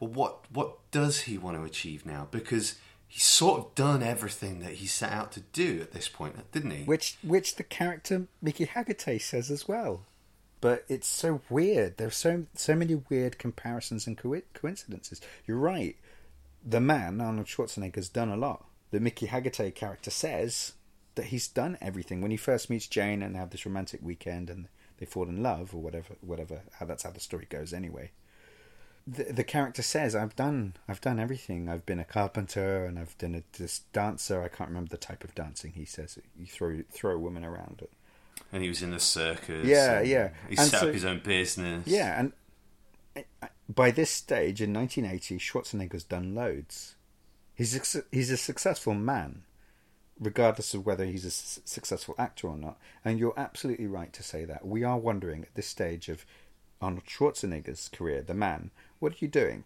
well, 0.00 0.10
what 0.10 0.50
what 0.50 0.90
does 0.90 1.22
he 1.22 1.38
want 1.38 1.56
to 1.56 1.62
achieve 1.64 2.04
now? 2.06 2.26
Because 2.30 2.76
he's 3.06 3.24
sort 3.24 3.58
of 3.60 3.74
done 3.74 4.02
everything 4.02 4.60
that 4.60 4.74
he 4.74 4.86
set 4.86 5.12
out 5.12 5.32
to 5.32 5.40
do 5.52 5.80
at 5.82 5.92
this 5.92 6.08
point, 6.08 6.36
didn't 6.52 6.70
he? 6.70 6.84
Which 6.84 7.18
which 7.22 7.56
the 7.56 7.64
character 7.64 8.26
Mickey 8.40 8.66
Hargitay 8.66 9.20
says 9.20 9.50
as 9.50 9.66
well. 9.68 10.02
But 10.60 10.84
it's 10.88 11.06
so 11.06 11.40
weird. 11.48 11.96
There's 11.96 12.16
so 12.16 12.46
so 12.54 12.74
many 12.74 12.94
weird 12.94 13.38
comparisons 13.38 14.06
and 14.06 14.16
co- 14.16 14.42
coincidences. 14.52 15.20
You're 15.46 15.56
right. 15.56 15.96
The 16.64 16.80
man 16.80 17.20
Arnold 17.20 17.46
Schwarzenegger's 17.46 18.10
done 18.10 18.28
a 18.28 18.36
lot. 18.36 18.66
The 18.90 19.00
Mickey 19.00 19.28
Hargitay 19.28 19.74
character 19.74 20.10
says 20.10 20.74
that 21.14 21.26
he's 21.26 21.48
done 21.48 21.78
everything. 21.80 22.20
When 22.20 22.30
he 22.30 22.36
first 22.36 22.68
meets 22.68 22.86
Jayne 22.86 23.22
and 23.22 23.34
they 23.34 23.38
have 23.38 23.50
this 23.50 23.64
romantic 23.64 24.00
weekend 24.02 24.50
and 24.50 24.68
they 24.98 25.06
fall 25.06 25.28
in 25.28 25.42
love 25.42 25.74
or 25.74 25.80
whatever, 25.80 26.14
whatever. 26.20 26.60
How 26.78 26.86
that's 26.86 27.04
how 27.04 27.10
the 27.10 27.20
story 27.20 27.46
goes 27.48 27.72
anyway. 27.72 28.10
The, 29.06 29.24
the 29.24 29.44
character 29.44 29.82
says, 29.82 30.14
"I've 30.14 30.36
done, 30.36 30.74
I've 30.86 31.00
done 31.00 31.18
everything. 31.18 31.70
I've 31.70 31.86
been 31.86 31.98
a 31.98 32.04
carpenter 32.04 32.84
and 32.84 32.98
I've 32.98 33.16
been 33.16 33.34
a 33.34 33.42
this 33.56 33.80
dancer. 33.94 34.42
I 34.42 34.48
can't 34.48 34.68
remember 34.68 34.90
the 34.90 34.98
type 34.98 35.24
of 35.24 35.34
dancing." 35.34 35.72
He 35.72 35.86
says, 35.86 36.18
"You 36.38 36.46
throw 36.46 36.82
throw 36.90 37.14
a 37.14 37.18
woman 37.18 37.44
around." 37.44 37.82
And 38.52 38.62
he 38.62 38.68
was 38.68 38.82
in 38.82 38.90
the 38.90 39.00
circus. 39.00 39.66
Yeah, 39.66 40.00
yeah. 40.00 40.30
He 40.48 40.56
And 40.56 40.66
set 40.68 40.80
so- 40.80 40.88
up 40.88 40.94
his 40.94 41.04
own 41.04 41.20
business. 41.20 41.86
Yeah, 41.86 42.18
and 42.20 42.32
by 43.68 43.90
this 43.90 44.10
stage 44.10 44.60
in 44.60 44.72
1980, 44.72 45.38
Schwarzenegger's 45.38 46.04
done 46.04 46.34
loads. 46.34 46.96
He's 47.54 47.74
a, 47.96 48.02
he's 48.10 48.30
a 48.30 48.36
successful 48.36 48.94
man, 48.94 49.42
regardless 50.18 50.74
of 50.74 50.86
whether 50.86 51.04
he's 51.04 51.24
a 51.24 51.28
s- 51.28 51.60
successful 51.64 52.14
actor 52.18 52.48
or 52.48 52.56
not. 52.56 52.78
And 53.04 53.18
you're 53.18 53.34
absolutely 53.38 53.86
right 53.86 54.12
to 54.14 54.22
say 54.22 54.44
that. 54.46 54.66
We 54.66 54.82
are 54.82 54.98
wondering 54.98 55.42
at 55.42 55.54
this 55.54 55.66
stage 55.66 56.08
of 56.08 56.24
Arnold 56.80 57.04
Schwarzenegger's 57.06 57.88
career, 57.88 58.22
the 58.22 58.34
man, 58.34 58.70
what 58.98 59.12
are 59.12 59.16
you 59.20 59.28
doing? 59.28 59.64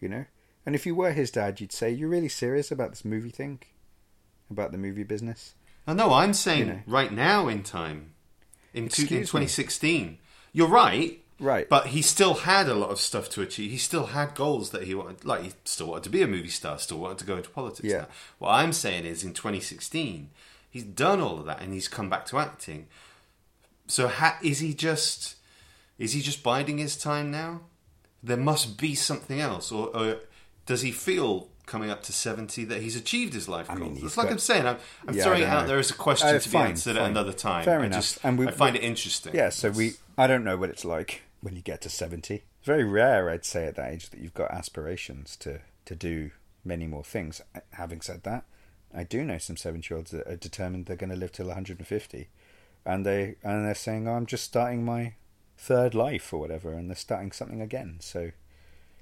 You 0.00 0.08
know? 0.08 0.24
And 0.64 0.74
if 0.74 0.86
you 0.86 0.94
were 0.94 1.12
his 1.12 1.30
dad, 1.30 1.60
you'd 1.60 1.72
say, 1.72 1.90
You're 1.90 2.08
really 2.08 2.28
serious 2.28 2.70
about 2.72 2.90
this 2.90 3.04
movie 3.04 3.30
thing? 3.30 3.60
About 4.50 4.72
the 4.72 4.78
movie 4.78 5.04
business? 5.04 5.54
Oh, 5.88 5.92
no, 5.92 6.12
I'm 6.12 6.32
saying 6.34 6.60
You 6.60 6.66
know. 6.66 6.80
right 6.86 7.12
now 7.12 7.48
in 7.48 7.62
time, 7.62 8.12
in, 8.74 8.88
two, 8.88 9.02
in 9.02 9.06
Excuse 9.08 9.10
me. 9.12 9.18
2016. 9.20 10.18
You're 10.52 10.68
right. 10.68 11.22
Right. 11.38 11.68
But 11.68 11.88
he 11.88 12.00
still 12.02 12.34
had 12.34 12.66
a 12.68 12.74
lot 12.74 12.90
of 12.90 12.98
stuff 12.98 13.28
to 13.30 13.42
achieve. 13.42 13.70
He 13.70 13.76
still 13.78 14.06
had 14.06 14.34
goals 14.34 14.70
that 14.70 14.84
he 14.84 14.94
wanted. 14.94 15.24
Like, 15.24 15.42
he 15.42 15.52
still 15.64 15.88
wanted 15.88 16.04
to 16.04 16.10
be 16.10 16.22
a 16.22 16.26
movie 16.26 16.48
star, 16.48 16.78
still 16.78 16.98
wanted 16.98 17.18
to 17.18 17.24
go 17.26 17.36
into 17.36 17.50
politics. 17.50 17.86
Yeah. 17.88 17.98
Now. 17.98 18.06
What 18.38 18.50
I'm 18.52 18.72
saying 18.72 19.04
is 19.04 19.22
in 19.22 19.34
2016, 19.34 20.30
he's 20.70 20.82
done 20.84 21.20
all 21.20 21.38
of 21.38 21.44
that 21.46 21.60
and 21.60 21.72
he's 21.74 21.88
come 21.88 22.08
back 22.08 22.24
to 22.26 22.38
acting. 22.38 22.86
So 23.86 24.08
ha- 24.08 24.38
is 24.42 24.58
he 24.60 24.74
just. 24.74 25.34
Is 25.98 26.12
he 26.12 26.20
just 26.20 26.42
biding 26.42 26.78
his 26.78 26.96
time 26.96 27.30
now? 27.30 27.60
There 28.22 28.36
must 28.36 28.76
be 28.78 28.94
something 28.94 29.40
else. 29.40 29.70
Or, 29.72 29.88
or 29.96 30.16
does 30.66 30.82
he 30.82 30.90
feel 30.90 31.48
coming 31.66 31.90
up 31.90 32.02
to 32.04 32.12
70 32.12 32.64
that 32.66 32.80
he's 32.80 32.96
achieved 32.96 33.34
his 33.34 33.48
life 33.48 33.68
goals? 33.68 33.80
mean, 33.80 33.98
It's 34.04 34.16
like 34.16 34.26
got- 34.28 34.32
I'm 34.32 34.38
saying. 34.38 34.66
I'm, 34.66 34.78
I'm 35.06 35.14
Yeah, 35.14 35.24
throwing 35.24 35.42
it 35.42 35.46
out 35.48 35.62
know. 35.62 35.68
there 35.68 35.78
as 35.78 35.90
a 35.90 35.94
question 35.94 36.28
Uh, 36.28 36.38
to 36.38 36.48
be 36.48 36.52
fine, 36.52 36.66
answered 36.68 36.96
at 36.96 37.10
another 37.10 37.32
time. 37.32 37.64
Fair 37.64 37.80
I 37.80 37.86
enough. 37.86 38.00
Just, 38.00 38.18
And 38.24 38.38
we- 38.38 38.46
I 38.48 38.50
find 38.52 38.74
we- 38.74 38.80
it 38.80 38.84
interesting. 38.84 39.34
Yeah, 39.34 39.50
so 39.50 39.70
we. 39.70 39.94
I 40.16 40.26
don't 40.26 40.44
know 40.44 40.56
what 40.56 40.70
it's 40.70 40.84
like 40.84 41.22
when 41.40 41.54
you 41.56 41.62
get 41.62 41.80
to 41.82 41.90
70. 41.90 42.34
It's 42.36 42.44
very 42.66 42.84
rare, 42.84 43.28
I'd 43.30 43.44
say, 43.44 43.66
at 43.66 43.76
that 43.76 43.92
age 43.92 44.10
that 44.10 44.20
you've 44.20 44.34
got 44.34 44.50
aspirations 44.50 45.36
to, 45.38 45.60
to 45.84 45.94
do 45.94 46.30
many 46.64 46.86
more 46.86 47.04
things. 47.04 47.40
Having 47.72 48.00
said 48.00 48.22
that, 48.24 48.44
I 48.94 49.02
do 49.04 49.24
know 49.24 49.38
some 49.38 49.56
70 49.56 49.86
year 49.90 49.98
olds 49.98 50.10
that 50.12 50.26
are 50.26 50.36
determined 50.36 50.86
they're 50.86 50.96
going 50.96 51.10
to 51.10 51.16
live 51.16 51.32
till 51.32 51.46
150. 51.46 52.28
And, 52.84 53.04
they, 53.04 53.34
and 53.42 53.64
they're 53.66 53.74
saying, 53.74 54.06
oh, 54.08 54.14
I'm 54.14 54.26
just 54.26 54.44
starting 54.44 54.84
my 54.84 55.14
third 55.58 55.94
life 55.94 56.32
or 56.32 56.38
whatever, 56.38 56.72
and 56.72 56.88
they're 56.88 56.96
starting 56.96 57.32
something 57.32 57.60
again. 57.60 57.96
So 58.00 58.30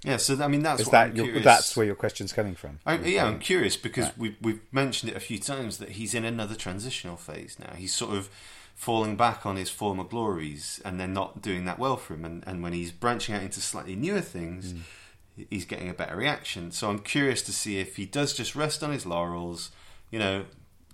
Yeah, 0.04 0.18
so 0.18 0.40
I 0.42 0.48
mean 0.48 0.62
that's 0.62 0.82
is 0.82 0.90
that 0.90 1.16
your, 1.16 1.40
that's 1.40 1.76
where 1.76 1.86
your 1.86 1.94
question's 1.94 2.32
coming 2.32 2.54
from? 2.54 2.78
I, 2.84 2.98
yeah, 2.98 3.24
I'm 3.24 3.32
mm-hmm. 3.32 3.40
curious 3.40 3.76
because 3.76 4.10
we've 4.18 4.36
we've 4.40 4.60
mentioned 4.70 5.10
it 5.10 5.16
a 5.16 5.20
few 5.20 5.38
times 5.38 5.78
that 5.78 5.90
he's 5.90 6.14
in 6.14 6.26
another 6.26 6.54
transitional 6.54 7.16
phase 7.16 7.56
now. 7.58 7.72
He's 7.74 7.94
sort 7.94 8.14
of 8.14 8.28
falling 8.74 9.16
back 9.16 9.46
on 9.46 9.56
his 9.56 9.70
former 9.70 10.04
glories, 10.04 10.80
and 10.84 11.00
they're 11.00 11.06
not 11.08 11.40
doing 11.40 11.64
that 11.64 11.78
well 11.78 11.96
for 11.96 12.14
him. 12.14 12.24
And, 12.24 12.44
and 12.46 12.62
when 12.62 12.72
he's 12.72 12.92
branching 12.92 13.34
out 13.34 13.42
into 13.42 13.60
slightly 13.60 13.96
newer 13.96 14.20
things, 14.20 14.74
mm. 14.74 15.46
he's 15.48 15.64
getting 15.64 15.88
a 15.88 15.94
better 15.94 16.16
reaction. 16.16 16.70
So 16.70 16.90
I'm 16.90 16.98
curious 16.98 17.40
to 17.42 17.52
see 17.52 17.78
if 17.78 17.96
he 17.96 18.04
does 18.04 18.34
just 18.34 18.54
rest 18.54 18.82
on 18.82 18.92
his 18.92 19.06
laurels, 19.06 19.70
you 20.10 20.18
know, 20.18 20.44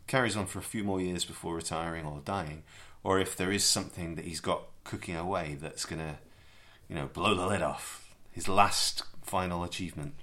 carries 0.07 0.37
on 0.37 0.47
for 0.47 0.59
a 0.59 0.63
few 0.63 0.85
more 0.85 1.01
years 1.01 1.25
before 1.25 1.57
retiring 1.57 2.05
or 2.05 2.21
dying, 2.25 2.63
or 3.03 3.19
if 3.19 3.37
there 3.37 3.51
is 3.51 3.65
something 3.65 4.15
that 4.15 4.25
he's 4.25 4.41
got 4.41 4.65
cooking 4.85 5.17
away 5.17 5.57
that's 5.61 5.85
gonna, 5.85 6.19
you 6.89 6.95
know, 6.95 7.07
blow 7.07 7.35
the 7.35 7.47
lid 7.47 7.63
off. 7.63 8.10
His 8.31 8.49
last 8.49 9.03
final 9.23 9.65
achievement. 9.65 10.15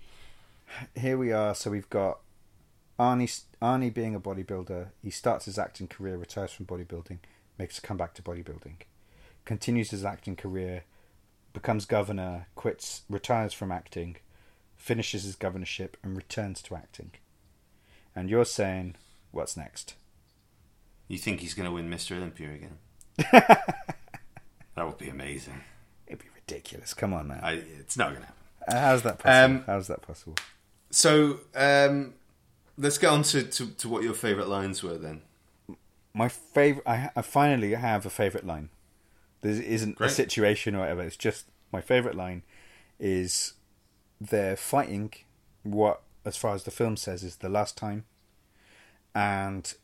here 0.95 1.17
we 1.17 1.31
are. 1.31 1.53
So 1.55 1.71
we've 1.71 1.89
got 1.89 2.19
Arnie. 2.99 3.43
Arnie 3.61 3.93
being 3.93 4.15
a 4.15 4.19
bodybuilder, 4.19 4.87
he 5.01 5.09
starts 5.09 5.45
his 5.45 5.57
acting 5.57 5.87
career, 5.87 6.17
retires 6.17 6.51
from 6.51 6.65
bodybuilding, 6.65 7.19
makes 7.57 7.77
a 7.77 7.81
comeback 7.81 8.13
to 8.15 8.21
bodybuilding, 8.21 8.75
continues 9.45 9.91
his 9.91 10.05
acting 10.05 10.35
career, 10.35 10.83
becomes 11.53 11.85
governor, 11.85 12.47
quits, 12.55 13.01
retires 13.09 13.53
from 13.53 13.71
acting, 13.71 14.17
finishes 14.75 15.23
his 15.23 15.35
governorship, 15.35 15.97
and 16.03 16.15
returns 16.15 16.61
to 16.61 16.75
acting. 16.75 17.11
And 18.15 18.29
you're 18.29 18.45
saying, 18.45 18.95
what's 19.31 19.57
next? 19.57 19.95
You 21.07 21.17
think 21.17 21.39
he's 21.39 21.53
going 21.53 21.67
to 21.67 21.73
win 21.73 21.89
Mr. 21.89 22.15
Olympia 22.15 22.51
again? 22.51 22.77
that 24.75 24.85
would 24.85 24.97
be 24.97 25.09
amazing. 25.09 25.61
Ridiculous. 26.47 26.93
Come 26.93 27.13
on, 27.13 27.27
man. 27.27 27.39
I, 27.43 27.53
it's 27.79 27.97
not 27.97 28.09
going 28.09 28.21
to 28.21 28.27
happen. 28.27 28.81
How's 28.81 29.01
that 29.03 29.19
possible? 29.19 29.55
Um, 29.55 29.63
How's 29.65 29.87
that 29.87 30.01
possible? 30.01 30.35
So 30.89 31.39
um, 31.55 32.13
let's 32.77 32.97
get 32.97 33.09
on 33.09 33.23
to, 33.23 33.43
to, 33.43 33.67
to 33.67 33.89
what 33.89 34.03
your 34.03 34.13
favourite 34.13 34.47
lines 34.47 34.83
were 34.83 34.97
then. 34.97 35.21
My 36.13 36.29
favorite. 36.29 36.87
I, 36.87 37.09
I 37.15 37.21
finally 37.21 37.73
have 37.73 38.05
a 38.05 38.09
favorite 38.09 38.45
line. 38.45 38.69
There 39.41 39.51
isn't 39.51 39.95
Great. 39.95 40.11
a 40.11 40.13
situation 40.13 40.75
or 40.75 40.79
whatever. 40.79 41.03
It's 41.03 41.17
just 41.17 41.45
my 41.71 41.81
favourite 41.81 42.15
line 42.15 42.43
is 42.99 43.53
they're 44.19 44.55
fighting 44.55 45.13
what, 45.63 46.01
as 46.25 46.37
far 46.37 46.55
as 46.55 46.63
the 46.63 46.71
film 46.71 46.97
says, 46.97 47.23
is 47.23 47.37
the 47.37 47.49
last 47.49 47.77
time, 47.77 48.05
and 49.13 49.75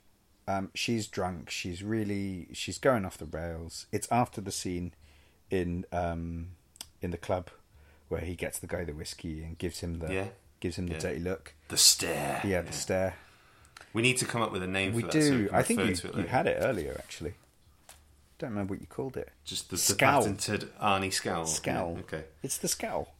um, 0.48 0.72
she's 0.74 1.08
drunk. 1.08 1.50
She's 1.52 1.84
really 1.84 2.48
she's 2.54 2.80
going 2.80 3.06
off 3.06 3.18
the 3.18 3.26
rails. 3.26 3.86
It's 3.92 4.08
after 4.12 4.42
the 4.42 4.52
scene 4.52 4.94
in 5.54 5.86
um, 5.92 6.48
in 7.02 7.12
the 7.12 7.18
club 7.18 7.50
where 8.10 8.22
he 8.22 8.36
gets 8.36 8.60
the 8.60 8.68
guy 8.68 8.84
the 8.84 8.94
whiskey 8.94 9.44
and 9.44 9.58
gives 9.58 9.80
him 9.80 10.00
the 10.00 10.14
Yeah. 10.14 10.28
gives 10.60 10.78
him 10.78 10.88
the 10.88 10.94
Yeah. 10.94 11.00
dirty 11.00 11.20
look. 11.20 11.54
The 11.68 11.78
stare. 11.78 12.42
Yeah, 12.44 12.62
the 12.62 12.72
stare. 12.74 13.16
We 13.94 14.02
need 14.02 14.18
to 14.18 14.26
come 14.26 14.42
up 14.42 14.52
with 14.52 14.64
a 14.64 14.68
name 14.68 14.94
We 14.94 15.02
for 15.04 15.08
that. 15.12 15.24
so 15.24 15.30
do. 15.30 15.50
I 15.54 15.62
think 15.64 15.80
you, 15.82 16.12
you 16.22 16.24
had 16.28 16.48
it 16.48 16.58
earlier, 16.60 16.96
actually. 16.98 17.36
Don't 18.40 18.50
remember 18.52 18.74
what 18.74 18.82
you 18.82 18.88
called 18.88 19.16
it. 19.18 19.30
Just 19.46 19.70
the, 19.70 19.76
the 19.78 19.96
patented 19.96 20.72
Arnie 20.82 21.14
scowl. 21.14 21.46
Scowl. 21.46 21.98
Okay. 22.00 22.24
It's 22.42 22.58
the 22.58 22.68
scowl. 22.68 23.14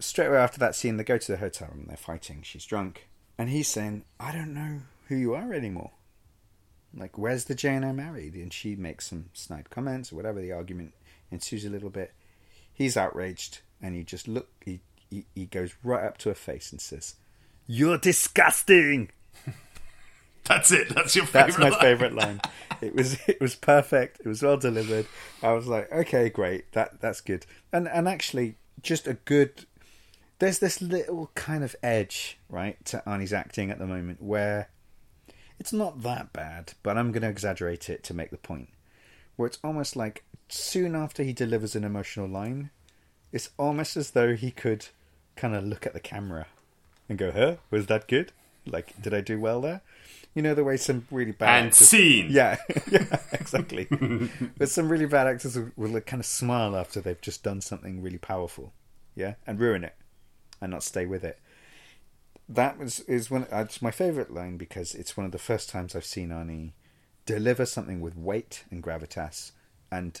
Straight 0.00 0.26
away 0.26 0.38
after 0.38 0.58
that 0.60 0.74
scene, 0.76 0.96
they 0.98 1.04
go 1.04 1.18
to 1.18 1.32
the 1.32 1.38
hotel 1.38 1.68
room. 1.72 1.86
They're 1.88 1.96
fighting. 1.96 2.42
She's 2.42 2.64
drunk, 2.66 3.08
and 3.38 3.48
he's 3.48 3.68
saying, 3.68 4.04
"I 4.20 4.30
don't 4.32 4.52
know 4.54 4.82
who 5.08 5.16
you 5.16 5.34
are 5.34 5.52
anymore. 5.54 5.92
Like, 6.94 7.18
where's 7.18 7.44
the 7.44 7.54
Jayne 7.54 7.82
I 7.84 7.92
married?" 7.92 8.34
And 8.34 8.52
she 8.52 8.76
makes 8.76 9.06
some 9.08 9.30
snide 9.32 9.70
comments 9.70 10.12
or 10.12 10.16
whatever. 10.16 10.40
The 10.40 10.52
argument 10.52 10.92
ensues 11.30 11.64
a 11.64 11.70
little 11.70 11.90
bit. 11.90 12.12
He's 12.72 12.96
outraged, 12.96 13.60
and 13.82 13.94
he 13.94 14.04
just 14.04 14.28
look. 14.28 14.48
He 14.64 14.80
he, 15.10 15.26
he 15.34 15.46
goes 15.46 15.74
right 15.82 16.04
up 16.04 16.18
to 16.18 16.28
her 16.30 16.34
face 16.34 16.70
and 16.72 16.80
says, 16.80 17.16
"You're 17.66 17.98
disgusting." 17.98 19.10
That's 20.44 20.70
it. 20.70 20.88
That's 20.94 21.14
your 21.14 21.26
favorite. 21.26 21.46
That's 21.46 21.58
my 21.58 21.68
line. 21.68 21.80
favorite 21.80 22.14
line. 22.14 22.40
It 22.80 22.94
was 22.94 23.18
it 23.26 23.40
was 23.40 23.54
perfect. 23.54 24.20
It 24.20 24.28
was 24.28 24.42
well 24.42 24.56
delivered. 24.56 25.06
I 25.42 25.52
was 25.52 25.66
like, 25.66 25.90
okay, 25.92 26.28
great. 26.30 26.72
That 26.72 27.00
that's 27.00 27.20
good. 27.20 27.46
And 27.72 27.88
and 27.88 28.08
actually, 28.08 28.56
just 28.82 29.06
a 29.06 29.14
good. 29.14 29.66
There's 30.38 30.60
this 30.60 30.80
little 30.80 31.32
kind 31.34 31.64
of 31.64 31.74
edge, 31.82 32.38
right, 32.48 32.82
to 32.86 33.02
Arnie's 33.04 33.32
acting 33.32 33.72
at 33.72 33.80
the 33.80 33.88
moment 33.88 34.22
where 34.22 34.68
it's 35.58 35.72
not 35.72 36.02
that 36.02 36.32
bad, 36.32 36.74
but 36.84 36.96
I'm 36.96 37.10
going 37.10 37.22
to 37.22 37.28
exaggerate 37.28 37.90
it 37.90 38.04
to 38.04 38.14
make 38.14 38.30
the 38.30 38.36
point. 38.36 38.68
Where 39.34 39.48
it's 39.48 39.58
almost 39.64 39.96
like 39.96 40.24
soon 40.48 40.94
after 40.94 41.22
he 41.22 41.32
delivers 41.32 41.74
an 41.76 41.84
emotional 41.84 42.28
line, 42.28 42.70
it's 43.32 43.50
almost 43.58 43.96
as 43.96 44.12
though 44.12 44.34
he 44.34 44.50
could 44.50 44.86
kind 45.36 45.54
of 45.54 45.64
look 45.64 45.86
at 45.86 45.92
the 45.92 46.00
camera 46.00 46.46
and 47.08 47.18
go, 47.18 47.30
"Huh, 47.30 47.56
was 47.70 47.86
that 47.86 48.08
good? 48.08 48.32
Like, 48.66 49.00
did 49.00 49.14
I 49.14 49.20
do 49.20 49.38
well 49.40 49.60
there?" 49.60 49.80
You 50.34 50.42
know 50.42 50.54
the 50.54 50.64
way 50.64 50.76
some 50.76 51.06
really 51.10 51.32
bad 51.32 51.58
And 51.58 51.66
actors- 51.68 51.88
scene. 51.88 52.26
yeah, 52.30 52.56
yeah, 52.90 53.18
exactly. 53.32 53.88
but 54.58 54.68
some 54.68 54.88
really 54.88 55.06
bad 55.06 55.26
actors 55.26 55.56
will, 55.56 55.72
will 55.76 56.00
kind 56.02 56.20
of 56.20 56.26
smile 56.26 56.76
after 56.76 57.00
they've 57.00 57.20
just 57.20 57.42
done 57.42 57.60
something 57.60 58.02
really 58.02 58.18
powerful, 58.18 58.72
yeah, 59.16 59.34
and 59.46 59.58
ruin 59.58 59.84
it, 59.84 59.94
and 60.60 60.70
not 60.70 60.82
stay 60.82 61.06
with 61.06 61.24
it. 61.24 61.38
That 62.48 62.78
was 62.78 63.00
is 63.00 63.30
one. 63.30 63.46
It's 63.50 63.82
my 63.82 63.90
favorite 63.90 64.32
line 64.32 64.56
because 64.56 64.94
it's 64.94 65.16
one 65.16 65.26
of 65.26 65.32
the 65.32 65.38
first 65.38 65.68
times 65.68 65.94
I've 65.96 66.04
seen 66.04 66.30
Arnie 66.30 66.72
deliver 67.26 67.66
something 67.66 68.00
with 68.00 68.16
weight 68.16 68.64
and 68.70 68.82
gravitas, 68.82 69.52
and 69.90 70.20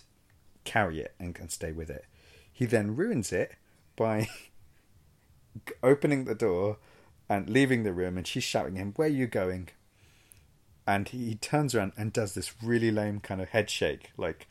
carry 0.68 1.00
it 1.00 1.14
and, 1.18 1.36
and 1.38 1.50
stay 1.50 1.72
with 1.72 1.90
it. 1.90 2.04
He 2.52 2.66
then 2.66 2.96
ruins 2.96 3.32
it 3.32 3.52
by 3.96 4.28
opening 5.82 6.24
the 6.24 6.34
door 6.34 6.78
and 7.28 7.48
leaving 7.48 7.82
the 7.82 7.92
room, 7.92 8.16
and 8.16 8.26
she's 8.26 8.44
shouting 8.44 8.76
him, 8.76 8.92
"Where 8.96 9.08
are 9.08 9.10
you 9.10 9.26
going?" 9.26 9.70
and 10.88 11.06
he, 11.10 11.34
turns 11.34 11.74
around 11.74 11.92
and 11.98 12.14
does 12.14 12.32
this 12.32 12.54
really 12.62 12.90
lame 12.90 13.20
kind 13.20 13.42
of 13.42 13.50
head 13.50 13.68
shake, 13.68 14.10
like, 14.16 14.48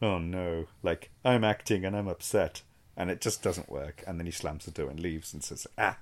"Oh 0.00 0.18
no!" 0.18 0.66
Like 0.80 1.10
I'm 1.24 1.42
acting 1.42 1.84
and 1.84 1.96
I'm 1.96 2.06
upset, 2.06 2.62
and 2.96 3.10
it 3.10 3.20
just 3.20 3.42
doesn't 3.42 3.68
work. 3.68 4.04
And 4.06 4.16
then 4.18 4.26
he 4.26 4.32
slams 4.32 4.64
the 4.64 4.70
door 4.70 4.88
and 4.90 5.00
leaves 5.00 5.34
and 5.34 5.42
says, 5.42 5.66
"Ah." 5.76 5.98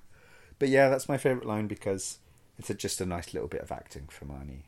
But 0.58 0.68
yeah, 0.68 0.90
that's 0.90 1.08
my 1.08 1.16
favorite 1.16 1.46
line 1.46 1.66
because 1.66 2.18
it's 2.58 2.68
just 2.74 3.00
a 3.00 3.06
nice 3.06 3.32
little 3.32 3.48
bit 3.48 3.62
of 3.62 3.72
acting 3.72 4.08
from 4.08 4.28
Arnie. 4.28 4.64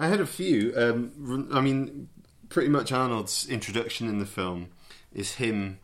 I 0.00 0.08
had 0.08 0.20
a 0.20 0.26
few. 0.26 0.74
Um, 0.76 1.48
I 1.52 1.60
mean, 1.60 2.08
pretty 2.52 2.68
much 2.68 2.92
Arnold's 2.92 3.48
introduction 3.48 4.06
in 4.08 4.18
the 4.18 4.26
film 4.26 4.68
is 5.10 5.36
him 5.36 5.78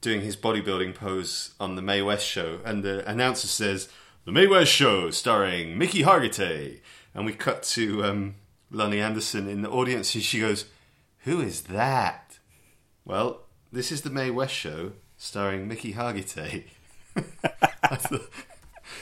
doing 0.00 0.20
his 0.20 0.36
bodybuilding 0.36 0.94
pose 0.94 1.52
on 1.58 1.74
the 1.74 1.82
Mae 1.82 2.00
West 2.00 2.24
show, 2.24 2.60
and 2.64 2.84
the 2.84 3.04
announcer 3.10 3.48
says, 3.48 3.88
"The 4.24 4.30
Mae 4.30 4.46
West 4.46 4.70
show, 4.70 5.10
starring 5.10 5.76
Mickey 5.76 6.04
Hargitay," 6.04 6.78
and 7.12 7.26
we 7.26 7.32
cut 7.32 7.64
to 7.74 8.04
um, 8.04 8.36
Loni 8.72 9.02
Anderson 9.02 9.48
in 9.48 9.62
the 9.62 9.68
audience, 9.68 10.14
and 10.14 10.22
she 10.22 10.38
goes, 10.38 10.66
"Who 11.24 11.40
is 11.40 11.62
that?" 11.62 12.38
Well, 13.04 13.40
this 13.72 13.90
is 13.90 14.02
the 14.02 14.10
Mae 14.10 14.30
West 14.30 14.54
show, 14.54 14.92
starring 15.16 15.66
Mickey 15.66 15.94
Hargitay. 15.94 16.66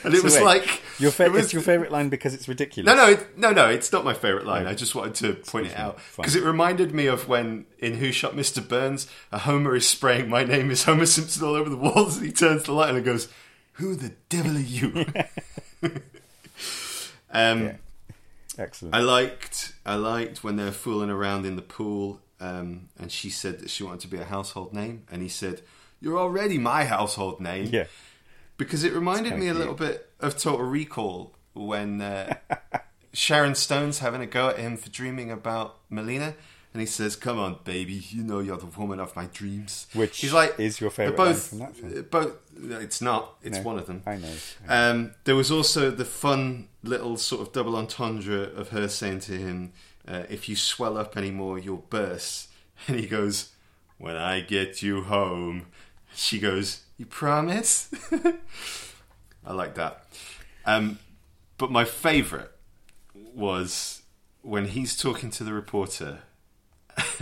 and 0.05 0.13
it 0.15 0.19
So 0.19 0.23
was 0.25 0.35
wait, 0.35 0.45
like 0.45 0.83
Your 0.99 1.11
fa- 1.11 1.25
it 1.25 1.33
was- 1.33 1.45
it's 1.45 1.53
your 1.53 1.63
favorite 1.63 1.91
line 1.93 2.09
because 2.09 2.35
it's 2.35 2.47
ridiculous. 2.49 2.87
no, 2.87 2.95
no, 2.95 3.11
it, 3.13 3.39
no, 3.39 3.51
no. 3.53 3.69
It's 3.69 3.91
not 3.93 4.05
my 4.05 4.15
favorite 4.15 4.47
line. 4.47 4.67
I 4.67 4.75
just 4.75 4.95
wanted 4.95 5.15
to 5.17 5.35
point 5.35 5.67
it 5.67 5.71
Excuse 5.71 5.79
me. 5.79 5.83
out 5.85 5.99
because 6.17 6.37
it 6.37 6.43
reminded 6.45 6.93
me 6.95 7.07
of 7.07 7.29
when 7.29 7.67
in 7.79 7.95
Who 7.95 8.13
Shot 8.13 8.35
Mr. 8.35 8.67
Burns, 8.67 9.07
a 9.33 9.39
Homer 9.39 9.75
is 9.77 9.89
spraying 9.89 10.29
"My 10.29 10.45
name 10.45 10.71
is 10.71 10.85
Homer 10.85 11.07
Simpson" 11.07 11.45
all 11.45 11.55
over 11.55 11.69
the 11.71 11.77
walls, 11.77 12.17
and 12.19 12.27
he 12.27 12.33
turns 12.33 12.63
the 12.65 12.73
light 12.73 12.95
and 12.95 13.05
goes, 13.05 13.29
"Who 13.75 13.95
the 13.97 14.13
devil 14.29 14.57
are 14.57 14.61
you?" 14.61 15.07
um, 17.31 17.63
Yeah. 17.65 17.73
Excellent. 18.57 18.95
I 18.95 19.01
liked, 19.01 19.73
I 19.85 19.97
liked 19.97 20.45
when 20.45 20.55
they 20.57 20.65
were 20.65 20.71
fooling 20.71 21.11
around 21.11 21.45
in 21.45 21.57
the 21.57 21.63
pool, 21.63 22.21
um, 22.41 22.89
and 22.99 23.11
she 23.11 23.29
said 23.29 23.59
that 23.59 23.69
she 23.71 23.83
wanted 23.83 24.01
to 24.01 24.09
be 24.09 24.19
a 24.19 24.25
household 24.25 24.73
name, 24.73 25.03
and 25.11 25.23
he 25.23 25.29
said, 25.29 25.63
"You're 26.01 26.19
already 26.19 26.57
my 26.59 26.85
household 26.85 27.41
name." 27.41 27.67
yeah. 27.73 27.87
Because 28.57 28.85
it 28.85 28.93
reminded 28.93 29.37
me 29.39 29.49
a 29.49 29.55
little 29.55 29.75
bit 29.75 30.11
of 30.21 30.39
Total 30.39 30.65
Recall 30.65 31.35
when 31.55 32.01
uh, 32.01 32.37
Sharon 33.13 33.55
Stone's 33.55 34.01
having 34.01 34.21
a 34.21 34.27
go 34.27 34.49
at 34.49 34.59
him 34.59 34.77
for 34.77 34.91
dreaming 34.91 35.31
about 35.31 35.77
Melina, 35.91 36.35
and 36.73 36.81
he 36.81 36.87
says, 36.87 37.17
"Come 37.17 37.39
on, 37.39 37.59
baby, 37.65 37.95
you 37.95 38.23
know 38.23 38.41
you're 38.41 38.57
the 38.57 38.67
woman 38.67 39.01
of 39.01 39.15
my 39.15 39.27
dreams." 39.27 39.87
Which 39.95 40.21
he's 40.21 40.33
like, 40.33 40.59
is 40.59 40.81
your 40.81 40.91
they're 40.91 41.09
favourite 41.09 41.19
line 41.19 41.33
both, 41.33 41.47
from 41.49 41.59
that 41.61 41.77
film? 41.77 41.99
uh, 41.99 42.03
Both, 42.03 42.37
it's 42.83 43.01
not. 43.01 43.37
It's 43.43 43.59
No, 43.59 43.63
one 43.63 43.79
of 43.79 43.87
them. 43.87 44.03
I 44.07 44.17
know. 44.17 44.33
Um, 44.69 45.15
there 45.25 45.37
was 45.37 45.51
also 45.51 45.91
the 45.91 46.05
fun 46.05 46.69
little 46.83 47.17
sort 47.17 47.43
of 47.43 47.53
double 47.53 47.77
entendre 47.77 48.43
of 48.43 48.71
her 48.71 48.89
saying 48.89 49.21
to 49.21 49.33
him, 49.33 49.73
uh, 50.07 50.25
"If 50.29 50.49
you 50.49 50.57
swell 50.57 50.97
up 50.99 51.17
anymore, 51.17 51.59
you'll 51.59 51.87
burst." 51.89 52.49
And 52.89 52.99
he 52.99 53.07
goes, 53.07 53.51
"When 53.99 54.17
I 54.17 54.41
get 54.41 54.83
you 54.83 55.03
home," 55.03 55.67
she 56.13 56.41
goes, 56.41 56.84
"You 56.97 57.07
promise?" 57.07 57.91
I 59.47 59.53
like 59.53 59.75
that. 59.75 60.07
Um, 60.65 60.99
but 61.59 61.71
my 61.71 61.85
favourite 61.85 62.49
was 63.15 64.03
when 64.43 64.69
he's 64.69 64.97
talking 64.97 65.31
to 65.31 65.45
the 65.45 65.53
reporter. 65.53 66.21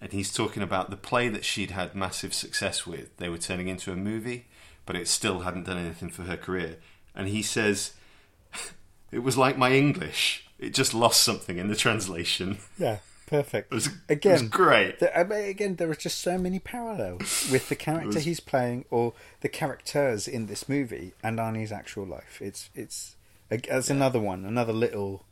and 0.00 0.12
he's 0.12 0.32
talking 0.32 0.62
about 0.62 0.90
the 0.90 0.96
play 0.96 1.28
that 1.28 1.44
she'd 1.44 1.70
had 1.70 1.94
massive 1.94 2.34
success 2.34 2.86
with. 2.86 3.16
They 3.16 3.28
were 3.28 3.38
turning 3.38 3.68
into 3.68 3.92
a 3.92 3.96
movie, 3.96 4.46
but 4.84 4.96
it 4.96 5.08
still 5.08 5.40
hadn't 5.40 5.64
done 5.64 5.78
anything 5.78 6.10
for 6.10 6.24
her 6.24 6.36
career. 6.36 6.76
And 7.14 7.28
he 7.28 7.42
says, 7.42 7.94
It 9.10 9.20
was 9.20 9.38
like 9.38 9.56
my 9.56 9.72
English. 9.72 10.46
It 10.58 10.74
just 10.74 10.92
lost 10.94 11.22
something 11.22 11.58
in 11.58 11.68
the 11.68 11.76
translation. 11.76 12.58
Yeah, 12.78 12.98
perfect. 13.26 13.72
It 13.72 13.74
was, 13.74 13.88
again, 14.08 14.32
it 14.36 14.40
was 14.42 14.50
great. 14.50 14.98
the- 15.00 15.18
I 15.18 15.24
mean, 15.24 15.44
again, 15.48 15.76
there 15.76 15.90
are 15.90 15.94
just 15.94 16.18
so 16.20 16.38
many 16.38 16.58
parallels 16.58 17.48
with 17.50 17.68
the 17.68 17.76
character 17.86 18.08
was- 18.08 18.24
he's 18.24 18.40
playing 18.40 18.84
or 18.90 19.12
the 19.40 19.48
characters 19.48 20.26
in 20.28 20.46
this 20.46 20.68
movie 20.68 21.12
and 21.22 21.38
Arnie's 21.38 21.72
actual 21.72 22.06
life. 22.06 22.40
It's 22.40 22.70
it's 22.74 23.16
as 23.68 23.90
another 23.90 24.18
one, 24.20 24.44
another 24.44 24.72
little 24.72 25.24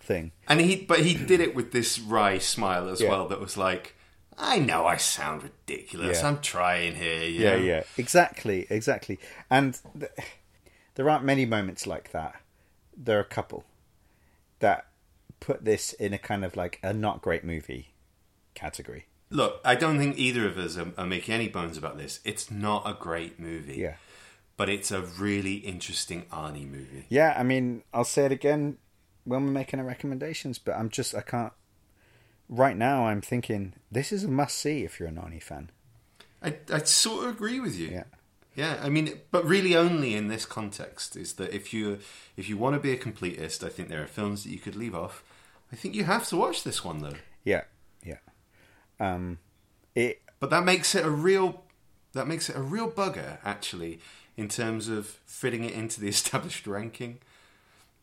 thing. 0.00 0.32
And 0.48 0.60
he, 0.60 0.76
but 0.76 1.00
he 1.00 1.14
did 1.14 1.40
it 1.40 1.54
with 1.54 1.72
this 1.72 1.98
wry 1.98 2.38
smile 2.38 2.88
as 2.88 3.00
Yeah. 3.00 3.10
well. 3.10 3.28
That 3.28 3.40
was 3.40 3.56
like, 3.58 3.96
I 4.38 4.58
know 4.58 4.86
I 4.86 4.96
sound 4.96 5.42
ridiculous. 5.42 6.22
Yeah. 6.22 6.28
I'm 6.28 6.40
trying 6.40 6.94
here. 6.94 7.22
you 7.24 7.40
Yeah, 7.44 7.50
know? 7.56 7.62
yeah, 7.62 7.82
exactly, 7.98 8.66
exactly. 8.70 9.18
And 9.50 9.78
th- 9.98 10.10
there 10.94 11.08
aren't 11.10 11.24
many 11.24 11.44
moments 11.44 11.86
like 11.86 12.12
that. 12.12 12.40
There 12.96 13.18
are 13.18 13.22
a 13.22 13.24
couple 13.24 13.64
that 14.60 14.86
put 15.40 15.64
this 15.64 15.92
in 15.94 16.12
a 16.12 16.18
kind 16.18 16.44
of 16.44 16.56
like 16.56 16.78
a 16.82 16.92
not 16.92 17.22
great 17.22 17.44
movie 17.44 17.94
category. 18.54 19.06
Look, 19.30 19.60
I 19.64 19.74
don't 19.74 19.98
think 19.98 20.18
either 20.18 20.46
of 20.46 20.58
us 20.58 20.76
are, 20.76 20.92
are 20.98 21.06
making 21.06 21.34
any 21.34 21.48
bones 21.48 21.76
about 21.76 21.98
this. 21.98 22.20
It's 22.24 22.50
not 22.50 22.88
a 22.88 22.94
great 22.94 23.38
movie. 23.38 23.76
Yeah. 23.76 23.94
But 24.56 24.68
it's 24.68 24.90
a 24.90 25.00
really 25.00 25.54
interesting 25.54 26.24
Arnie 26.32 26.70
movie. 26.70 27.06
Yeah, 27.08 27.34
I 27.36 27.42
mean, 27.42 27.82
I'll 27.94 28.04
say 28.04 28.26
it 28.26 28.32
again 28.32 28.76
when 29.24 29.44
we're 29.44 29.52
making 29.52 29.80
our 29.80 29.86
recommendations, 29.86 30.58
but 30.58 30.72
I'm 30.72 30.90
just, 30.90 31.14
I 31.14 31.22
can't. 31.22 31.52
Right 32.48 32.76
now, 32.76 33.06
I'm 33.06 33.20
thinking 33.20 33.74
this 33.90 34.12
is 34.12 34.24
a 34.24 34.28
must 34.28 34.58
see 34.58 34.82
if 34.84 34.98
you're 34.98 35.08
a 35.08 35.12
Narnie 35.12 35.42
fan. 35.42 35.70
I, 36.42 36.56
I 36.72 36.80
sort 36.80 37.24
of 37.24 37.36
agree 37.36 37.60
with 37.60 37.78
you. 37.78 37.88
Yeah. 37.88 38.04
Yeah, 38.56 38.78
I 38.82 38.88
mean, 38.88 39.20
but 39.30 39.46
really 39.46 39.76
only 39.76 40.14
in 40.14 40.28
this 40.28 40.44
context 40.44 41.16
is 41.16 41.34
that 41.34 41.54
if 41.54 41.72
you 41.72 42.00
if 42.36 42.48
you 42.48 42.56
want 42.56 42.74
to 42.74 42.80
be 42.80 42.92
a 42.92 42.98
completist, 42.98 43.64
I 43.64 43.68
think 43.68 43.88
there 43.88 44.02
are 44.02 44.06
films 44.06 44.42
that 44.42 44.50
you 44.50 44.58
could 44.58 44.74
leave 44.74 44.94
off. 44.94 45.22
I 45.72 45.76
think 45.76 45.94
you 45.94 46.04
have 46.04 46.26
to 46.28 46.36
watch 46.36 46.64
this 46.64 46.84
one 46.84 47.00
though. 47.02 47.16
Yeah, 47.44 47.62
yeah. 48.04 48.18
Um, 48.98 49.38
it 49.94 50.22
But 50.40 50.50
that 50.50 50.64
makes 50.64 50.94
it 50.94 51.04
a 51.04 51.10
real 51.10 51.62
that 52.12 52.26
makes 52.26 52.48
it 52.48 52.56
a 52.56 52.62
real 52.62 52.90
bugger 52.90 53.38
actually 53.44 54.00
in 54.36 54.48
terms 54.48 54.88
of 54.88 55.06
fitting 55.26 55.64
it 55.64 55.72
into 55.74 56.00
the 56.00 56.08
established 56.16 56.66
ranking 56.66 57.18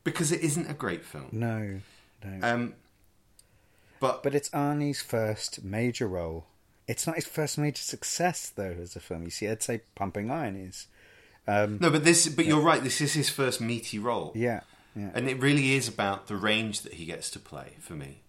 because 0.04 0.32
it 0.32 0.42
isn't 0.42 0.70
a 0.70 0.74
great 0.74 1.04
film. 1.04 1.28
no, 1.32 1.80
no. 2.24 2.48
Um, 2.48 2.74
but 4.00 4.24
But 4.24 4.36
it's 4.36 4.50
Arnie's 4.50 5.02
first 5.02 5.64
major 5.64 6.08
role. 6.08 6.46
It's 6.88 7.06
not 7.06 7.16
his 7.16 7.26
first 7.26 7.58
major 7.58 7.82
success, 7.82 8.50
though, 8.56 8.76
as 8.82 8.96
a 8.96 9.02
film. 9.02 9.24
You 9.24 9.30
see, 9.30 9.48
I'd 9.50 9.62
say 9.62 9.82
Pumping 9.96 10.32
Iron 10.32 10.56
is. 10.56 10.88
Um, 11.48 11.80
no, 11.82 11.90
but 11.90 12.04
this 12.06 12.28
but 12.30 12.46
you're 12.46 12.62
right. 12.62 12.82
This 12.82 13.02
is 13.02 13.14
his 13.14 13.30
first 13.30 13.60
meaty 13.60 14.00
role. 14.00 14.32
yeah, 14.36 14.62
yeah. 14.98 15.10
And 15.14 15.30
it 15.30 15.40
really 15.40 15.74
is 15.76 15.88
about 15.88 16.28
the 16.28 16.36
range 16.36 16.82
that 16.82 16.94
he 16.96 17.06
gets 17.06 17.30
to 17.32 17.40
play 17.40 17.74
for 17.80 17.94
me. 17.94 18.22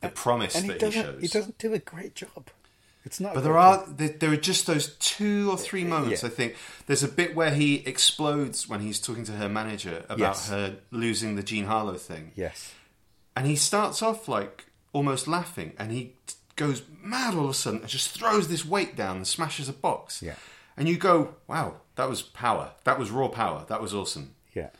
The 0.00 0.08
promise 0.10 0.54
and 0.54 0.68
that 0.70 0.74
he 0.74 0.78
doesn't. 0.78 1.02
shows. 1.02 1.20
He 1.20 1.28
doesn't 1.28 1.58
do 1.58 1.74
a 1.74 1.78
great 1.78 2.14
job. 2.14 2.48
It's 3.04 3.20
not. 3.20 3.34
But 3.34 3.42
there 3.44 3.56
are 3.58 3.84
there, 3.88 4.08
there 4.10 4.32
are 4.32 4.36
just 4.36 4.66
those 4.66 4.94
two 4.98 5.50
or 5.50 5.56
three 5.56 5.82
moments. 5.84 6.22
Yeah. 6.22 6.28
I 6.28 6.32
think 6.32 6.56
there's 6.86 7.02
a 7.02 7.08
bit 7.08 7.34
where 7.34 7.50
he 7.52 7.76
explodes 7.86 8.68
when 8.68 8.80
he's 8.80 9.00
talking 9.00 9.24
to 9.24 9.32
her 9.32 9.48
manager 9.48 10.04
about 10.08 10.18
Yes. 10.18 10.48
her 10.50 10.76
losing 10.90 11.36
the 11.36 11.42
Jean 11.42 11.64
Harlow 11.64 11.94
thing, 11.96 12.32
Yes. 12.36 12.72
and 13.34 13.46
he 13.46 13.56
starts 13.56 14.02
off 14.02 14.28
like 14.28 14.66
almost 14.92 15.26
laughing, 15.26 15.72
and 15.78 15.90
he 15.90 16.14
goes 16.56 16.82
mad 17.00 17.34
all 17.34 17.44
of 17.44 17.50
a 17.50 17.54
sudden 17.54 17.80
and 17.80 17.88
just 17.88 18.10
throws 18.10 18.48
this 18.48 18.64
weight 18.64 18.94
down 18.96 19.16
and 19.16 19.26
smashes 19.26 19.68
a 19.68 19.72
box. 19.72 20.22
Yeah. 20.22 20.34
and 20.76 20.88
you 20.88 20.96
go, 20.96 21.34
"Wow, 21.48 21.80
that 21.96 22.08
was 22.08 22.22
power. 22.22 22.72
That 22.84 22.98
was 23.00 23.10
raw 23.10 23.26
power. 23.28 23.64
That 23.68 23.80
was 23.82 23.92
awesome." 23.94 24.34
Yeah. 24.54 24.70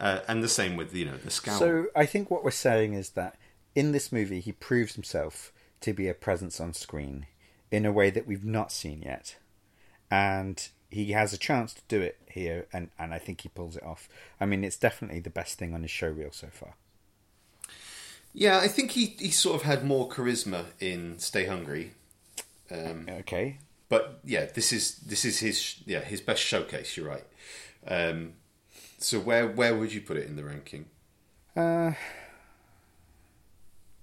Uh, 0.00 0.20
and 0.28 0.42
the 0.42 0.48
same 0.48 0.76
with 0.76 0.94
you 0.94 1.04
know 1.04 1.16
the 1.16 1.30
scowl. 1.30 1.58
So 1.58 1.86
I 1.94 2.04
think 2.06 2.30
what 2.30 2.42
we're 2.44 2.50
saying 2.50 2.94
is 2.94 3.10
that 3.10 3.36
in 3.74 3.92
this 3.92 4.10
movie, 4.12 4.40
he 4.40 4.52
proves 4.52 4.94
himself 4.94 5.52
to 5.80 5.92
be 5.92 6.08
a 6.08 6.14
presence 6.14 6.60
on 6.60 6.72
screen 6.74 7.26
in 7.70 7.84
a 7.86 7.92
way 7.92 8.10
that 8.10 8.26
we've 8.26 8.44
not 8.44 8.72
seen 8.72 9.02
yet, 9.02 9.36
and 10.10 10.68
he 10.90 11.12
has 11.12 11.32
a 11.32 11.38
chance 11.38 11.74
to 11.74 11.82
do 11.88 12.00
it 12.00 12.18
here, 12.28 12.66
and 12.72 12.90
and 12.98 13.14
I 13.14 13.18
think 13.18 13.42
he 13.42 13.48
pulls 13.48 13.76
it 13.76 13.82
off. 13.84 14.08
I 14.40 14.46
mean, 14.46 14.64
it's 14.64 14.76
definitely 14.76 15.20
the 15.20 15.30
best 15.30 15.58
thing 15.58 15.74
on 15.74 15.82
his 15.82 15.90
show 15.90 16.08
reel 16.08 16.32
so 16.32 16.48
far. 16.52 16.74
yeah, 18.32 18.58
I 18.58 18.68
think 18.68 18.92
he 18.92 19.14
he 19.18 19.30
sort 19.30 19.56
of 19.56 19.62
had 19.62 19.84
more 19.84 20.08
charisma 20.08 20.66
in 20.80 21.18
Stay 21.18 21.46
Hungry. 21.46 21.92
Um, 22.70 23.06
Okay. 23.08 23.58
but 23.88 24.20
yeah, 24.24 24.46
this 24.46 24.72
is 24.72 24.96
this 24.98 25.24
is 25.24 25.38
his 25.38 25.76
yeah 25.86 26.00
his 26.00 26.20
best 26.20 26.42
showcase. 26.42 26.96
You're 26.96 27.08
right. 27.08 27.24
Um, 27.86 28.32
so 29.04 29.20
where 29.20 29.46
where 29.46 29.76
would 29.76 29.92
you 29.92 30.00
put 30.00 30.16
it 30.16 30.26
in 30.26 30.36
the 30.36 30.44
ranking? 30.44 30.86
Uh, 31.56 31.92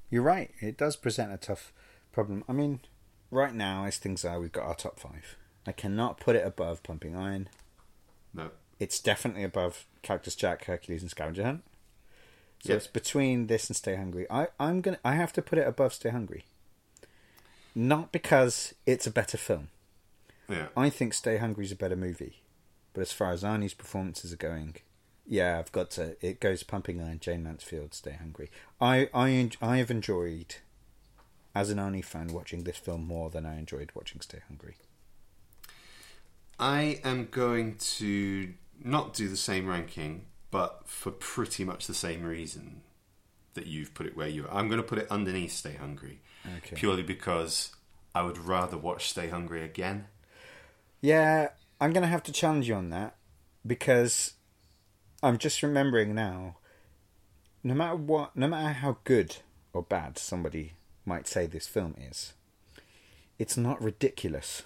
you're 0.09 0.21
right. 0.21 0.51
It 0.59 0.77
does 0.77 0.95
present 0.95 1.33
a 1.33 1.37
tough 1.37 1.73
problem. 2.11 2.43
I 2.47 2.53
mean, 2.53 2.81
right 3.29 3.53
now, 3.53 3.85
as 3.85 3.97
things 3.97 4.23
are, 4.25 4.39
we've 4.39 4.51
got 4.51 4.65
our 4.65 4.75
top 4.75 4.99
five. 4.99 5.35
I 5.65 5.71
cannot 5.71 6.19
put 6.19 6.35
it 6.35 6.45
above 6.45 6.83
Pumping 6.83 7.15
Iron. 7.15 7.49
No, 8.33 8.51
It's 8.79 8.99
definitely 8.99 9.43
above 9.43 9.85
Cactus 10.01 10.35
Jack, 10.35 10.65
Hercules, 10.65 11.01
and 11.01 11.11
Scavenger 11.11 11.43
Hunt. 11.43 11.63
So 12.63 12.73
it's 12.73 12.87
between 12.87 13.47
this 13.47 13.69
and 13.69 13.75
Stay 13.75 13.95
Hungry. 13.95 14.25
I, 14.29 14.47
I'm 14.59 14.81
gonna. 14.81 14.99
I 15.03 15.15
have 15.15 15.33
to 15.33 15.41
put 15.41 15.57
it 15.59 15.67
above 15.67 15.93
Stay 15.93 16.09
Hungry. 16.09 16.45
Not 17.73 18.11
because 18.11 18.73
it's 18.85 19.07
a 19.07 19.11
better 19.11 19.37
film. 19.37 19.69
yeah, 20.49 20.67
I 20.77 20.89
think 20.89 21.13
Stay 21.13 21.37
Hungry 21.37 21.65
is 21.65 21.71
a 21.71 21.75
better 21.75 21.95
movie. 21.95 22.41
But 22.93 23.01
as 23.01 23.13
far 23.13 23.31
as 23.31 23.41
Arnie's 23.43 23.73
performances 23.73 24.33
are 24.33 24.37
going, 24.37 24.75
yeah, 25.25 25.59
I've 25.59 25.71
got 25.71 25.91
to. 25.91 26.15
It 26.25 26.39
goes 26.39 26.63
Pumping 26.63 27.01
Iron, 27.01 27.19
Jayne 27.19 27.43
Mansfield, 27.43 27.93
Stay 27.93 28.13
Hungry. 28.13 28.49
I 28.79 29.09
I 29.13 29.49
I 29.61 29.77
have 29.77 29.91
enjoyed, 29.91 30.55
as 31.55 31.69
an 31.69 31.77
Arnie 31.77 32.03
fan, 32.03 32.27
watching 32.33 32.63
this 32.63 32.77
film 32.77 33.05
more 33.05 33.29
than 33.29 33.45
I 33.45 33.57
enjoyed 33.57 33.91
watching 33.95 34.21
Stay 34.21 34.39
Hungry. 34.47 34.75
I 36.59 36.99
am 37.03 37.27
going 37.31 37.75
to 37.77 38.53
not 38.83 39.13
do 39.13 39.27
the 39.27 39.37
same 39.37 39.67
ranking, 39.67 40.25
but 40.51 40.83
for 40.85 41.11
pretty 41.11 41.63
much 41.63 41.87
the 41.87 41.93
same 41.93 42.23
reason 42.23 42.81
that 43.53 43.67
you've 43.67 43.93
put 43.93 44.05
it 44.05 44.15
where 44.15 44.27
you. 44.27 44.45
are. 44.45 44.53
I'm 44.53 44.67
going 44.69 44.81
to 44.81 44.87
put 44.87 44.99
it 44.99 45.07
underneath 45.09 45.51
Stay 45.51 45.73
Hungry, 45.73 46.21
Okay. 46.57 46.75
purely 46.75 47.03
because 47.03 47.75
I 48.13 48.21
would 48.23 48.37
rather 48.37 48.77
watch 48.77 49.09
Stay 49.09 49.29
Hungry 49.29 49.63
again. 49.63 50.05
Yeah, 51.01 51.49
I'm 51.79 51.93
going 51.93 52.03
to 52.03 52.07
have 52.09 52.23
to 52.23 52.31
challenge 52.31 52.67
you 52.67 52.75
on 52.75 52.89
that 52.91 53.15
because 53.65 54.33
I'm 55.23 55.37
just 55.37 55.61
remembering 55.63 56.15
now. 56.15 56.55
No 57.63 57.73
matter 57.75 57.95
what, 57.95 58.35
no 58.35 58.47
matter 58.47 58.73
how 58.73 58.97
good 59.03 59.37
or 59.73 59.83
bad 59.83 60.17
somebody 60.17 60.73
might 61.05 61.27
say 61.27 61.45
this 61.45 61.67
film 61.67 61.95
is, 61.99 62.33
it's 63.37 63.55
not 63.55 63.81
ridiculous. 63.81 64.63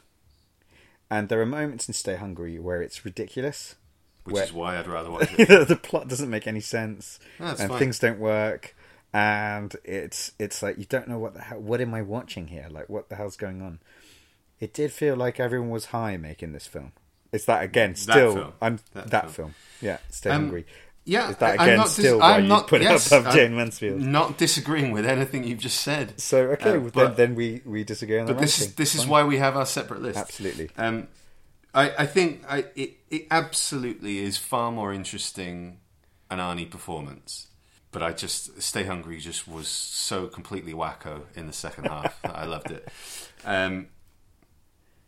And 1.09 1.29
there 1.29 1.41
are 1.41 1.45
moments 1.45 1.87
in 1.87 1.93
Stay 1.93 2.15
Hungry 2.15 2.57
where 2.57 2.81
it's 2.81 3.03
ridiculous. 3.05 3.75
Which 4.23 4.33
Where- 4.33 4.43
is 4.45 4.53
why 4.53 4.79
I'd 4.79 4.87
rather 4.87 5.11
watch 5.11 5.29
it. 5.37 5.67
the 5.67 5.75
plot 5.75 6.07
doesn't 6.07 6.29
make 6.29 6.47
any 6.47 6.61
sense, 6.61 7.19
That's 7.39 7.59
and 7.59 7.69
fine. 7.69 7.79
things 7.79 7.99
don't 7.99 8.17
work, 8.19 8.75
and 9.13 9.75
it's 9.83 10.31
it's 10.39 10.63
like 10.63 10.79
you 10.79 10.85
don't 10.85 11.07
know 11.07 11.19
what 11.19 11.35
the 11.35 11.41
hell. 11.41 11.59
What 11.59 11.79
am 11.79 11.93
I 11.93 12.01
watching 12.01 12.47
here? 12.47 12.67
Like, 12.71 12.89
what 12.89 13.09
the 13.09 13.17
hell's 13.17 13.37
going 13.37 13.61
on? 13.61 13.79
It 14.59 14.73
did 14.73 14.91
feel 14.91 15.15
like 15.15 15.39
everyone 15.39 15.69
was 15.69 15.85
high 15.87 16.17
making 16.17 16.53
this 16.53 16.65
film. 16.65 16.93
Is 17.35 17.45
that 17.45 17.63
again 17.63 17.95
still? 17.95 18.33
film. 18.33 18.53
I'm 18.61 18.79
That 18.93 19.09
that, 19.11 19.21
film. 19.31 19.51
film. 19.51 19.55
Yeah, 19.81 19.97
Stay 20.09 20.29
Um, 20.31 20.41
Hungry. 20.43 20.65
Yeah, 21.07 21.29
Is 21.29 21.37
that 21.37 21.51
I- 21.51 21.53
I'm 21.53 21.59
again 21.69 21.77
not 21.77 21.83
dis- 21.85 21.93
still 21.93 22.23
I'm 22.23 22.43
you 22.43 22.49
not- 22.49 22.67
put 22.67 22.81
it 22.81 22.85
yes, 22.85 23.07
above 23.07 23.27
I'm 23.27 23.33
Jayne 23.35 23.55
Mansfield? 23.55 24.01
Not 24.01 24.37
disagreeing 24.39 24.91
with 24.91 25.05
anything 25.05 25.43
you've 25.43 25.59
just 25.59 25.81
said. 25.81 26.19
So 26.19 26.37
okay, 26.53 26.71
Uh, 26.71 26.79
well, 26.79 26.91
but- 26.93 27.15
then, 27.17 27.29
then 27.29 27.35
we 27.35 27.61
we 27.65 27.83
disagree 27.83 28.17
on 28.17 28.25
But 28.25 28.39
this 28.39 28.55
is 28.57 28.61
ranking. 28.67 28.75
this 28.77 28.95
is 28.95 29.05
why 29.05 29.23
we 29.23 29.37
have 29.37 29.55
our 29.55 29.67
separate 29.67 30.01
lists. 30.01 30.19
Absolutely. 30.19 30.69
Um, 30.77 31.07
I, 31.75 31.93
I 31.99 32.05
think 32.07 32.43
I, 32.49 32.65
it 32.75 32.95
it 33.11 33.27
absolutely 33.29 34.17
is 34.19 34.37
far 34.37 34.71
more 34.71 34.91
interesting 34.93 35.77
an 36.31 36.39
Arnie 36.39 36.69
performance. 36.69 37.47
But 37.91 38.01
I 38.03 38.11
just 38.11 38.61
Stay 38.61 38.83
Hungry 38.85 39.19
just 39.19 39.47
was 39.47 39.67
so 39.67 40.27
completely 40.27 40.73
wacko 40.73 41.21
in 41.35 41.45
the 41.47 41.53
second 41.53 41.85
half. 41.85 42.19
that 42.23 42.35
I 42.43 42.45
loved 42.45 42.71
it. 42.71 42.87
Um, 43.45 43.87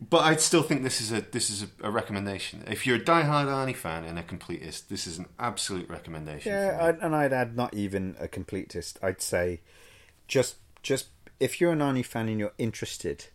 but 0.00 0.18
I 0.18 0.36
still 0.36 0.62
think 0.62 0.84
this 0.84 1.00
is 1.00 1.12
a 1.12 1.20
this 1.20 1.50
is 1.50 1.64
a, 1.64 1.88
a 1.88 1.90
recommendation. 1.90 2.64
If 2.68 2.86
you're 2.86 2.96
a 2.96 3.00
diehard 3.00 3.46
Arnie 3.46 3.74
fan 3.74 4.04
and 4.04 4.18
a 4.18 4.22
completist, 4.22 4.88
this 4.88 5.06
is 5.06 5.18
an 5.18 5.26
absolute 5.38 5.88
recommendation. 5.88 6.52
Yeah. 6.52 6.78
I'd, 6.80 6.98
and 6.98 7.16
I'd 7.16 7.32
add 7.32 7.56
not 7.56 7.74
even 7.74 8.16
a 8.20 8.28
completist. 8.28 8.96
I'd 9.02 9.20
say 9.20 9.60
just 10.28 10.56
just 10.82 11.08
if 11.40 11.60
you're 11.60 11.72
an 11.72 11.80
Arnie 11.80 12.06
fan 12.06 12.28
and 12.28 12.38
you're 12.38 12.52
interested 12.58 13.26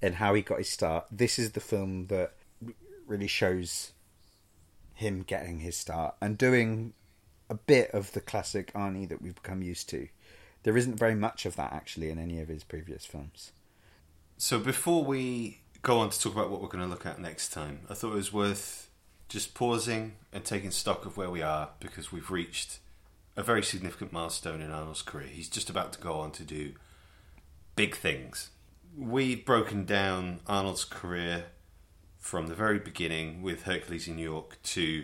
in 0.00 0.14
how 0.14 0.34
he 0.34 0.42
got 0.42 0.58
his 0.58 0.68
start, 0.68 1.06
this 1.10 1.38
is 1.38 1.52
the 1.52 1.60
film 1.60 2.06
that 2.06 2.34
really 3.06 3.26
shows 3.26 3.92
him 4.94 5.22
getting 5.22 5.58
his 5.60 5.76
start 5.76 6.14
and 6.20 6.38
doing 6.38 6.92
a 7.50 7.54
bit 7.54 7.90
of 7.90 8.12
the 8.12 8.20
classic 8.20 8.72
Arnie 8.72 9.08
that 9.08 9.20
we've 9.20 9.34
become 9.34 9.62
used 9.62 9.88
to. 9.90 10.08
There 10.62 10.76
isn't 10.76 10.96
very 10.96 11.14
much 11.14 11.44
of 11.44 11.56
that 11.56 11.72
actually 11.72 12.08
in 12.08 12.18
any 12.18 12.40
of 12.40 12.48
his 12.48 12.64
previous 12.64 13.04
films. 13.04 13.52
So 14.36 14.58
before 14.58 15.04
we 15.04 15.63
go 15.84 15.98
on 15.98 16.08
to 16.08 16.18
talk 16.18 16.32
about 16.32 16.50
what 16.50 16.62
we're 16.62 16.68
going 16.68 16.82
to 16.82 16.90
look 16.90 17.06
at 17.06 17.20
next 17.20 17.50
time, 17.50 17.80
I 17.90 17.94
thought 17.94 18.12
it 18.12 18.16
was 18.16 18.32
worth 18.32 18.88
just 19.28 19.54
pausing 19.54 20.14
and 20.32 20.42
taking 20.42 20.70
stock 20.70 21.04
of 21.04 21.16
where 21.16 21.30
we 21.30 21.42
are 21.42 21.68
because 21.78 22.10
we've 22.10 22.30
reached 22.30 22.78
a 23.36 23.42
very 23.42 23.62
significant 23.62 24.10
milestone 24.10 24.62
in 24.62 24.70
Arnold's 24.70 25.02
career. 25.02 25.26
He's 25.26 25.48
just 25.48 25.68
about 25.68 25.92
to 25.92 26.00
go 26.00 26.14
on 26.14 26.32
to 26.32 26.42
do 26.42 26.72
big 27.76 27.96
things. 27.96 28.48
We've 28.96 29.44
broken 29.44 29.84
down 29.84 30.40
Arnold's 30.46 30.84
career 30.84 31.46
from 32.18 32.46
the 32.46 32.54
very 32.54 32.78
beginning 32.78 33.42
with 33.42 33.64
Hercules 33.64 34.08
in 34.08 34.16
New 34.16 34.22
York 34.22 34.56
to 34.62 35.02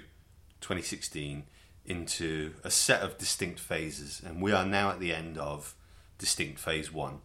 2016 0.62 1.44
into 1.84 2.54
a 2.64 2.70
set 2.70 3.02
of 3.02 3.18
distinct 3.18 3.60
phases, 3.60 4.22
and 4.24 4.40
we 4.40 4.52
are 4.52 4.64
now 4.64 4.90
at 4.90 5.00
the 5.00 5.12
end 5.12 5.36
of 5.36 5.74
distinct 6.16 6.58
phase 6.58 6.90
one, 6.90 7.18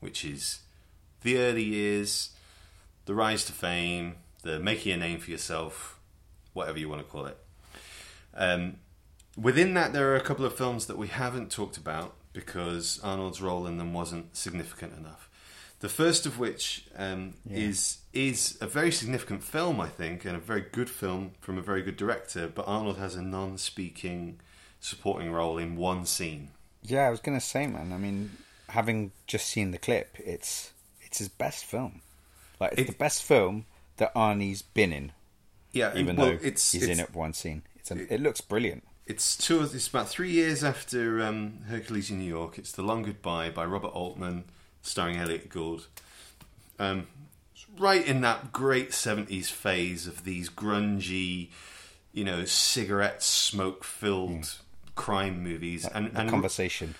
which 0.00 0.24
is 0.24 0.60
the 1.22 1.36
early 1.36 1.64
years, 1.64 2.30
the 3.04 3.14
rise 3.14 3.44
to 3.46 3.52
fame, 3.52 4.16
the 4.42 4.58
making 4.58 4.92
a 4.92 4.96
name 4.96 5.18
for 5.18 5.30
yourself, 5.30 5.98
whatever 6.52 6.78
you 6.78 6.88
want 6.88 7.00
to 7.00 7.08
call 7.10 7.26
it. 7.26 7.38
Um, 8.34 8.76
within 9.36 9.74
that, 9.74 9.92
there 9.92 10.12
are 10.12 10.16
a 10.16 10.20
couple 10.20 10.44
of 10.44 10.56
films 10.56 10.86
that 10.86 10.98
we 10.98 11.08
haven't 11.08 11.50
talked 11.50 11.76
about 11.76 12.14
because 12.32 13.00
Arnold's 13.02 13.42
role 13.42 13.66
in 13.66 13.78
them 13.78 13.92
wasn't 13.92 14.36
significant 14.36 14.96
enough. 14.96 15.28
The 15.80 15.88
first 15.88 16.26
of 16.26 16.38
which 16.38 16.86
um, 16.96 17.34
is 17.50 17.98
is 18.12 18.56
a 18.60 18.68
very 18.68 18.92
significant 18.92 19.42
film, 19.42 19.80
I 19.80 19.88
think, 19.88 20.24
and 20.24 20.36
a 20.36 20.38
very 20.38 20.60
good 20.60 20.88
film 20.88 21.32
from 21.40 21.58
a 21.58 21.62
very 21.62 21.82
good 21.82 21.96
director. 21.96 22.46
But 22.46 22.68
Arnold 22.68 22.98
has 22.98 23.16
a 23.16 23.22
non-speaking 23.22 24.38
supporting 24.78 25.32
role 25.32 25.58
in 25.58 25.76
one 25.76 26.06
scene. 26.06 26.50
Yeah, 26.82 27.08
I 27.08 27.10
was 27.10 27.18
going 27.18 27.36
to 27.36 27.44
say, 27.44 27.66
man. 27.66 27.92
I 27.92 27.98
mean, 27.98 28.30
having 28.68 29.10
just 29.26 29.48
seen 29.48 29.72
the 29.72 29.78
clip, 29.78 30.16
it's 30.18 30.72
it's 31.00 31.18
his 31.18 31.28
best 31.28 31.64
film. 31.64 32.02
Like 32.62 32.72
it's 32.72 32.80
It- 32.82 32.86
the 32.86 32.98
best 32.98 33.22
film 33.22 33.66
that 33.98 34.14
Arnie's 34.14 34.62
been 34.62 34.92
in. 34.92 35.12
Yeah, 35.72 35.96
even 35.96 36.16
well, 36.16 36.26
though 36.26 36.38
it's 36.42 36.72
he's 36.72 36.82
it's, 36.84 36.92
in 36.92 37.00
it 37.00 37.14
one 37.14 37.32
scene. 37.34 37.62
It's 37.76 37.90
an, 37.90 38.06
it 38.10 38.20
looks 38.20 38.40
brilliant. 38.40 38.84
It's 39.06 39.36
two. 39.36 39.62
It's 39.62 39.88
about 39.88 40.08
three 40.08 40.30
years 40.30 40.62
after 40.62 41.20
um, 41.22 41.58
Hercules 41.68 42.10
in 42.10 42.18
New 42.18 42.24
York. 42.28 42.58
It's 42.58 42.72
The 42.72 42.82
Long 42.82 43.02
Goodbye 43.02 43.50
by 43.50 43.64
Robert 43.64 43.88
Altman, 43.88 44.44
starring 44.82 45.16
Elliott 45.16 45.48
Gould. 45.48 45.88
Um, 46.78 47.06
right 47.78 48.06
in 48.06 48.20
that 48.20 48.52
great 48.52 48.90
70s 48.90 49.46
phase 49.50 50.06
of 50.06 50.24
these 50.24 50.48
grungy, 50.50 51.48
you 52.12 52.22
know, 52.24 52.44
cigarette 52.44 53.22
smoke 53.22 53.82
filled 53.82 54.54
crime 54.94 55.42
movies. 55.42 55.84
And, 55.86 56.12
The 56.12 56.20
and 56.20 56.30
conversation. 56.30 56.94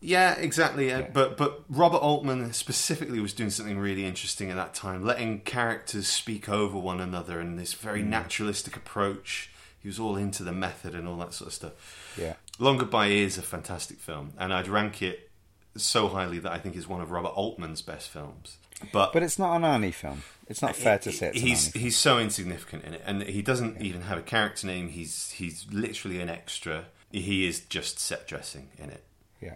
Yeah, 0.00 0.34
exactly. 0.34 0.92
Uh, 0.92 1.02
But 1.12 1.36
but 1.36 1.64
Robert 1.68 1.98
Altman 1.98 2.52
specifically 2.52 3.20
was 3.20 3.32
doing 3.32 3.50
something 3.50 3.78
really 3.78 4.04
interesting 4.04 4.50
at 4.50 4.56
that 4.56 4.74
time, 4.74 5.04
letting 5.04 5.40
characters 5.40 6.06
speak 6.08 6.48
over 6.48 6.78
one 6.78 7.00
another 7.00 7.40
in 7.40 7.56
this 7.56 7.74
very 7.74 8.02
naturalistic 8.02 8.76
approach. 8.76 9.50
He 9.82 9.88
was 9.88 9.98
all 9.98 10.16
into 10.16 10.42
the 10.42 10.52
method 10.52 10.94
and 10.94 11.08
all 11.08 11.16
that 11.18 11.32
sort 11.32 11.48
of 11.48 11.54
stuff. 11.54 12.14
Yeah. 12.18 12.34
Long 12.58 12.76
Goodbye 12.76 13.06
is 13.06 13.38
a 13.38 13.42
fantastic 13.42 13.98
film, 13.98 14.32
and 14.38 14.52
I'd 14.52 14.68
rank 14.68 15.00
it 15.00 15.30
so 15.76 16.08
highly 16.08 16.38
that 16.40 16.52
I 16.52 16.58
think 16.58 16.76
it's 16.76 16.88
one 16.88 17.00
of 17.00 17.10
Robert 17.10 17.28
Altman's 17.28 17.80
best 17.80 18.08
films. 18.08 18.58
But 18.92 19.12
But 19.12 19.22
it's 19.22 19.38
not 19.38 19.56
an 19.56 19.62
Arnie 19.62 19.94
film. 19.94 20.22
It's 20.48 20.62
not 20.62 20.74
fair 20.74 20.98
to 20.98 21.12
say 21.12 21.28
it's 21.28 21.40
he's 21.40 21.72
he's 21.72 21.96
so 21.96 22.18
insignificant 22.18 22.84
in 22.84 22.94
it, 22.94 23.02
and 23.06 23.22
he 23.22 23.40
doesn't 23.42 23.80
even 23.80 24.02
have 24.02 24.18
a 24.18 24.22
character 24.22 24.66
name. 24.66 24.88
He's 24.88 25.30
he's 25.30 25.66
literally 25.70 26.20
an 26.20 26.28
extra. 26.28 26.86
He 27.12 27.46
is 27.46 27.60
just 27.60 27.98
set 27.98 28.26
dressing 28.26 28.68
in 28.78 28.90
it. 28.90 29.04
Yeah. 29.40 29.54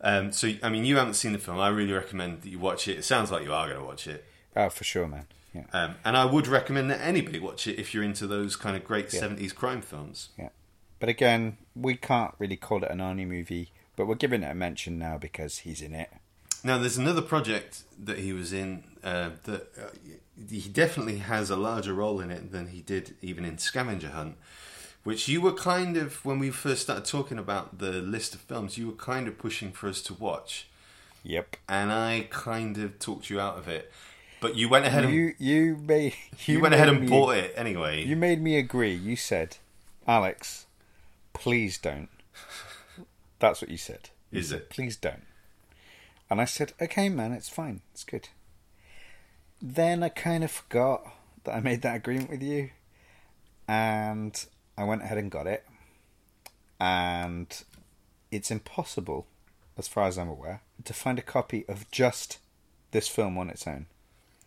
Um, 0.00 0.32
so, 0.32 0.52
I 0.62 0.68
mean, 0.68 0.84
you 0.84 0.96
haven't 0.96 1.14
seen 1.14 1.32
the 1.32 1.38
film. 1.38 1.58
I 1.58 1.68
really 1.68 1.92
recommend 1.92 2.42
that 2.42 2.48
you 2.48 2.58
watch 2.58 2.86
it. 2.88 2.98
It 2.98 3.04
sounds 3.04 3.30
like 3.30 3.44
you 3.44 3.52
are 3.52 3.66
going 3.66 3.80
to 3.80 3.84
watch 3.84 4.06
it. 4.06 4.24
Oh, 4.54 4.68
for 4.68 4.84
sure, 4.84 5.06
man. 5.08 5.26
Yeah. 5.54 5.64
Um, 5.72 5.94
and 6.04 6.16
I 6.16 6.24
would 6.26 6.46
recommend 6.46 6.90
that 6.90 7.00
anybody 7.00 7.38
watch 7.38 7.66
it 7.66 7.78
if 7.78 7.94
you're 7.94 8.02
into 8.04 8.26
those 8.26 8.56
kind 8.56 8.76
of 8.76 8.84
great 8.84 9.12
Yeah. 9.12 9.20
70s 9.22 9.54
crime 9.54 9.80
films. 9.80 10.28
Yeah. 10.38 10.50
But 11.00 11.08
again, 11.08 11.56
we 11.74 11.96
can't 11.96 12.34
really 12.38 12.56
call 12.56 12.82
it 12.84 12.90
an 12.90 12.98
Arnie 12.98 13.26
movie, 13.26 13.70
but 13.96 14.06
we're 14.06 14.14
giving 14.14 14.42
it 14.42 14.50
a 14.50 14.54
mention 14.54 14.98
now 14.98 15.16
because 15.18 15.58
he's 15.58 15.80
in 15.80 15.94
it. 15.94 16.10
Now, 16.64 16.78
there's 16.78 16.98
another 16.98 17.22
project 17.22 17.82
that 18.02 18.18
he 18.18 18.32
was 18.32 18.52
in 18.52 18.84
uh, 19.04 19.30
that 19.44 19.68
uh, 19.78 19.88
he 20.50 20.68
definitely 20.68 21.18
has 21.18 21.48
a 21.48 21.56
larger 21.56 21.94
role 21.94 22.20
in 22.20 22.30
it 22.30 22.50
than 22.50 22.68
he 22.68 22.80
did 22.80 23.14
even 23.22 23.44
in 23.44 23.56
Scavenger 23.58 24.10
Hunt, 24.10 24.36
which 25.06 25.28
you 25.28 25.40
were 25.40 25.52
kind 25.52 25.96
of, 25.96 26.24
when 26.24 26.40
we 26.40 26.50
first 26.50 26.82
started 26.82 27.04
talking 27.04 27.38
about 27.38 27.78
the 27.78 27.92
list 27.92 28.34
of 28.34 28.40
films, 28.40 28.76
you 28.76 28.88
were 28.88 28.92
kind 28.92 29.28
of 29.28 29.38
pushing 29.38 29.70
for 29.70 29.88
us 29.88 30.02
to 30.02 30.14
watch. 30.14 30.66
Yep. 31.22 31.56
And 31.68 31.92
I 31.92 32.26
kind 32.30 32.76
of 32.78 32.98
talked 32.98 33.30
you 33.30 33.38
out 33.38 33.56
of 33.56 33.68
it. 33.68 33.92
But 34.40 34.56
you 34.56 34.68
went 34.68 34.84
ahead 34.84 35.04
and 35.04 35.14
You 35.14 35.32
you 35.38 35.76
made 35.76 36.14
you, 36.46 36.58
went 36.60 36.74
ahead 36.74 36.88
and 36.88 37.02
me- 37.02 37.06
bought 37.06 37.36
it 37.36 37.54
anyway. 37.56 38.04
You 38.04 38.16
made 38.16 38.42
me 38.42 38.56
agree. 38.58 38.94
You 38.94 39.14
said, 39.14 39.58
Alex, 40.08 40.66
please 41.32 41.78
don't. 41.78 42.08
That's 43.38 43.62
what 43.62 43.70
you 43.70 43.78
said. 43.78 44.10
You 44.32 44.40
Is 44.40 44.48
said, 44.48 44.58
it? 44.58 44.70
Please 44.70 44.96
don't. 44.96 45.22
And 46.28 46.40
I 46.40 46.46
said, 46.46 46.72
okay, 46.82 47.08
man, 47.08 47.30
it's 47.30 47.48
fine. 47.48 47.80
It's 47.92 48.02
good. 48.02 48.28
Then 49.62 50.02
I 50.02 50.08
kind 50.08 50.42
of 50.42 50.50
forgot 50.50 51.06
that 51.44 51.54
I 51.54 51.60
made 51.60 51.82
that 51.82 51.94
agreement 51.94 52.30
with 52.30 52.42
you. 52.42 52.70
And 53.68 54.44
I 54.78 54.84
went 54.84 55.02
ahead 55.02 55.18
and 55.18 55.30
got 55.30 55.46
it. 55.46 55.64
And 56.78 57.62
it's 58.30 58.50
impossible, 58.50 59.26
as 59.78 59.88
far 59.88 60.06
as 60.06 60.18
I'm 60.18 60.28
aware, 60.28 60.62
to 60.84 60.92
find 60.92 61.18
a 61.18 61.22
copy 61.22 61.64
of 61.68 61.90
just 61.90 62.38
this 62.90 63.08
film 63.08 63.38
on 63.38 63.48
its 63.50 63.66
own. 63.66 63.86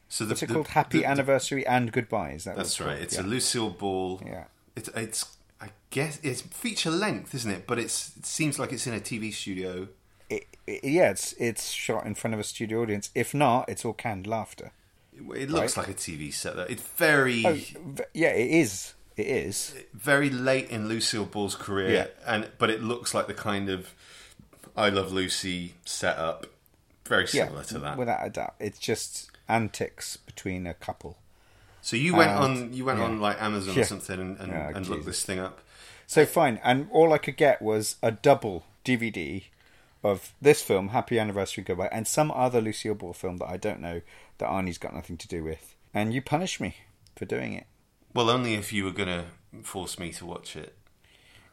So 0.07 0.25
the, 0.25 0.30
What's 0.32 0.43
it 0.43 0.47
the- 0.47 0.53
called? 0.55 0.67
Happy 0.69 0.99
the- 0.99 1.05
Anniversary 1.05 1.65
and 1.65 1.91
Goodbye. 1.91 2.32
Is 2.32 2.43
that 2.45 2.55
That's 2.55 2.80
right. 2.80 2.89
called? 2.89 2.99
It's 3.01 3.15
Yeah. 3.15 3.21
a 3.21 3.23
Lucille 3.23 3.69
Ball. 3.69 4.21
Yeah. 4.25 4.45
It's 4.75 4.89
it's 4.95 5.25
I 5.61 5.69
guess 5.89 6.19
it's 6.23 6.41
feature 6.41 6.89
length, 6.91 7.36
isn't 7.36 7.51
it? 7.51 7.67
But 7.67 7.80
it's 7.80 8.15
it 8.17 8.25
seems 8.25 8.57
like 8.59 8.71
it's 8.71 8.88
in 8.88 8.93
a 8.93 8.99
TV 8.99 9.32
studio. 9.34 9.89
it, 10.30 10.45
it, 10.67 10.84
yeah, 10.84 11.09
it's 11.11 11.34
it's 11.34 11.69
shot 11.71 12.05
in 12.05 12.15
front 12.15 12.34
of 12.34 12.39
a 12.39 12.43
studio 12.43 12.82
audience. 12.82 13.09
If 13.15 13.34
not, 13.34 13.67
it's 13.67 13.84
all 13.84 13.93
canned 13.93 14.25
laughter. 14.27 14.71
It, 15.13 15.21
it 15.36 15.49
looks 15.49 15.75
Right. 15.75 15.88
like 15.88 15.95
a 15.95 15.99
TV 15.99 16.32
set. 16.34 16.55
Though. 16.55 16.63
It's 16.63 16.82
very 16.84 17.45
Oh, 17.45 17.57
yeah, 18.13 18.30
it 18.30 18.49
is. 18.49 18.93
It 19.20 19.28
is. 19.28 19.76
very 19.93 20.30
late 20.30 20.70
in 20.70 20.88
Lucille 20.88 21.26
Ball's 21.26 21.55
career, 21.55 21.89
Yeah. 21.91 22.07
and 22.26 22.49
but 22.57 22.70
it 22.70 22.82
looks 22.82 23.13
like 23.13 23.28
the 23.28 23.34
kind 23.34 23.70
of 23.70 23.93
I 24.78 24.89
Love 24.89 25.11
Lucy 25.11 25.74
setup. 25.86 26.45
Very 27.05 27.24
Yeah, 27.34 27.45
similar 27.47 27.63
to 27.65 27.80
that. 27.80 27.97
without 27.97 28.26
a 28.26 28.30
doubt. 28.30 28.55
It's 28.59 28.80
just 28.80 29.32
antics 29.47 30.15
between 30.17 30.65
a 30.67 30.74
couple. 30.74 31.17
so 31.82 31.95
you 31.95 32.13
went 32.15 32.30
and- 32.32 32.39
on 32.39 32.74
you 32.74 32.86
went 32.86 32.99
yeah. 32.99 33.05
on 33.05 33.20
like 33.22 33.41
Amazon 33.41 33.74
Yeah. 33.76 33.82
or 33.82 33.86
something 33.86 34.20
and, 34.20 34.38
and, 34.39 34.51
Oh, 34.53 34.72
and 34.76 34.88
looked 34.88 35.05
this 35.05 35.24
thing 35.24 35.39
up. 35.39 35.61
So 36.07 36.26
fine, 36.26 36.59
and 36.63 36.88
all 36.91 37.13
I 37.13 37.17
could 37.17 37.38
get 37.38 37.61
was 37.61 37.95
a 38.03 38.11
double 38.11 38.65
DVD 38.86 39.43
of 40.03 40.34
this 40.41 40.61
film, 40.61 40.89
Happy 40.89 41.17
Anniversary 41.20 41.63
Goodbye, 41.63 41.89
and 41.91 42.07
some 42.07 42.32
other 42.32 42.61
Lucille 42.61 42.95
Ball 42.95 43.13
film 43.13 43.38
that 43.38 43.49
I 43.49 43.57
don't 43.57 43.80
know 43.82 44.01
that 44.39 44.49
Arnie's 44.49 44.78
got 44.78 44.93
nothing 44.95 45.17
to 45.17 45.28
do 45.28 45.43
with. 45.43 45.76
And 45.93 46.13
you 46.13 46.22
punish 46.22 46.59
me 46.59 46.76
for 47.15 47.26
doing 47.26 47.53
it. 47.53 47.65
Well, 48.14 48.30
only 48.30 48.55
if 48.55 48.72
you 48.74 48.86
were 48.86 48.91
going 48.91 49.10
to 49.10 49.26
force 49.64 49.97
me 49.99 50.12
to 50.14 50.26
watch 50.26 50.55
it. 50.55 50.76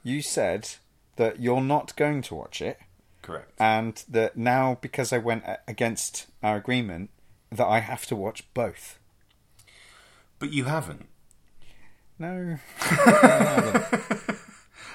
You 0.02 0.22
said 0.22 0.68
that 1.16 1.40
you're 1.40 1.60
not 1.60 1.94
going 1.96 2.22
to 2.22 2.34
watch 2.34 2.60
it, 2.62 2.78
Correct. 3.22 3.52
and 3.58 4.02
that 4.08 4.36
now 4.36 4.78
because 4.80 5.12
I 5.12 5.18
went 5.18 5.44
against 5.66 6.26
our 6.42 6.56
agreement, 6.56 7.10
that 7.50 7.66
I 7.66 7.80
have 7.80 8.06
to 8.06 8.16
watch 8.16 8.44
both. 8.54 8.98
but 10.38 10.52
you 10.52 10.64
haven't. 10.64 11.08
No, 12.18 12.58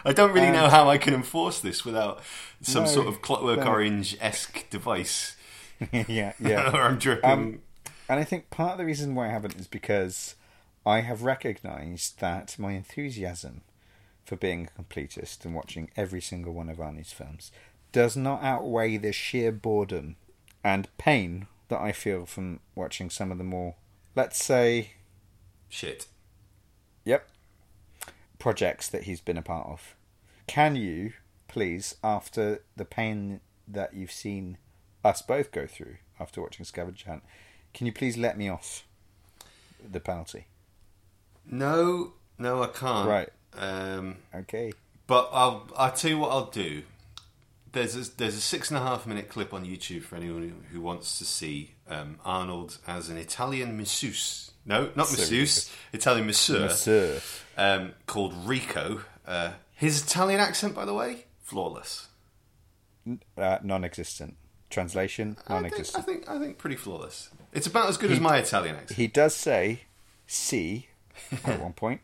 I 0.04 0.14
don't 0.14 0.32
really 0.34 0.48
Um, 0.48 0.54
know 0.54 0.70
how 0.70 0.90
I 0.90 0.98
can 0.98 1.14
enforce 1.14 1.60
this 1.60 1.86
without 1.86 2.22
some 2.62 2.84
no, 2.86 2.90
sort 2.90 3.08
of 3.08 3.22
Clockwork 3.22 3.60
no. 3.60 3.68
Orange 3.68 4.18
esque 4.20 4.68
device. 4.70 5.36
yeah, 5.92 6.34
yeah. 6.40 6.72
or 6.74 6.82
I'm 6.82 6.98
dripping. 6.98 7.30
Um, 7.30 7.60
And 8.10 8.20
I 8.20 8.24
think 8.24 8.50
part 8.50 8.74
of 8.74 8.78
the 8.80 8.86
reason 8.86 9.14
why 9.16 9.28
I 9.28 9.32
haven't 9.32 9.56
is 9.60 9.68
because 9.68 10.36
I 10.86 11.02
have 11.02 11.24
recognised 11.24 12.20
that 12.20 12.58
my 12.58 12.72
enthusiasm 12.72 13.62
for 14.26 14.36
being 14.36 14.68
a 14.68 14.82
completist 14.82 15.46
and 15.46 15.54
watching 15.54 15.92
every 15.96 16.22
single 16.22 16.54
one 16.54 16.70
of 16.70 16.78
Arnie's 16.78 17.14
films 17.14 17.52
does 17.92 18.16
not 18.16 18.44
outweigh 18.44 18.98
the 18.98 19.12
sheer 19.12 19.52
boredom 19.52 20.16
and 20.64 20.96
pain 20.98 21.48
that 21.68 21.82
I 21.82 21.92
feel 21.92 22.26
from 22.26 22.60
watching 22.76 23.10
some 23.10 23.32
of 23.32 23.38
the 23.38 23.44
more, 23.44 23.76
let's 24.16 24.44
say, 24.44 24.92
Shit. 25.70 26.08
Yep. 27.06 27.30
Projects 28.40 28.90
that 28.90 29.04
he's 29.04 29.22
been 29.22 29.38
a 29.38 29.42
part 29.42 29.68
of. 29.68 29.96
Can 30.46 30.76
you, 30.76 31.14
please, 31.48 31.96
after 32.04 32.62
the 32.76 32.84
pain 32.84 33.40
that 33.68 33.94
you've 33.94 34.12
seen 34.12 34.58
us 35.04 35.22
both 35.22 35.52
go 35.52 35.66
through 35.66 35.96
after 36.20 36.42
watching 36.42 36.66
Scavenger 36.66 37.10
Hunt, 37.10 37.24
can 37.74 37.88
you 37.88 37.94
please 37.94 38.18
let 38.18 38.38
me 38.38 38.50
off 38.50 38.86
the 39.90 40.02
penalty? 40.02 40.48
No, 41.46 42.14
no, 42.38 42.64
I 42.64 42.68
can't. 42.68 43.08
Right. 43.08 43.30
Um, 43.58 44.18
Okay. 44.34 44.72
but 45.08 45.30
I'll 45.34 45.68
I'll 45.78 45.92
tell 45.92 46.12
you 46.12 46.18
what 46.20 46.32
I'll 46.32 46.50
do. 46.50 46.84
There's 47.74 47.96
a, 47.96 48.18
there's 48.18 48.36
a 48.36 48.42
six 48.42 48.70
and 48.70 48.78
a 48.78 48.82
half 48.82 49.06
minute 49.08 49.30
clip 49.30 49.54
on 49.54 49.66
YouTube 49.66 50.04
for 50.04 50.18
anyone 50.18 50.66
who, 50.72 50.82
wants 50.82 51.18
to 51.20 51.26
see 51.26 51.72
um, 51.88 52.20
Arnold 52.26 52.80
as 52.86 53.08
an 53.10 53.18
Italian 53.18 53.78
masseuse. 53.78 54.52
No, 54.66 54.90
not 54.96 55.08
So 55.08 55.18
masseuse. 55.22 55.72
Italian 55.94 56.28
masseur. 56.28 56.70
Sir. 56.70 57.22
Um, 57.58 57.94
called 58.08 58.34
Rico. 58.46 59.04
Uh, 59.26 59.52
his 59.74 60.04
Italian 60.04 60.42
accent, 60.42 60.76
by 60.76 60.84
the 60.84 60.94
way, 60.94 61.26
flawless. 61.42 62.08
Uh, 63.38 63.58
non 63.64 63.84
existent. 63.84 64.36
Translation 64.70 65.36
I 65.48 65.68
think, 65.68 65.98
I 65.98 66.02
think 66.02 66.30
I 66.30 66.40
think 66.40 66.58
pretty 66.58 66.78
flawless. 66.78 67.30
It's 67.52 67.68
about 67.68 67.90
as 67.90 67.98
good 67.98 68.10
as 68.12 68.22
my 68.22 68.38
Italian 68.38 68.78
accent. 68.78 68.98
He 68.98 69.08
does 69.08 69.36
say 69.36 69.82
C 70.28 70.88
at 71.46 71.60
one 71.62 71.74
point 71.74 72.02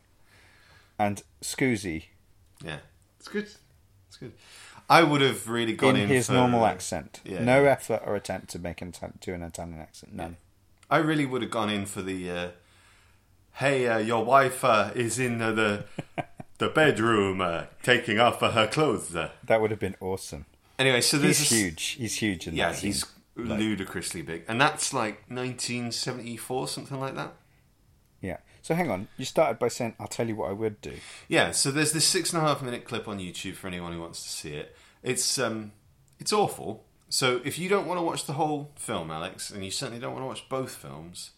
and 0.99 1.23
Scusi 1.41 2.05
Yeah, 2.63 2.77
it's 3.19 3.27
good. 3.27 3.49
It's 4.07 4.17
good. 4.17 4.33
I 4.89 5.03
would 5.03 5.21
have 5.21 5.49
really 5.49 5.73
gone 5.73 5.95
in 5.95 6.03
in, 6.03 6.07
his 6.09 6.27
for, 6.27 6.33
normal 6.33 6.65
accent. 6.65 7.19
yeah. 7.25 7.43
No 7.43 7.65
effort 7.65 8.01
or 8.05 8.15
attempt 8.15 8.49
to 8.51 8.59
make 8.59 8.79
him 8.79 8.91
t- 8.93 9.05
do 9.19 9.33
an 9.33 9.43
Italian 9.43 9.79
accent. 9.79 10.13
None. 10.15 10.37
I 10.89 10.97
really 10.99 11.25
would 11.25 11.41
have 11.41 11.51
gone 11.51 11.69
in 11.69 11.85
for 11.85 12.01
the. 12.01 12.31
Uh, 12.31 12.49
hey, 13.55 13.85
uh, 13.87 13.97
your 13.97 14.23
wife 14.23 14.63
uh, 14.63 14.91
is 14.95 15.19
in 15.19 15.39
the 15.39 15.83
the 16.57 16.69
bedroom 16.73 17.41
uh, 17.41 17.63
taking 17.83 18.17
off 18.19 18.41
uh, 18.41 18.51
her 18.51 18.65
clothes. 18.67 19.13
Uh. 19.13 19.31
That 19.43 19.59
would 19.59 19.71
have 19.71 19.79
been 19.81 19.97
awesome. 19.99 20.45
Anyway, 20.79 21.01
so 21.01 21.17
there's 21.17 21.39
He's 21.39 21.49
huge. 21.49 21.83
He's 21.99 22.15
huge 22.15 22.47
in 22.47 22.55
Yeah, 22.55 22.69
that 22.69 22.77
scene. 22.77 22.93
he's 22.93 23.05
ludicrously 23.35 24.21
big, 24.21 24.45
and 24.47 24.59
that's 24.61 24.93
like 24.93 25.15
1974, 25.29 26.67
something 26.69 26.99
like 26.99 27.15
that. 27.15 27.33
So 28.67 28.75
hang 28.75 28.91
on. 28.91 29.07
You 29.15 29.23
started 29.23 29.59
by 29.59 29.69
saying, 29.69 29.95
"I'll 29.97 30.09
tell 30.09 30.27
you 30.27 30.35
what 30.35 30.49
I 30.49 30.51
would 30.51 30.81
do." 30.81 30.95
Yeah, 31.29 31.51
so 31.51 31.71
there's 31.71 31.93
this 31.93 32.03
six 32.03 32.33
and 32.33 32.43
a 32.43 32.45
half 32.45 32.61
minute 32.61 32.83
clip 32.83 33.07
on 33.07 33.17
YouTube 33.17 33.53
for 33.53 33.67
anyone 33.67 33.93
who 33.93 34.01
wants 34.01 34.21
to 34.23 34.27
see 34.27 34.55
it. 34.55 34.75
It's 35.01 35.39
um, 35.39 35.71
it's 36.19 36.33
awful. 36.33 36.83
So 37.07 37.39
if 37.45 37.57
you 37.57 37.69
don't 37.69 37.87
want 37.87 37.97
to 37.97 38.01
watch 38.01 38.25
the 38.25 38.33
whole 38.33 38.73
film, 38.75 39.09
Alex, 39.09 39.51
and 39.51 39.63
you 39.63 39.71
certainly 39.71 40.01
don't 40.01 40.11
want 40.11 40.23
to 40.23 40.27
watch 40.27 40.49
both 40.49 40.75
films, 40.75 41.31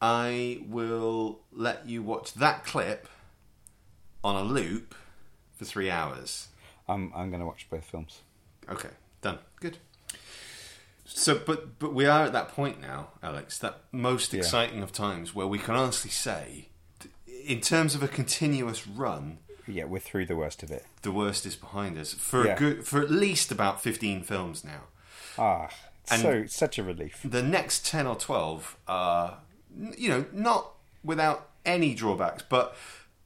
I 0.00 0.62
will 0.66 1.40
let 1.52 1.86
you 1.86 2.02
watch 2.02 2.32
that 2.32 2.64
clip 2.64 3.08
on 4.24 4.34
a 4.34 4.42
loop 4.42 4.94
for 5.54 5.66
three 5.66 5.90
hours. 5.90 6.48
I'm 6.88 7.12
I'm 7.14 7.28
going 7.28 7.40
to 7.40 7.46
watch 7.46 7.68
both 7.68 7.84
films. 7.84 8.22
Okay, 8.70 8.94
done. 9.20 9.40
Good. 9.60 9.76
So, 11.10 11.38
but 11.44 11.78
but 11.78 11.92
we 11.94 12.06
are 12.06 12.24
at 12.24 12.32
that 12.32 12.48
point 12.48 12.80
now, 12.80 13.08
Alex. 13.22 13.58
That 13.58 13.80
most 13.92 14.32
Yeah. 14.32 14.40
exciting 14.40 14.82
of 14.82 14.92
times 14.92 15.34
where 15.34 15.46
we 15.46 15.58
can 15.58 15.74
honestly 15.74 16.10
say, 16.10 16.68
in 17.44 17.60
terms 17.60 17.94
of 17.94 18.02
a 18.02 18.08
continuous 18.08 18.86
run, 18.86 19.38
Yeah, 19.66 19.84
we're 19.84 20.00
through 20.00 20.26
the 20.26 20.36
worst 20.36 20.62
of 20.62 20.70
it. 20.70 20.84
the 21.02 21.12
worst 21.12 21.46
is 21.46 21.56
behind 21.56 21.98
us 21.98 22.12
for 22.12 22.46
Yeah. 22.46 22.54
a 22.54 22.58
good 22.58 22.86
for 22.86 23.00
at 23.00 23.10
least 23.10 23.50
about 23.50 23.82
fifteen 23.82 24.22
films 24.22 24.64
now. 24.64 24.82
Ah, 25.38 25.68
And- 26.10 26.22
so 26.22 26.46
such 26.46 26.78
a 26.78 26.82
relief. 26.82 27.20
The 27.24 27.42
next 27.42 27.86
ten 27.86 28.06
or 28.06 28.16
twelve 28.16 28.76
are, 28.86 29.38
you 29.96 30.08
know, 30.08 30.26
not 30.32 30.72
without 31.04 31.48
any 31.64 31.94
drawbacks, 31.94 32.42
but 32.48 32.76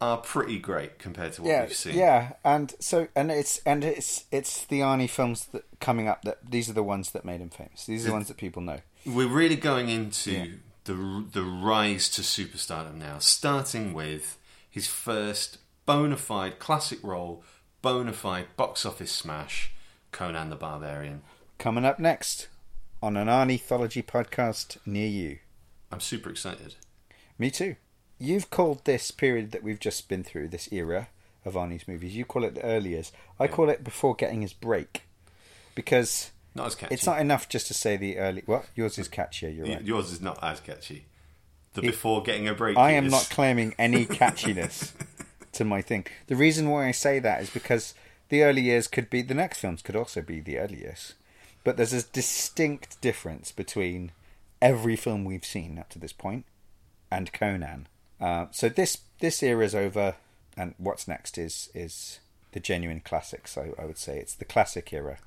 are 0.03 0.17
pretty 0.19 0.59
great 0.59 0.99
compared 0.99 1.33
to 1.35 1.43
what 1.43 1.49
yeah, 1.49 1.63
we've 1.63 1.75
seen. 1.75 1.97
yeah, 1.97 2.33
and 2.45 2.75
so 2.81 3.09
and 3.15 3.31
it's 3.31 3.59
and 3.65 3.85
it's 3.85 4.25
it's 4.33 4.65
the 4.67 4.81
Arnie 4.81 5.09
films 5.09 5.47
that 5.53 5.65
coming 5.81 6.09
up 6.09 6.23
that 6.23 6.39
these 6.51 6.69
are 6.69 6.73
the 6.73 6.83
ones 6.83 7.13
that 7.13 7.25
made 7.25 7.41
him 7.41 7.51
famous. 7.51 7.87
These 7.87 8.05
are 8.05 8.09
the 8.09 8.15
ones 8.15 8.29
that 8.29 8.37
people 8.37 8.63
know. 8.63 8.81
We're 9.07 9.29
really 9.29 9.57
going 9.57 9.89
into 9.89 10.33
Yeah. 10.33 10.47
the 10.85 11.25
the 11.33 11.43
rise 11.43 12.09
to 12.11 12.23
superstardom 12.23 12.97
now, 12.97 13.19
starting 13.19 13.93
with 13.95 14.39
his 14.69 14.87
first 14.87 15.59
bona 15.87 16.17
fide 16.17 16.59
classic 16.59 16.99
role, 17.03 17.43
bona 17.81 18.13
fide 18.13 18.47
box 18.57 18.85
office 18.85 19.13
smash, 19.13 19.73
Conan 20.11 20.51
the 20.51 20.57
Barbarian. 20.57 21.23
Coming 21.59 21.85
up 21.85 21.99
next 22.01 22.49
on 23.03 23.17
an 23.17 23.29
Arniethology 23.29 24.05
podcast 24.05 24.79
near 24.85 25.09
you. 25.09 25.39
I'm 25.91 26.01
super 26.01 26.31
excited. 26.31 26.75
Me 27.39 27.51
too. 27.51 27.77
You've 28.23 28.51
called 28.51 28.85
this 28.85 29.11
period 29.11 29.51
that 29.51 29.63
we've 29.65 29.81
just 29.81 30.09
been 30.09 30.23
through, 30.23 30.49
this 30.49 30.69
era 30.73 31.09
of 31.45 31.55
Arnie's 31.55 31.89
movies, 31.89 32.15
you 32.15 32.25
call 32.25 32.45
it 32.45 32.55
the 32.55 32.63
early 32.63 32.91
years. 32.91 33.11
I 33.41 33.49
call 33.49 33.69
it 33.69 33.83
before 33.83 34.15
getting 34.15 34.43
his 34.43 34.53
break. 34.53 35.03
Because 35.75 36.31
Not 36.55 36.69
as 36.69 36.75
catchy. 36.77 36.95
it's 36.95 37.07
not 37.07 37.21
enough 37.21 37.49
just 37.49 37.67
to 37.67 37.75
say 37.75 37.97
the 37.97 38.19
early. 38.19 38.43
What? 38.47 38.67
Yours 38.77 38.97
is 38.99 39.09
catchier, 39.09 39.55
you're 39.55 39.67
Y- 39.67 39.75
right. 39.75 39.83
Yours 39.83 40.13
is 40.13 40.21
not 40.21 40.39
as 40.43 40.61
catchy. 40.61 41.07
The 41.75 41.81
before 41.81 42.23
getting 42.23 42.47
a 42.47 42.55
break. 42.55 42.77
I 42.77 42.93
am 42.93 43.07
is- 43.07 43.13
not 43.13 43.29
claiming 43.31 43.75
any 43.79 44.07
catchiness 44.21 44.93
to 45.53 45.65
my 45.65 45.83
thing. 45.83 46.07
The 46.29 46.37
reason 46.37 46.69
why 46.71 46.87
I 46.87 46.93
say 46.93 47.19
that 47.19 47.43
is 47.43 47.51
because 47.51 47.95
the 48.29 48.43
early 48.45 48.63
years 48.63 48.87
could 48.87 49.11
be 49.11 49.23
the 49.23 49.35
next 49.35 49.59
films 49.59 49.83
could 49.83 49.97
also 49.97 50.21
be 50.23 50.41
the 50.41 50.59
early 50.59 50.79
years, 50.81 51.15
but 51.65 51.77
there's 51.77 51.93
a 51.93 52.03
distinct 52.05 53.01
difference 53.01 53.51
between 53.51 54.13
every 54.61 54.95
film 54.97 55.25
we've 55.25 55.45
seen 55.45 55.77
up 55.79 55.89
to 55.91 55.99
this 55.99 56.13
point 56.13 56.45
and 57.11 57.33
Conan. 57.33 57.89
Uh, 58.23 58.47
so 58.53 58.69
this 58.69 58.99
this 59.21 59.43
era 59.43 59.65
is 59.65 59.75
over, 59.75 60.15
and 60.57 60.75
what's 60.79 61.07
next 61.09 61.37
is 61.39 61.69
is 61.75 62.21
the 62.53 62.61
genuine 62.61 63.01
classics. 63.01 63.59
I, 63.59 63.73
I 63.79 63.85
would 63.85 63.99
say 63.99 64.19
it's 64.19 64.35
the 64.35 64.45
classic 64.45 64.93
era 64.93 65.19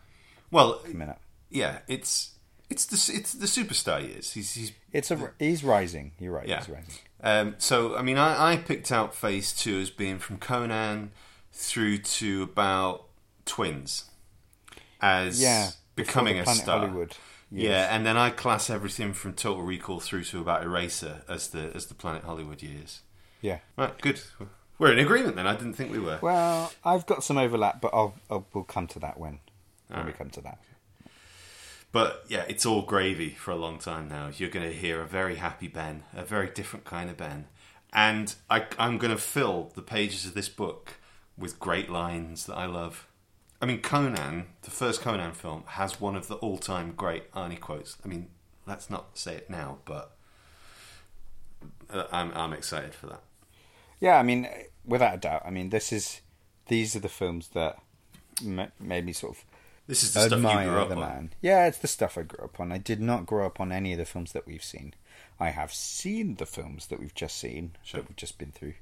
Well, 0.52 0.76
coming 0.80 1.10
up. 1.10 1.20
yeah, 1.50 1.80
it's 1.88 2.32
it's 2.70 2.86
the 2.86 2.96
it's 3.16 3.34
the 3.34 3.48
superstar 3.48 4.02
years. 4.02 4.32
He's 4.34 4.54
he's 4.54 4.72
It's 4.94 5.12
a 5.12 5.32
he's 5.40 5.64
rising. 5.64 6.14
You're 6.20 6.32
right. 6.34 6.48
Yeah. 6.48 6.60
He's 6.60 6.70
rising. 6.70 6.94
Um, 7.22 7.56
so, 7.58 7.96
I 7.98 8.02
mean, 8.04 8.18
I, 8.20 8.54
I 8.54 8.58
picked 8.58 8.92
out 8.92 9.14
Phase 9.16 9.52
Two 9.52 9.80
as 9.80 9.90
being 9.90 10.20
from 10.20 10.38
Conan 10.38 11.12
through 11.52 11.98
to 12.00 12.44
about 12.44 13.06
Twins 13.46 14.06
as 15.02 15.42
Yeah, 15.42 15.72
becoming 15.96 16.38
a 16.40 16.46
star. 16.46 16.80
Hollywood 16.80 17.16
years. 17.52 17.64
Yeah, 17.66 17.96
and 17.96 18.06
then 18.06 18.18
I 18.18 18.30
class 18.30 18.70
everything 18.70 19.14
from 19.14 19.34
Total 19.34 19.62
Recall 19.62 20.00
through 20.00 20.24
to 20.26 20.40
about 20.40 20.64
Eraser 20.64 21.22
as 21.28 21.50
the 21.50 21.72
as 21.76 21.88
the 21.88 21.94
Planet 21.94 22.24
Hollywood 22.24 22.62
years. 22.62 23.02
Yeah. 23.42 23.60
Right, 23.78 24.00
good. 24.02 24.22
We're 24.78 24.92
in 24.92 25.00
agreement 25.00 25.36
then. 25.36 25.48
I 25.48 25.56
didn't 25.56 25.74
think 25.74 25.92
we 25.92 26.00
were. 26.00 26.20
Well, 26.22 26.74
I've 26.84 27.06
got 27.06 27.24
some 27.24 27.38
overlap, 27.38 27.80
but 27.80 27.92
I'll, 27.94 28.16
I'll 28.30 28.46
we'll 28.54 28.64
come 28.64 28.88
to 28.88 29.00
that 29.00 29.20
when 29.20 29.40
when 29.88 30.06
we 30.06 30.12
come 30.12 30.30
to 30.32 30.42
that. 30.42 30.60
But 31.92 32.26
yeah, 32.28 32.44
it's 32.50 32.66
all 32.66 32.82
gravy 32.82 33.30
for 33.30 33.52
a 33.52 33.56
long 33.56 33.80
time 33.80 34.10
now. 34.10 34.30
You're 34.36 34.50
going 34.50 34.70
to 34.70 34.76
hear 34.76 35.02
a 35.02 35.06
very 35.08 35.36
happy 35.36 35.70
Ben, 35.70 36.04
a 36.14 36.26
very 36.26 36.50
different 36.50 36.84
kind 36.84 37.10
of 37.10 37.16
Ben. 37.16 37.46
And 37.94 38.36
I, 38.50 38.66
I'm 38.78 38.98
going 38.98 39.16
to 39.16 39.22
fill 39.22 39.72
the 39.76 39.82
pages 39.82 40.26
of 40.26 40.34
this 40.34 40.50
book 40.50 40.96
with 41.38 41.58
great 41.58 41.90
lines 41.90 42.48
that 42.48 42.56
I 42.56 42.66
love. 42.66 43.08
I 43.62 43.66
mean, 43.66 43.82
Conan, 43.82 44.48
the 44.64 44.72
first 44.72 45.02
Conan 45.02 45.32
film, 45.34 45.64
has 45.68 46.00
one 46.02 46.16
of 46.16 46.28
the 46.28 46.36
all 46.36 46.58
time 46.58 46.94
great 46.96 47.32
Arnie 47.32 47.60
quotes. 47.60 47.98
I 48.04 48.08
mean, 48.08 48.28
let's 48.68 48.90
not 48.90 49.18
say 49.18 49.36
it 49.36 49.50
now, 49.50 49.78
but 49.86 50.16
uh, 51.90 52.06
I'm, 52.12 52.32
I'm 52.34 52.54
excited 52.54 52.94
for 52.94 53.08
that. 53.08 53.22
Yeah, 54.00 54.18
I 54.20 54.24
mean, 54.24 54.48
without 54.86 55.16
a 55.16 55.18
doubt. 55.18 55.44
I 55.46 55.50
mean, 55.52 55.70
this 55.70 55.92
is 55.94 56.22
these 56.68 56.96
are 56.96 57.00
the 57.00 57.10
films 57.10 57.50
that 57.50 57.78
ma- 58.44 58.68
made 58.80 59.06
me 59.06 59.14
sort 59.14 59.38
of 59.38 59.46
This 59.88 60.04
is 60.04 60.14
the 60.14 60.22
stuff 60.22 60.32
you 60.42 60.48
admire 60.48 60.70
grew 60.70 60.80
up 60.82 60.90
the 60.90 60.96
on. 60.96 61.02
man. 61.02 61.34
Yeah, 61.42 61.66
it's 61.68 61.78
the 61.78 61.88
stuff 61.88 62.18
I 62.18 62.24
grew 62.24 62.44
up 62.44 62.60
on. 62.60 62.72
I 62.72 62.78
did 62.78 63.00
not 63.02 63.26
grow 63.26 63.46
up 63.46 63.60
on 63.60 63.72
any 63.72 63.94
of 63.94 63.98
the 64.00 64.06
films 64.06 64.34
that 64.34 64.46
we've 64.46 64.64
seen. 64.64 64.94
I 65.40 65.50
have 65.50 65.74
seen 65.74 66.36
the 66.36 66.46
films 66.46 66.88
that 66.88 67.00
we've 67.00 67.14
just 67.16 67.38
seen, 67.38 67.72
Sure. 67.84 68.02
that 68.02 68.10
we've 68.10 68.16
just 68.16 68.38
been 68.38 68.52
through. 68.52 68.74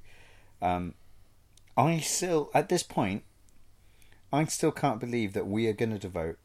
Um, 0.62 0.94
I 1.76 1.98
still, 2.00 2.50
at 2.54 2.68
this 2.68 2.82
point, 2.82 3.22
I 4.34 4.44
still 4.46 4.72
can't 4.72 4.98
believe 5.00 5.32
that 5.34 5.46
we 5.46 5.66
are 5.68 5.72
going 5.72 5.90
to 5.92 5.98
devote 5.98 6.38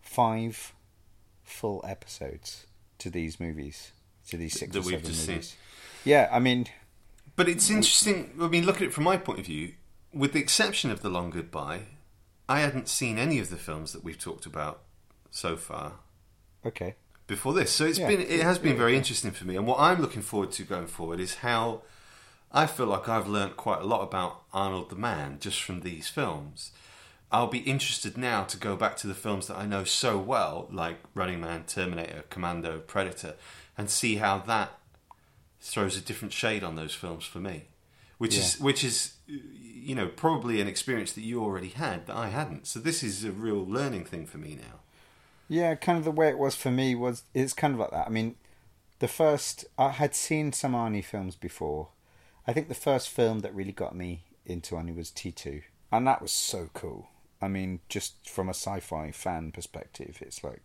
five 0.00 0.72
full 1.44 1.84
episodes 1.86 2.66
to 2.98 3.10
these 3.10 3.38
movies, 3.38 3.92
to 4.28 4.36
these 4.36 4.58
six 4.58 4.72
That 4.72 4.80
or 4.80 4.82
we've 4.82 4.94
seven 4.96 5.06
just 5.06 5.24
seen. 5.26 5.34
movies. 5.36 5.56
Yeah, 6.04 6.28
I 6.32 6.38
mean, 6.40 6.66
But 7.36 7.48
it's 7.48 7.70
interesting. 7.70 8.32
I 8.40 8.48
mean, 8.48 8.66
look 8.66 8.76
at 8.76 8.82
it 8.82 8.92
from 8.92 9.04
my 9.04 9.16
point 9.16 9.38
of 9.38 9.46
view. 9.46 9.74
With 10.12 10.32
the 10.32 10.40
exception 10.40 10.90
of 10.90 11.00
The 11.00 11.08
Long 11.08 11.30
Goodbye, 11.30 11.82
I 12.48 12.60
hadn't 12.60 12.88
seen 12.88 13.18
any 13.18 13.38
of 13.38 13.50
the 13.50 13.56
films 13.56 13.92
that 13.92 14.04
we've 14.04 14.18
talked 14.18 14.44
about 14.44 14.82
so 15.30 15.56
far 15.56 15.94
okay. 16.66 16.96
before 17.26 17.54
this. 17.54 17.70
So 17.72 17.86
it's 17.86 17.98
Yeah. 17.98 18.08
been 18.08 18.20
it 18.20 18.42
has 18.42 18.58
been 18.58 18.76
very 18.76 18.96
interesting 18.96 19.30
for 19.30 19.46
me. 19.46 19.56
And 19.56 19.66
what 19.66 19.78
I'm 19.80 20.00
looking 20.02 20.22
forward 20.22 20.52
to 20.52 20.64
going 20.64 20.88
forward 20.88 21.20
is 21.20 21.36
how 21.36 21.82
I 22.50 22.66
feel 22.66 22.86
like 22.86 23.08
I've 23.08 23.28
learned 23.28 23.56
quite 23.56 23.80
a 23.80 23.86
lot 23.86 24.02
about 24.02 24.42
Arnold 24.52 24.90
the 24.90 24.96
Man 24.96 25.38
just 25.40 25.62
from 25.62 25.80
these 25.80 26.08
films. 26.08 26.72
I'll 27.32 27.46
be 27.46 27.60
interested 27.60 28.18
now 28.18 28.44
to 28.44 28.58
go 28.58 28.76
back 28.76 28.96
to 28.98 29.06
the 29.06 29.14
films 29.14 29.46
that 29.46 29.56
I 29.56 29.64
know 29.64 29.84
so 29.84 30.18
well, 30.18 30.68
like 30.70 30.98
Running 31.14 31.40
Man, 31.40 31.64
Terminator, 31.64 32.24
Commando, 32.28 32.80
Predator, 32.80 33.34
and 33.78 33.88
see 33.88 34.16
how 34.16 34.38
that 34.38 34.78
throws 35.60 35.96
a 35.96 36.02
different 36.02 36.34
shade 36.34 36.62
on 36.62 36.76
those 36.76 36.94
films 36.94 37.24
for 37.24 37.38
me. 37.38 37.64
Which 38.18 38.36
is 38.36 38.60
which 38.60 38.84
is 38.84 39.14
you 39.26 39.94
know 39.94 40.06
probably 40.06 40.60
an 40.60 40.68
experience 40.68 41.12
that 41.12 41.22
you 41.22 41.42
already 41.42 41.70
had 41.70 42.06
that 42.06 42.16
I 42.16 42.28
hadn't. 42.28 42.66
So 42.66 42.78
this 42.78 43.02
is 43.02 43.24
a 43.24 43.32
real 43.32 43.66
learning 43.66 44.04
thing 44.04 44.26
for 44.26 44.38
me 44.38 44.56
now. 44.60 44.80
Yeah, 45.48 45.74
kind 45.74 45.98
of 45.98 46.04
the 46.04 46.10
way 46.10 46.28
it 46.28 46.38
was 46.38 46.54
for 46.54 46.70
me 46.70 46.94
was 46.94 47.24
it's 47.34 47.54
kind 47.54 47.74
of 47.74 47.80
like 47.80 47.90
that. 47.90 48.06
I 48.06 48.10
mean, 48.10 48.36
the 48.98 49.08
first 49.08 49.64
I 49.78 49.88
had 49.88 50.14
seen 50.14 50.52
some 50.52 50.74
Arnie 50.74 51.04
films 51.04 51.34
before. 51.34 51.88
I 52.46 52.52
think 52.52 52.68
the 52.68 52.74
first 52.74 53.08
film 53.08 53.40
that 53.40 53.54
really 53.54 53.72
got 53.72 53.96
me 53.96 54.24
into 54.44 54.74
Arnie 54.74 54.94
was 54.94 55.10
T 55.10 55.32
two, 55.32 55.62
and 55.90 56.06
that 56.06 56.20
was 56.20 56.32
so 56.32 56.68
cool. 56.74 57.08
I 57.42 57.48
mean, 57.48 57.80
just 57.88 58.30
from 58.30 58.48
a 58.48 58.54
sci-fi 58.54 59.10
fan 59.10 59.50
perspective, 59.52 60.18
it's 60.20 60.44
like, 60.44 60.62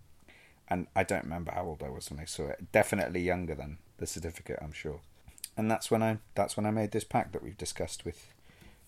and 0.69 0.87
I 0.95 1.03
don't 1.03 1.23
remember 1.23 1.51
how 1.51 1.65
old 1.65 1.83
I 1.83 1.89
was 1.89 2.11
when 2.11 2.19
I 2.19 2.25
saw 2.25 2.47
it. 2.49 2.71
Definitely 2.71 3.21
younger 3.21 3.55
than 3.55 3.79
the 3.97 4.05
certificate, 4.05 4.59
I'm 4.61 4.73
sure. 4.73 5.01
And 5.57 5.71
that's 5.71 5.89
when 5.89 6.03
I 6.03 6.19
that's 6.35 6.55
when 6.55 6.67
I 6.67 6.71
made 6.71 6.91
this 6.91 7.03
pact 7.03 7.33
that 7.33 7.43
we've 7.43 7.57
discussed 7.57 8.05
with 8.05 8.31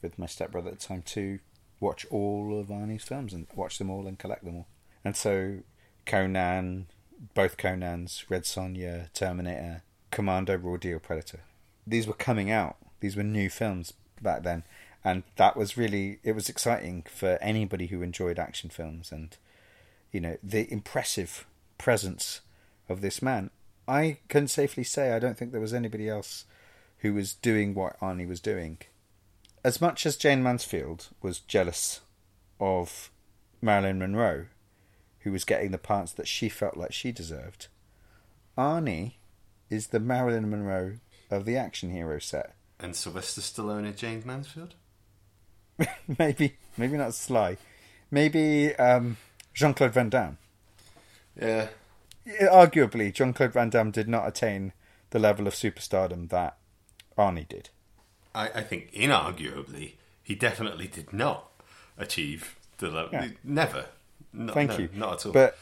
with 0.01 0.19
my 0.19 0.27
stepbrother 0.27 0.69
at 0.69 0.79
the 0.79 0.85
time 0.85 1.01
to 1.01 1.39
watch 1.79 2.05
all 2.11 2.57
of 2.59 2.67
Arnie's 2.67 3.03
films 3.03 3.33
and 3.33 3.47
watch 3.55 3.79
them 3.79 3.89
all 3.89 4.05
and 4.05 4.19
collect 4.19 4.45
them 4.45 4.57
all. 4.57 4.67
And 5.03 5.15
so 5.15 5.59
Conan, 6.05 6.87
both 7.33 7.57
Conans, 7.57 8.29
Red 8.29 8.43
Sonja, 8.43 9.11
Terminator, 9.13 9.83
Commando, 10.11 10.57
Raw 10.57 10.77
Deal, 10.77 10.99
Predator. 10.99 11.41
These 11.87 12.05
were 12.05 12.13
coming 12.13 12.51
out. 12.51 12.77
These 12.99 13.15
were 13.15 13.23
new 13.23 13.49
films 13.49 13.93
back 14.21 14.43
then, 14.43 14.63
and 15.03 15.23
that 15.37 15.55
was 15.55 15.77
really 15.77 16.19
it 16.23 16.33
was 16.33 16.49
exciting 16.49 17.03
for 17.09 17.37
anybody 17.41 17.87
who 17.87 18.01
enjoyed 18.01 18.39
action 18.39 18.69
films 18.69 19.11
and 19.11 19.37
you 20.11 20.19
know 20.19 20.37
the 20.43 20.71
impressive 20.71 21.45
presence 21.77 22.41
of 22.87 23.01
this 23.01 23.21
man. 23.21 23.49
I 23.87 24.19
can 24.27 24.47
safely 24.47 24.83
say 24.83 25.11
I 25.11 25.19
don't 25.19 25.37
think 25.37 25.51
there 25.51 25.61
was 25.61 25.73
anybody 25.73 26.09
else 26.09 26.45
who 26.99 27.13
was 27.13 27.33
doing 27.33 27.73
what 27.73 27.99
Arnie 27.99 28.27
was 28.27 28.39
doing. 28.39 28.79
As 29.63 29.81
much 29.81 30.05
as 30.05 30.17
Jayne 30.17 30.43
Mansfield 30.43 31.07
was 31.21 31.39
jealous 31.39 32.01
of 32.59 33.09
Marilyn 33.61 33.99
Monroe, 33.99 34.45
who 35.19 35.31
was 35.31 35.43
getting 35.43 35.71
the 35.71 35.77
parts 35.77 36.13
that 36.13 36.27
she 36.27 36.49
felt 36.49 36.77
like 36.77 36.93
she 36.93 37.11
deserved, 37.11 37.67
Arnie 38.57 39.13
is 39.69 39.87
the 39.87 39.99
Marilyn 39.99 40.49
Monroe 40.49 40.97
of 41.29 41.45
the 41.45 41.57
action 41.57 41.91
hero 41.91 42.19
set. 42.19 42.55
And 42.79 42.95
Sylvester 42.95 43.41
Stallone 43.41 43.95
James 43.95 44.25
Mansfield? 44.25 44.75
maybe, 46.19 46.55
maybe 46.77 46.97
not 46.97 47.13
Sly, 47.13 47.57
maybe 48.11 48.75
um, 48.75 49.17
Jean 49.53 49.73
Claude 49.73 49.93
Van 49.93 50.09
Damme. 50.09 50.37
Yeah. 51.39 51.67
Arguably, 52.41 53.13
Jean 53.13 53.33
Claude 53.33 53.53
Van 53.53 53.69
Damme 53.69 53.91
did 53.91 54.07
not 54.07 54.27
attain 54.27 54.73
the 55.09 55.19
level 55.19 55.47
of 55.47 55.53
superstardom 55.53 56.29
that 56.29 56.57
Arnie 57.17 57.47
did. 57.47 57.69
I, 58.35 58.49
I 58.49 58.61
think 58.61 58.91
inarguably 58.93 59.93
he 60.21 60.35
definitely 60.35 60.87
did 60.87 61.11
not 61.11 61.49
achieve 61.97 62.55
the 62.77 62.89
level. 62.89 63.09
Yeah. 63.13 63.27
Never. 63.43 63.85
Not, 64.31 64.53
Thank 64.53 64.71
no, 64.71 64.77
you. 64.77 64.89
Not 64.93 65.13
at 65.13 65.25
all. 65.25 65.31
But 65.31 65.57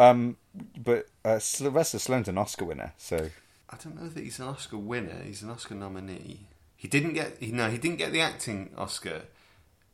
Um, 0.00 0.38
but 0.78 1.08
uh, 1.26 1.38
Sylvester 1.38 1.98
Stallone's 1.98 2.28
an 2.28 2.38
Oscar 2.38 2.64
winner, 2.64 2.94
so 2.96 3.28
I 3.68 3.76
don't 3.76 4.00
know 4.00 4.08
that 4.08 4.24
he's 4.24 4.38
an 4.38 4.46
Oscar 4.46 4.78
winner. 4.78 5.22
He's 5.22 5.42
an 5.42 5.50
Oscar 5.50 5.74
nominee. 5.74 6.46
He 6.74 6.88
didn't 6.88 7.12
get. 7.12 7.36
He, 7.38 7.52
no, 7.52 7.68
he 7.68 7.76
didn't 7.76 7.98
get 7.98 8.10
the 8.10 8.22
acting 8.22 8.70
Oscar, 8.78 9.24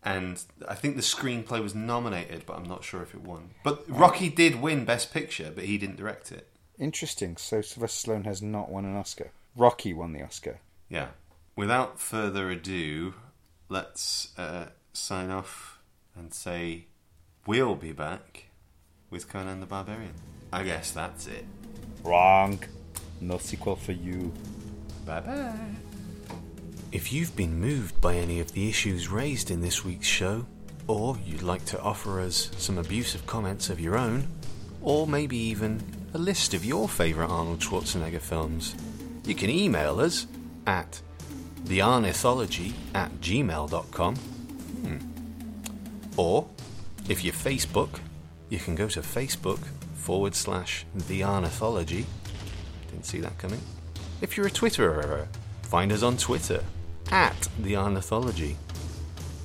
and 0.06 0.42
I 0.68 0.74
think 0.76 0.94
the 0.96 1.02
screenplay 1.02 1.60
was 1.62 1.74
nominated, 1.74 2.44
but 2.46 2.56
I'm 2.56 2.68
not 2.68 2.84
sure 2.84 3.02
if 3.02 3.12
it 3.12 3.20
won. 3.22 3.50
But 3.64 3.84
Rocky 3.88 4.28
did 4.30 4.62
win 4.62 4.84
Best 4.84 5.12
Picture, 5.12 5.50
but 5.54 5.64
he 5.64 5.76
didn't 5.76 5.96
direct 5.96 6.30
it. 6.32 6.48
interesting. 6.78 7.36
So 7.36 7.60
Sylvester 7.60 8.12
Stallone 8.12 8.24
has 8.24 8.40
not 8.40 8.70
won 8.70 8.84
an 8.84 8.96
Oscar. 8.96 9.32
Rocky 9.56 9.92
won 9.92 10.12
the 10.12 10.22
Oscar. 10.22 10.60
Yeah. 10.88 11.08
Without 11.56 11.98
further 11.98 12.50
ado, 12.50 13.14
let's 13.68 14.28
uh, 14.38 14.66
sign 14.92 15.30
off 15.30 15.80
and 16.14 16.32
say 16.32 16.86
we'll 17.46 17.74
be 17.74 17.92
back 17.92 18.44
with 19.10 19.28
Conan 19.28 19.60
the 19.60 19.66
Barbarian. 19.66 20.14
I 20.52 20.62
guess 20.62 20.92
that's 20.92 21.26
it. 21.26 21.44
Wrong. 22.04 22.60
No 23.20 23.38
sequel 23.38 23.74
for 23.76 23.92
you. 23.92 24.32
Bye 25.04 25.20
bye. 25.20 25.52
If 26.92 27.12
you've 27.12 27.34
been 27.34 27.60
moved 27.60 28.00
by 28.00 28.14
any 28.14 28.38
of 28.38 28.52
the 28.52 28.68
issues 28.68 29.08
raised 29.08 29.50
in 29.50 29.60
this 29.60 29.84
week's 29.84 30.06
show, 30.06 30.46
or 30.86 31.18
you'd 31.26 31.42
like 31.42 31.64
to 31.66 31.80
offer 31.80 32.20
us 32.20 32.50
some 32.58 32.78
abusive 32.78 33.26
comments 33.26 33.68
of 33.70 33.80
your 33.80 33.98
own, 33.98 34.28
or 34.82 35.06
maybe 35.06 35.36
even 35.36 35.82
a 36.14 36.18
list 36.18 36.54
of 36.54 36.64
your 36.64 36.88
favourite 36.88 37.28
Arnold 37.28 37.58
Schwarzenegger 37.58 38.20
films, 38.20 38.76
you 39.24 39.34
can 39.34 39.50
email 39.50 39.98
us 39.98 40.28
at 40.66 41.00
thearniethology 41.64 42.72
at 42.94 43.12
gmail.com. 43.20 44.16
Hmm. 44.16 44.98
Or, 46.16 46.48
if 47.08 47.24
you're 47.24 47.34
Facebook, 47.34 47.98
you 48.48 48.58
can 48.58 48.76
go 48.76 48.86
to 48.88 49.00
Facebook 49.00 49.58
forward 49.96 50.36
slash 50.36 50.86
thearniethology. 50.96 52.04
Didn't 52.90 53.06
see 53.06 53.20
that 53.20 53.36
coming. 53.38 53.60
If 54.20 54.36
you're 54.36 54.46
a 54.46 54.50
Twitterer, 54.50 55.26
find 55.62 55.90
us 55.90 56.04
on 56.04 56.16
Twitter 56.16 56.62
at 57.10 57.48
the 57.58 57.74
Arniethology. 57.74 58.56